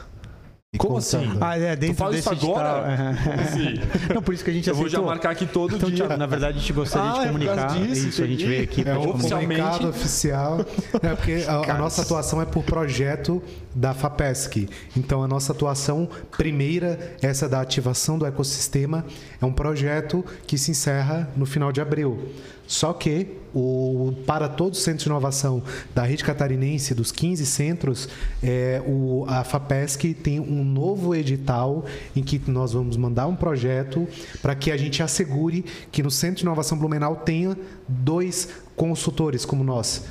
Como 0.77 0.97
assim? 0.97 1.37
Ah, 1.39 1.57
é, 1.57 1.75
dentro 1.75 1.95
tu 1.95 1.99
fala 1.99 2.11
desse 2.11 2.33
isso 2.33 2.45
agora? 2.45 3.11
Assim? 3.41 3.79
Não, 4.13 4.21
por 4.21 4.33
isso 4.33 4.43
que 4.43 4.49
a 4.49 4.53
gente 4.53 4.69
Eu 4.69 4.75
vou 4.75 4.89
já 4.89 5.01
marcar 5.01 5.31
aqui 5.31 5.45
todo 5.45 5.75
então, 5.75 5.89
dia. 5.89 6.05
Thiago, 6.05 6.17
na 6.17 6.25
verdade, 6.25 6.57
a 6.57 6.59
gente 6.61 6.73
gostaria 6.73 7.09
ah, 7.09 7.19
de 7.19 7.27
comunicar. 7.27 7.75
É 7.75 7.79
disso, 7.79 8.07
isso, 8.07 8.23
a 8.23 8.27
gente 8.27 8.45
veio 8.45 8.63
aqui 8.63 8.83
é, 8.87 8.97
oficialmente. 8.97 9.85
oficial. 9.85 10.65
É 11.01 11.15
porque 11.15 11.45
a, 11.47 11.73
a, 11.73 11.77
nossa 11.77 12.01
atuação 12.01 12.41
é 12.41 12.45
por 12.45 12.63
projeto 12.63 13.41
da 13.73 13.93
FAPESC. 13.93 14.69
Então, 14.95 15.23
a 15.23 15.27
nossa 15.27 15.51
atuação 15.51 16.07
primeira, 16.37 17.15
essa 17.21 17.47
da 17.47 17.61
ativação 17.61 18.17
do 18.17 18.25
ecossistema, 18.25 19.05
é 19.41 19.45
um 19.45 19.53
projeto 19.53 20.23
que 20.47 20.57
se 20.57 20.71
encerra 20.71 21.29
no 21.35 21.45
final 21.45 21.71
de 21.71 21.81
abril. 21.81 22.29
Só 22.67 22.93
que 22.93 23.44
o, 23.55 24.13
para 24.25 24.49
todos 24.49 24.79
os 24.79 24.83
centros 24.83 25.03
de 25.03 25.09
inovação 25.09 25.63
da 25.93 26.03
rede 26.03 26.23
catarinense, 26.23 26.93
dos 26.93 27.11
15 27.11 27.45
centros, 27.45 28.09
é, 28.43 28.83
o, 28.85 29.23
a 29.27 29.43
FAPESC 29.45 30.13
tem 30.13 30.41
um 30.41 30.63
novo 30.63 31.15
edital 31.15 31.85
em 32.15 32.21
que 32.21 32.39
nós 32.51 32.73
vamos 32.73 32.97
mandar 32.97 33.27
um 33.27 33.35
projeto 33.35 34.05
para 34.41 34.53
que 34.53 34.71
a 34.71 34.77
gente 34.77 35.01
assegure 35.01 35.63
que 35.91 36.03
no 36.03 36.11
Centro 36.11 36.37
de 36.37 36.43
Inovação 36.43 36.77
Blumenau 36.77 37.15
tenha 37.15 37.57
dois 37.87 38.49
consultores 38.75 39.45
como 39.45 39.63
nós 39.63 40.03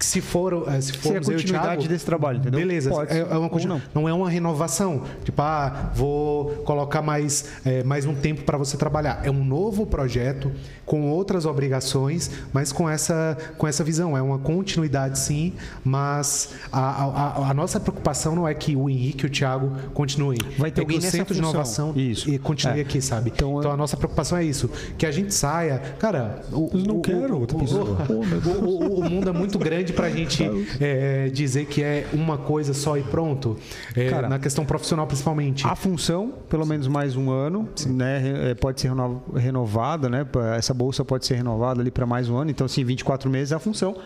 se 0.00 0.20
for 0.20 0.64
eh, 0.68 0.80
se 0.80 0.92
for 0.92 1.16
a 1.16 1.20
continuidade 1.20 1.48
Thiago, 1.48 1.88
desse 1.88 2.04
trabalho, 2.04 2.38
entendeu? 2.38 2.60
Beleza, 2.60 2.90
Pode, 2.90 3.12
é, 3.12 3.20
é 3.20 3.36
uma 3.36 3.48
não. 3.48 3.82
não 3.94 4.08
é 4.08 4.12
uma 4.12 4.30
renovação, 4.30 5.02
tipo, 5.24 5.40
ah, 5.42 5.90
vou 5.94 6.50
colocar 6.64 7.02
mais, 7.02 7.46
é, 7.64 7.82
mais 7.82 8.06
um 8.06 8.14
tempo 8.14 8.42
para 8.42 8.56
você 8.56 8.76
trabalhar. 8.76 9.20
É 9.24 9.30
um 9.30 9.44
novo 9.44 9.86
projeto 9.86 10.52
com 10.84 11.10
outras 11.10 11.44
obrigações, 11.44 12.30
mas 12.52 12.72
com 12.72 12.88
essa, 12.88 13.36
com 13.58 13.66
essa 13.66 13.84
visão. 13.84 14.16
É 14.16 14.22
uma 14.22 14.38
continuidade, 14.38 15.18
sim, 15.18 15.52
mas 15.84 16.54
a, 16.72 17.04
a, 17.04 17.50
a 17.50 17.54
nossa 17.54 17.78
preocupação 17.78 18.34
não 18.34 18.48
é 18.48 18.54
que 18.54 18.74
o 18.74 18.88
Henrique 18.88 19.24
e 19.24 19.26
o 19.26 19.30
Thiago 19.30 19.70
continuem. 19.92 20.38
Vai 20.56 20.70
ter 20.70 20.80
é 20.80 20.84
alguém 20.84 20.98
que 20.98 21.06
o 21.06 21.10
Centro 21.10 21.34
de 21.34 21.40
Inovação 21.40 21.92
isso. 21.94 22.30
e 22.30 22.38
continue 22.38 22.78
é. 22.78 22.82
aqui, 22.82 23.02
sabe? 23.02 23.30
Então, 23.34 23.58
então, 23.58 23.70
a 23.70 23.76
nossa 23.76 23.96
preocupação 23.96 24.38
é 24.38 24.44
isso, 24.44 24.70
que 24.96 25.04
a 25.04 25.10
gente 25.10 25.34
saia. 25.34 25.78
Cara, 25.98 26.42
o, 26.52 26.70
eu 26.72 26.78
não 26.80 26.98
o, 26.98 27.02
quero 27.02 27.34
o, 27.34 27.40
outra 27.40 27.58
pessoa. 27.58 27.98
O, 28.08 29.08
mundo 29.08 29.28
é 29.28 29.32
muito 29.32 29.58
grande 29.58 29.87
para 29.92 30.06
a 30.06 30.10
gente 30.10 30.44
é, 30.80 31.28
dizer 31.28 31.66
que 31.66 31.82
é 31.82 32.06
uma 32.12 32.38
coisa 32.38 32.74
só 32.74 32.96
e 32.96 33.02
pronto. 33.02 33.56
É, 33.94 34.08
Cara, 34.08 34.28
na 34.28 34.38
questão 34.38 34.64
profissional, 34.64 35.06
principalmente. 35.06 35.66
A 35.66 35.74
função, 35.74 36.32
pelo 36.48 36.66
menos 36.66 36.86
mais 36.86 37.16
um 37.16 37.30
ano, 37.30 37.68
né? 37.86 38.50
É, 38.50 38.54
pode 38.54 38.80
ser 38.80 38.90
renovada, 39.36 40.08
né? 40.08 40.26
Essa 40.56 40.74
bolsa 40.74 41.04
pode 41.04 41.26
ser 41.26 41.34
renovada 41.34 41.80
ali 41.80 41.90
para 41.90 42.06
mais 42.06 42.28
um 42.28 42.36
ano. 42.36 42.50
Então, 42.50 42.64
assim, 42.64 42.84
24 42.84 43.30
meses 43.30 43.52
é 43.52 43.56
a 43.56 43.58
função. 43.58 43.96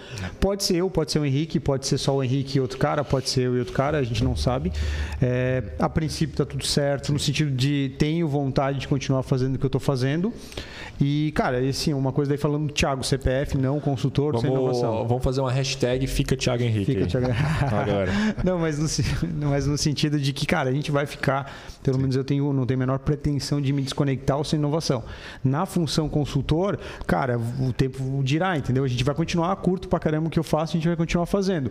Pode 0.40 0.64
ser 0.64 0.76
eu, 0.76 0.90
pode 0.90 1.12
ser 1.12 1.18
o 1.18 1.24
Henrique, 1.24 1.58
pode 1.60 1.86
ser 1.86 1.98
só 1.98 2.16
o 2.16 2.22
Henrique 2.22 2.58
e 2.58 2.60
outro 2.60 2.78
cara, 2.78 3.04
pode 3.04 3.28
ser 3.28 3.42
eu 3.42 3.56
e 3.56 3.58
outro 3.58 3.74
cara, 3.74 3.98
a 3.98 4.02
gente 4.02 4.22
não 4.24 4.36
sabe. 4.36 4.72
É, 5.20 5.62
a 5.78 5.88
princípio 5.88 6.34
está 6.34 6.44
tudo 6.44 6.64
certo, 6.64 7.12
no 7.12 7.18
sentido 7.18 7.50
de 7.50 7.94
tenho 7.98 8.26
vontade 8.28 8.78
de 8.78 8.88
continuar 8.88 9.22
fazendo 9.22 9.56
o 9.56 9.58
que 9.58 9.64
eu 9.64 9.68
estou 9.68 9.80
fazendo. 9.80 10.32
E, 11.00 11.32
cara, 11.32 11.58
assim, 11.58 11.92
uma 11.92 12.12
coisa 12.12 12.28
daí 12.28 12.38
falando 12.38 12.68
do 12.68 12.72
Thiago, 12.72 13.02
CPF, 13.02 13.58
não 13.58 13.80
consultor, 13.80 14.32
vamos, 14.32 14.42
sem 14.42 14.50
inovação. 14.50 15.06
Vamos 15.06 15.24
fazer 15.24 15.40
uma 15.40 15.50
hashtag 15.50 15.71
Fica 16.06 16.36
Thiago 16.36 16.62
Henrique. 16.62 16.94
Fica 16.94 17.06
Thiago 17.06 17.26
Agora. 17.74 18.10
não, 18.44 18.58
mas 18.58 18.78
no, 18.78 19.48
mas 19.48 19.66
no 19.66 19.78
sentido 19.78 20.18
de 20.18 20.32
que, 20.32 20.46
cara, 20.46 20.70
a 20.70 20.72
gente 20.72 20.90
vai 20.90 21.06
ficar, 21.06 21.52
pelo 21.82 21.96
Sim. 21.96 22.02
menos 22.02 22.16
eu 22.16 22.24
tenho, 22.24 22.52
não 22.52 22.66
tenho 22.66 22.78
a 22.78 22.82
menor 22.82 22.98
pretensão 22.98 23.60
de 23.60 23.72
me 23.72 23.82
desconectar 23.82 24.36
ou 24.36 24.44
sem 24.44 24.58
inovação. 24.58 25.04
Na 25.42 25.66
função 25.66 26.08
consultor, 26.08 26.78
cara, 27.06 27.38
o 27.38 27.72
tempo 27.72 28.22
dirá, 28.22 28.56
entendeu? 28.56 28.84
A 28.84 28.88
gente 28.88 29.04
vai 29.04 29.14
continuar 29.14 29.54
curto 29.56 29.88
pra 29.88 29.98
caramba 29.98 30.28
o 30.28 30.30
que 30.30 30.38
eu 30.38 30.44
faço, 30.44 30.72
a 30.72 30.78
gente 30.78 30.88
vai 30.88 30.96
continuar 30.96 31.26
fazendo 31.26 31.70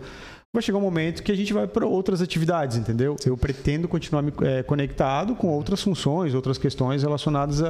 vai 0.52 0.62
chegar 0.62 0.76
um 0.76 0.82
momento 0.82 1.22
que 1.22 1.32
a 1.32 1.34
gente 1.34 1.50
vai 1.50 1.66
para 1.66 1.86
outras 1.86 2.20
atividades, 2.20 2.76
entendeu? 2.76 3.16
Eu 3.24 3.38
pretendo 3.38 3.88
continuar 3.88 4.20
me 4.20 4.32
é, 4.42 4.62
conectado 4.62 5.34
com 5.34 5.48
outras 5.48 5.80
funções, 5.80 6.34
outras 6.34 6.58
questões 6.58 7.02
relacionadas 7.02 7.62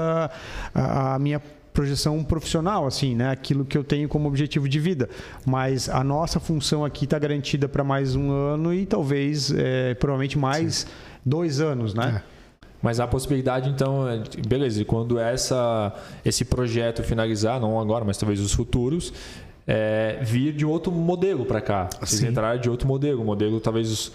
à 0.75 1.17
minha 1.21 1.41
projeção 1.73 2.23
profissional, 2.23 2.87
assim, 2.87 3.15
né? 3.15 3.31
Aquilo 3.31 3.65
que 3.65 3.77
eu 3.77 3.85
tenho 3.85 4.09
como 4.09 4.29
objetivo 4.29 4.69
de 4.69 4.79
vida. 4.79 5.09
Mas 5.45 5.89
a 5.89 6.05
nossa 6.05 6.39
função 6.39 6.85
aqui 6.85 7.05
está 7.05 7.19
garantida 7.19 7.69
para 7.69 7.83
mais 7.83 8.15
um 8.15 8.31
ano 8.31 8.73
e 8.75 8.87
talvez, 8.87 9.51
é, 9.51 9.95
provavelmente, 9.95 10.39
mais 10.39 10.75
Sim. 10.75 10.87
dois 11.25 11.61
anos, 11.61 11.95
né? 11.95 12.23
É. 12.29 12.33
Mas 12.83 12.99
a 12.99 13.07
possibilidade, 13.07 13.71
então, 13.71 14.09
é, 14.09 14.23
beleza, 14.47 14.85
quando 14.85 15.19
essa, 15.19 15.95
esse 16.25 16.45
projeto 16.45 17.03
finalizar, 17.03 17.61
não 17.61 17.81
agora, 17.81 18.05
mas 18.05 18.19
talvez 18.19 18.41
os 18.41 18.53
futuros, 18.53 19.13
é, 19.67 20.19
vir 20.23 20.53
de 20.53 20.67
outro 20.67 20.91
modelo 20.91 21.45
para 21.45 21.61
cá. 21.61 21.89
Vocês 22.01 22.23
entrarem 22.25 22.61
de 22.61 22.69
outro 22.69 22.89
modelo. 22.89 23.25
Modelo, 23.25 23.61
talvez, 23.61 23.91
os 23.91 24.13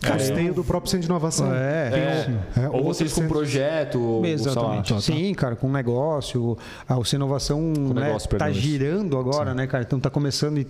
Custeio 0.00 0.50
é, 0.50 0.52
do 0.52 0.62
próprio 0.62 0.88
centro 0.88 1.06
de 1.06 1.10
inovação. 1.10 1.52
É, 1.52 2.28
é, 2.56 2.62
é 2.62 2.68
ou 2.68 2.84
vocês 2.84 3.12
com 3.12 3.22
um 3.22 3.28
projeto. 3.28 4.22
Exatamente. 4.24 4.92
Ou, 4.92 5.00
Sim, 5.00 5.34
cara, 5.34 5.56
com 5.56 5.68
negócio. 5.68 6.56
A 6.88 6.96
o 6.96 7.02
inovação 7.12 7.72
né, 7.94 8.16
tá 8.38 8.48
girando 8.52 9.18
agora, 9.18 9.50
Sim. 9.50 9.56
né, 9.56 9.66
cara? 9.66 9.82
Então 9.82 9.98
tá 9.98 10.08
começando. 10.08 10.64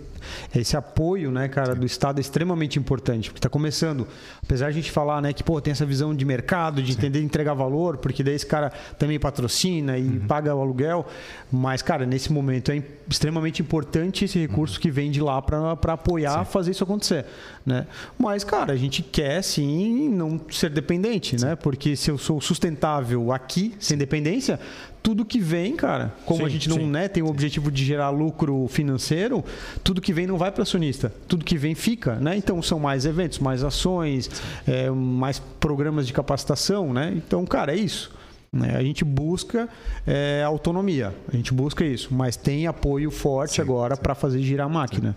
Esse 0.55 0.79
apoio, 0.79 1.31
né, 1.31 1.47
cara, 1.47 1.75
do 1.75 1.85
Estado 1.85 2.19
é 2.19 2.21
extremamente 2.23 2.79
importante. 2.79 3.29
Porque 3.29 3.41
tá 3.41 3.51
começando. 3.51 4.07
Apesar 4.43 4.67
de 4.67 4.79
a 4.79 4.81
gente 4.81 4.91
falar, 4.91 5.21
né, 5.21 5.35
que, 5.35 5.45
pô, 5.45 5.61
tem 5.61 5.73
essa 5.73 5.85
visão 5.85 6.15
de 6.15 6.25
mercado, 6.25 6.83
de 6.83 6.93
Sim. 6.93 6.99
entender 6.99 7.21
entregar 7.21 7.53
valor, 7.53 7.99
porque 7.99 8.25
daí 8.25 8.35
esse 8.35 8.47
cara 8.47 8.73
também 8.99 9.19
patrocina 9.19 9.99
e 9.99 10.09
uhum. 10.09 10.27
paga 10.27 10.55
o 10.55 10.63
aluguel. 10.63 11.07
Mas, 11.53 11.83
cara, 11.83 12.07
nesse 12.07 12.33
momento 12.33 12.73
é 12.73 12.83
extremamente 13.07 13.61
importante 13.61 14.25
esse 14.25 14.39
recurso 14.39 14.77
uhum. 14.77 14.81
que 14.81 14.91
vem 14.91 15.11
de 15.11 15.21
lá 15.21 15.43
para 15.43 15.93
apoiar 15.93 16.47
Sim. 16.47 16.51
fazer 16.51 16.71
isso 16.71 16.83
acontecer. 16.83 17.27
Né? 17.67 17.87
Mas, 18.19 18.43
cara, 18.43 18.73
a 18.73 18.77
gente 18.77 19.03
quer 19.19 19.43
sim 19.43 20.09
não 20.09 20.41
ser 20.49 20.71
dependente, 20.71 21.35
né? 21.41 21.57
Porque 21.57 21.97
se 21.97 22.09
eu 22.09 22.17
sou 22.17 22.41
sustentável 22.41 23.33
aqui, 23.33 23.75
sem 23.81 23.99
dependência, 23.99 24.61
tudo 25.03 25.25
que 25.25 25.41
vem, 25.41 25.75
cara, 25.75 26.15
como 26.25 26.39
Sim, 26.39 26.47
a 26.47 26.49
gente 26.49 26.69
não 26.69 26.77
sim. 26.77 26.87
né, 26.87 27.09
tem 27.09 27.21
o 27.21 27.27
objetivo 27.27 27.69
de 27.69 27.85
gerar 27.85 28.11
lucro 28.11 28.69
financeiro, 28.69 29.45
tudo 29.83 30.01
que 30.01 30.13
vem 30.13 30.25
não 30.25 30.39
vai 30.39 30.53
para 30.53 30.63
acionista, 30.63 31.13
tudo 31.27 31.45
que 31.45 31.59
vem 31.59 31.75
fica, 31.75 32.15
né? 32.15 32.37
Então 32.37 32.63
são 32.63 32.79
mais 32.79 33.05
eventos, 33.07 33.41
mais 33.41 33.65
ações, 33.65 34.31
é, 34.65 34.89
mais 34.89 35.41
programas 35.59 36.07
de 36.07 36.13
capacitação, 36.13 36.93
né? 36.93 37.13
Então, 37.17 37.45
cara, 37.45 37.73
é 37.73 37.77
isso. 37.77 38.13
né? 38.53 38.77
A 38.77 38.83
gente 38.85 39.05
busca 39.05 39.69
é, 40.07 40.45
autonomia, 40.47 41.13
a 41.27 41.35
gente 41.35 41.53
busca 41.53 41.85
isso, 41.85 42.15
mas 42.15 42.37
tem 42.37 42.69
apoio 42.69 43.11
forte 43.11 43.61
agora 43.61 43.97
para 43.97 44.15
fazer 44.15 44.41
girar 44.43 44.67
a 44.67 44.71
máquina. 44.71 45.17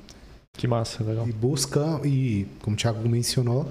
Que 0.53 0.67
massa, 0.67 1.03
legal. 1.03 1.29
E 1.29 1.31
busca, 1.31 2.01
e 2.03 2.47
como 2.63 2.75
o 2.75 2.77
Thiago 2.77 3.07
mencionou, 3.07 3.69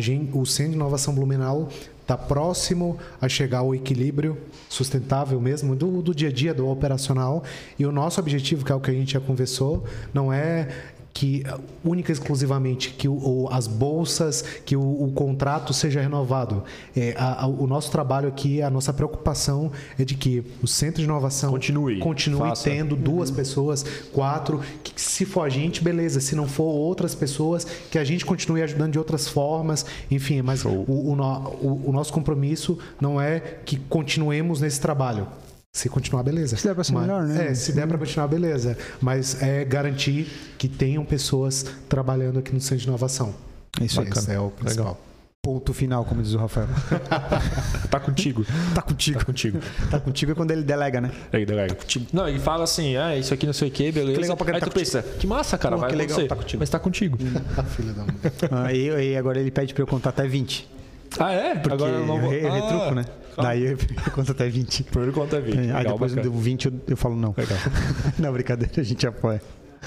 gente, 0.00 0.36
o 0.36 0.44
Centro 0.44 0.72
de 0.72 0.76
Inovação 0.76 1.14
Blumenau 1.14 1.68
está 2.02 2.16
próximo 2.16 2.98
a 3.20 3.28
chegar 3.28 3.58
ao 3.58 3.74
equilíbrio 3.74 4.36
sustentável 4.68 5.40
mesmo 5.40 5.74
do, 5.74 6.02
do 6.02 6.14
dia 6.14 6.28
a 6.28 6.32
dia, 6.32 6.52
do 6.52 6.68
operacional. 6.68 7.42
E 7.78 7.86
o 7.86 7.92
nosso 7.92 8.20
objetivo, 8.20 8.64
que 8.64 8.72
é 8.72 8.74
o 8.74 8.80
que 8.80 8.90
a 8.90 8.94
gente 8.94 9.12
já 9.12 9.20
conversou, 9.20 9.84
não 10.12 10.32
é 10.32 10.68
que 11.14 11.42
única 11.84 12.10
e 12.10 12.14
exclusivamente 12.14 12.90
que 12.90 13.06
o, 13.06 13.12
o- 13.12 13.48
as 13.52 13.66
bolsas, 13.66 14.42
que 14.64 14.74
o, 14.74 14.80
o 14.80 15.12
contrato 15.12 15.72
seja 15.74 16.00
renovado. 16.00 16.62
É, 16.96 17.14
a- 17.18 17.42
a- 17.44 17.46
o 17.46 17.66
nosso 17.66 17.90
trabalho 17.90 18.28
aqui, 18.28 18.62
a 18.62 18.70
nossa 18.70 18.92
preocupação 18.92 19.70
é 19.98 20.04
de 20.04 20.14
que 20.14 20.42
o 20.62 20.66
Centro 20.66 20.98
de 21.00 21.04
Inovação 21.04 21.50
Continue, 21.50 21.98
continue 21.98 22.48
faça. 22.48 22.64
tendo 22.70 22.96
duas 22.96 23.30
pessoas, 23.30 23.84
quatro, 24.12 24.60
que 24.82 25.00
se 25.00 25.24
for 25.26 25.42
a 25.42 25.48
gente, 25.48 25.82
beleza. 25.84 26.18
Se 26.20 26.34
não 26.34 26.46
for 26.48 26.64
outras 26.64 27.14
pessoas, 27.14 27.64
que 27.90 27.98
a 27.98 28.04
gente 28.04 28.24
continue 28.24 28.62
ajudando 28.62 28.92
de 28.92 28.98
outras 28.98 29.28
formas, 29.28 29.84
enfim. 30.10 30.40
Mas 30.42 30.64
o- 30.64 30.70
o 30.70 31.92
nosso 31.92 32.12
compromisso 32.12 32.78
não 33.00 33.20
é 33.20 33.38
que 33.64 33.76
continuemos 33.76 34.60
nesse 34.60 34.80
trabalho. 34.80 35.26
Se 35.74 35.88
continuar, 35.88 36.22
beleza. 36.22 36.54
Se 36.56 36.64
der 36.66 36.74
pra 36.74 36.84
ser 36.84 36.92
Mas- 36.92 37.02
melhor, 37.02 37.22
né? 37.24 37.48
É, 37.48 37.54
se 37.54 37.72
der 37.72 37.86
para 37.88 37.96
continuar, 37.96 38.28
beleza. 38.28 38.76
Mas 39.00 39.42
é 39.42 39.64
garantir 39.64 40.26
que 40.58 40.68
tenham 40.68 41.02
pessoas 41.02 41.64
trabalhando 41.88 42.38
aqui 42.40 42.52
no 42.52 42.60
Centro 42.60 42.76
de 42.78 42.88
Inovação. 42.88 43.34
É 43.80 43.84
isso 43.86 43.98
aí, 44.00 44.06
Esse 44.08 44.26
cara. 44.26 44.32
é 44.34 44.38
o 44.38 44.50
principal. 44.50 45.00
Ponto 45.42 45.72
final, 45.72 46.04
como 46.04 46.22
diz 46.22 46.34
o 46.34 46.38
Rafael. 46.38 46.68
Tá 47.90 47.98
contigo. 47.98 48.44
Tá 48.74 48.82
contigo. 48.82 49.18
Tá 49.18 49.24
contigo. 49.24 49.58
Tá 49.90 49.98
contigo 50.00 50.32
é 50.32 50.34
quando 50.34 50.50
ele 50.50 50.62
delega, 50.62 51.00
né? 51.00 51.10
Aí, 51.32 51.44
delega. 51.44 51.76
Não, 52.12 52.28
e 52.28 52.38
fala 52.38 52.64
assim, 52.64 52.96
ah, 52.96 53.16
isso 53.16 53.32
aqui 53.34 53.44
não 53.46 53.52
sei 53.52 53.68
o 53.68 53.70
que, 53.70 53.90
beleza. 53.90 54.12
Que 54.14 54.20
legal 54.20 54.36
pra 54.36 54.54
Aí 54.54 54.60
tá 54.60 54.66
tu 54.66 54.72
pensa, 54.72 55.02
que 55.02 55.26
massa, 55.26 55.56
cara, 55.58 55.74
Pô, 55.74 55.80
vai 55.80 55.90
que 55.90 55.96
legal, 55.96 56.12
acontecer. 56.18 56.28
tá 56.28 56.36
contigo. 56.36 56.60
Mas 56.60 56.70
tá 56.70 56.78
contigo. 56.78 57.18
Filha 57.76 57.92
da 57.92 58.04
mãe. 58.04 58.14
Aí, 58.66 58.90
aí 58.90 59.16
agora 59.16 59.40
ele 59.40 59.50
pede 59.50 59.72
pra 59.74 59.82
eu 59.82 59.86
contar 59.86 60.10
até 60.10 60.26
20. 60.28 60.68
Ah, 61.18 61.32
é? 61.32 61.54
Porque 61.56 61.74
Agora 61.74 61.92
eu 61.92 62.06
não 62.06 62.20
vou... 62.20 62.32
eu 62.32 62.52
retruco, 62.52 62.84
Ah, 62.84 62.94
né? 62.94 63.04
Daí 63.36 63.64
eu 63.64 63.78
conto 64.14 64.32
até 64.32 64.48
20. 64.48 64.84
Primeiro 64.84 65.12
conta 65.12 65.36
é 65.36 65.40
20. 65.40 65.56
É, 65.56 65.60
aí 65.60 65.66
Legal, 65.68 65.92
depois 65.94 66.14
bacana. 66.14 66.30
do 66.34 66.38
20 66.38 66.66
eu, 66.66 66.72
eu 66.88 66.96
falo 66.96 67.16
não. 67.16 67.34
Legal. 67.36 67.58
não, 68.18 68.32
brincadeira, 68.32 68.72
a 68.76 68.82
gente 68.82 69.06
apoia. 69.06 69.40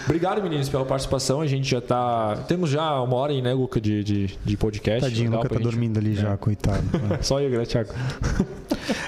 Obrigado, 0.04 0.44
meninos, 0.44 0.68
pela 0.68 0.84
participação. 0.84 1.40
A 1.40 1.48
gente 1.48 1.70
já 1.70 1.80
tá. 1.80 2.36
Temos 2.50 2.70
já 2.70 3.00
uma 3.02 3.16
hora 3.16 3.32
aí, 3.32 3.42
né, 3.42 3.54
Luca, 3.54 3.80
de, 3.80 4.04
de, 4.04 4.38
de 4.44 4.58
podcast. 4.58 5.00
Tadinho, 5.02 5.30
Legal 5.30 5.44
Luca 5.44 5.50
tá 5.56 5.56
gente- 5.56 5.72
dormindo 5.72 5.98
ali 6.00 6.16
já, 6.16 6.36
coitado. 6.36 6.84
Só 7.22 7.40
eu, 7.40 7.50
né, 7.58 7.66
Thiago? 7.66 7.94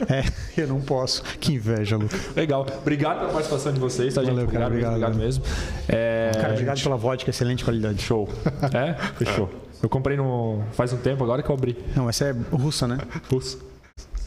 É, 0.09 0.24
eu 0.61 0.68
não 0.68 0.80
posso. 0.82 1.22
Que 1.39 1.53
inveja, 1.53 1.97
Luca. 1.97 2.18
Legal. 2.36 2.65
Obrigado 2.82 3.20
pela 3.20 3.32
participação 3.32 3.72
de 3.74 3.80
vocês, 3.80 4.13
tá, 4.13 4.22
gente? 4.24 4.34
Valeu, 4.34 4.47
cara, 4.47 4.68
obrigado, 4.68 4.91
obrigado. 4.93 5.15
mesmo, 5.15 5.43
obrigado 5.43 5.68
mesmo. 5.68 5.84
É, 5.88 6.32
Cara, 6.34 6.53
obrigado 6.53 6.82
pela 6.82 6.95
vodka, 6.97 7.30
excelente 7.30 7.63
qualidade. 7.63 8.01
Show. 8.01 8.28
É? 8.74 8.93
Fechou. 9.18 9.49
Eu 9.82 9.89
comprei 9.89 10.17
no... 10.17 10.61
faz 10.73 10.91
um 10.93 10.97
tempo 10.97 11.23
agora 11.23 11.41
que 11.43 11.49
eu 11.49 11.55
abri. 11.55 11.78
Não, 11.95 12.09
essa 12.09 12.25
é 12.25 12.32
russa, 12.51 12.88
né? 12.88 12.97
Russo. 13.32 13.59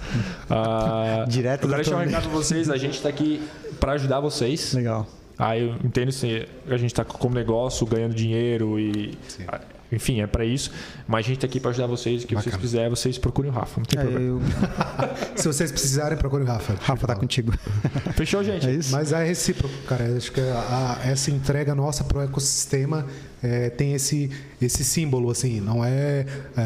Ah, 0.51 1.25
Direto 1.29 1.65
eu 1.65 1.69
quero 1.71 1.83
deixar 1.83 1.97
um 1.97 2.01
recado 2.05 2.23
pra 2.25 2.33
vocês. 2.33 2.69
A 2.71 2.77
gente 2.77 3.01
tá 3.01 3.09
aqui 3.09 3.41
pra 3.79 3.93
ajudar 3.93 4.19
vocês. 4.21 4.73
Legal. 4.73 5.07
Ah, 5.39 5.57
eu 5.57 5.75
entendo 5.85 6.11
se 6.13 6.47
a 6.69 6.77
gente 6.77 6.93
tá 6.93 7.05
como 7.05 7.35
negócio, 7.35 7.87
ganhando 7.87 8.15
dinheiro 8.15 8.79
e. 8.79 9.17
ah, 9.49 9.61
Enfim, 9.93 10.21
é 10.21 10.27
pra 10.27 10.45
isso. 10.45 10.71
Mas 11.07 11.25
a 11.25 11.29
gente 11.29 11.39
tá 11.39 11.47
aqui 11.47 11.61
pra 11.61 11.71
ajudar 11.71 11.87
vocês. 11.87 12.25
O 12.25 12.27
que 12.27 12.35
vocês 12.35 12.47
Bacana. 12.47 12.61
quiserem, 12.61 12.89
vocês 12.91 13.19
procurem 13.19 13.51
o 13.51 13.55
Rafa. 13.55 13.79
Não 13.81 13.85
tem 13.85 14.01
É, 14.01 14.03
problema. 14.03 14.27
eu... 14.27 14.41
Se 15.37 15.47
vocês 15.47 15.71
precisarem, 15.71 16.19
procure 16.19 16.43
o 16.43 16.47
Rafa. 16.47 16.75
Rafa 16.81 17.07
tá 17.07 17.15
contigo. 17.15 17.53
Fechou, 18.15 18.43
gente? 18.43 18.67
É 18.69 18.73
isso? 18.73 18.93
Mas 18.93 19.13
é 19.13 19.25
recíproco, 19.25 19.75
cara. 19.87 20.05
Eu 20.05 20.17
Acho 20.17 20.33
que 20.33 20.41
a- 20.41 20.99
a- 21.05 21.09
essa 21.09 21.31
entrega 21.31 21.75
nossa 21.75 22.03
para 22.05 22.19
o 22.19 22.23
ecossistema 22.23 23.07
é, 23.43 23.71
tem 23.71 23.95
esse, 23.95 24.31
esse 24.61 24.85
símbolo, 24.85 25.31
assim, 25.31 25.61
não 25.61 25.85
é, 25.85 26.27
é, 26.57 26.63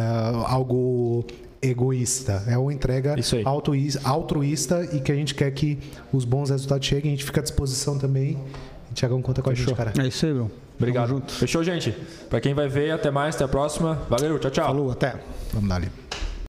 algo 0.47 1.25
egoísta. 1.62 2.45
É 2.47 2.59
uma 2.59 2.72
entrega 2.72 3.16
altruísta, 4.05 4.89
e 4.93 5.01
que 5.01 5.11
a 5.11 5.14
gente 5.14 5.35
quer 5.35 5.51
que 5.51 5.79
os 6.12 6.25
bons 6.25 6.51
resultados 6.51 6.87
cheguem. 6.87 7.12
A 7.12 7.14
gente 7.16 7.25
fica 7.25 7.41
à 7.41 7.43
disposição 7.43 7.99
também. 7.99 8.39
Tiagão, 8.93 9.20
conta 9.20 9.43
com 9.43 9.51
a 9.51 9.53
Fechou. 9.53 9.68
gente, 9.68 9.77
cara. 9.77 9.93
É 9.99 10.07
isso 10.07 10.25
aí, 10.25 10.33
meu. 10.33 10.51
Obrigado. 10.79 11.09
Junto. 11.09 11.33
Fechou, 11.33 11.62
gente? 11.64 11.95
Pra 12.29 12.41
quem 12.41 12.55
vai 12.55 12.68
ver, 12.68 12.91
até 12.91 13.11
mais, 13.11 13.35
até 13.35 13.45
a 13.45 13.49
próxima. 13.49 14.01
Valeu, 14.09 14.39
tchau, 14.39 14.51
tchau. 14.51 14.66
Falou, 14.66 14.91
até. 14.91 15.16
Vamos 15.53 15.68
dar 15.68 15.77
ali. 15.77 15.89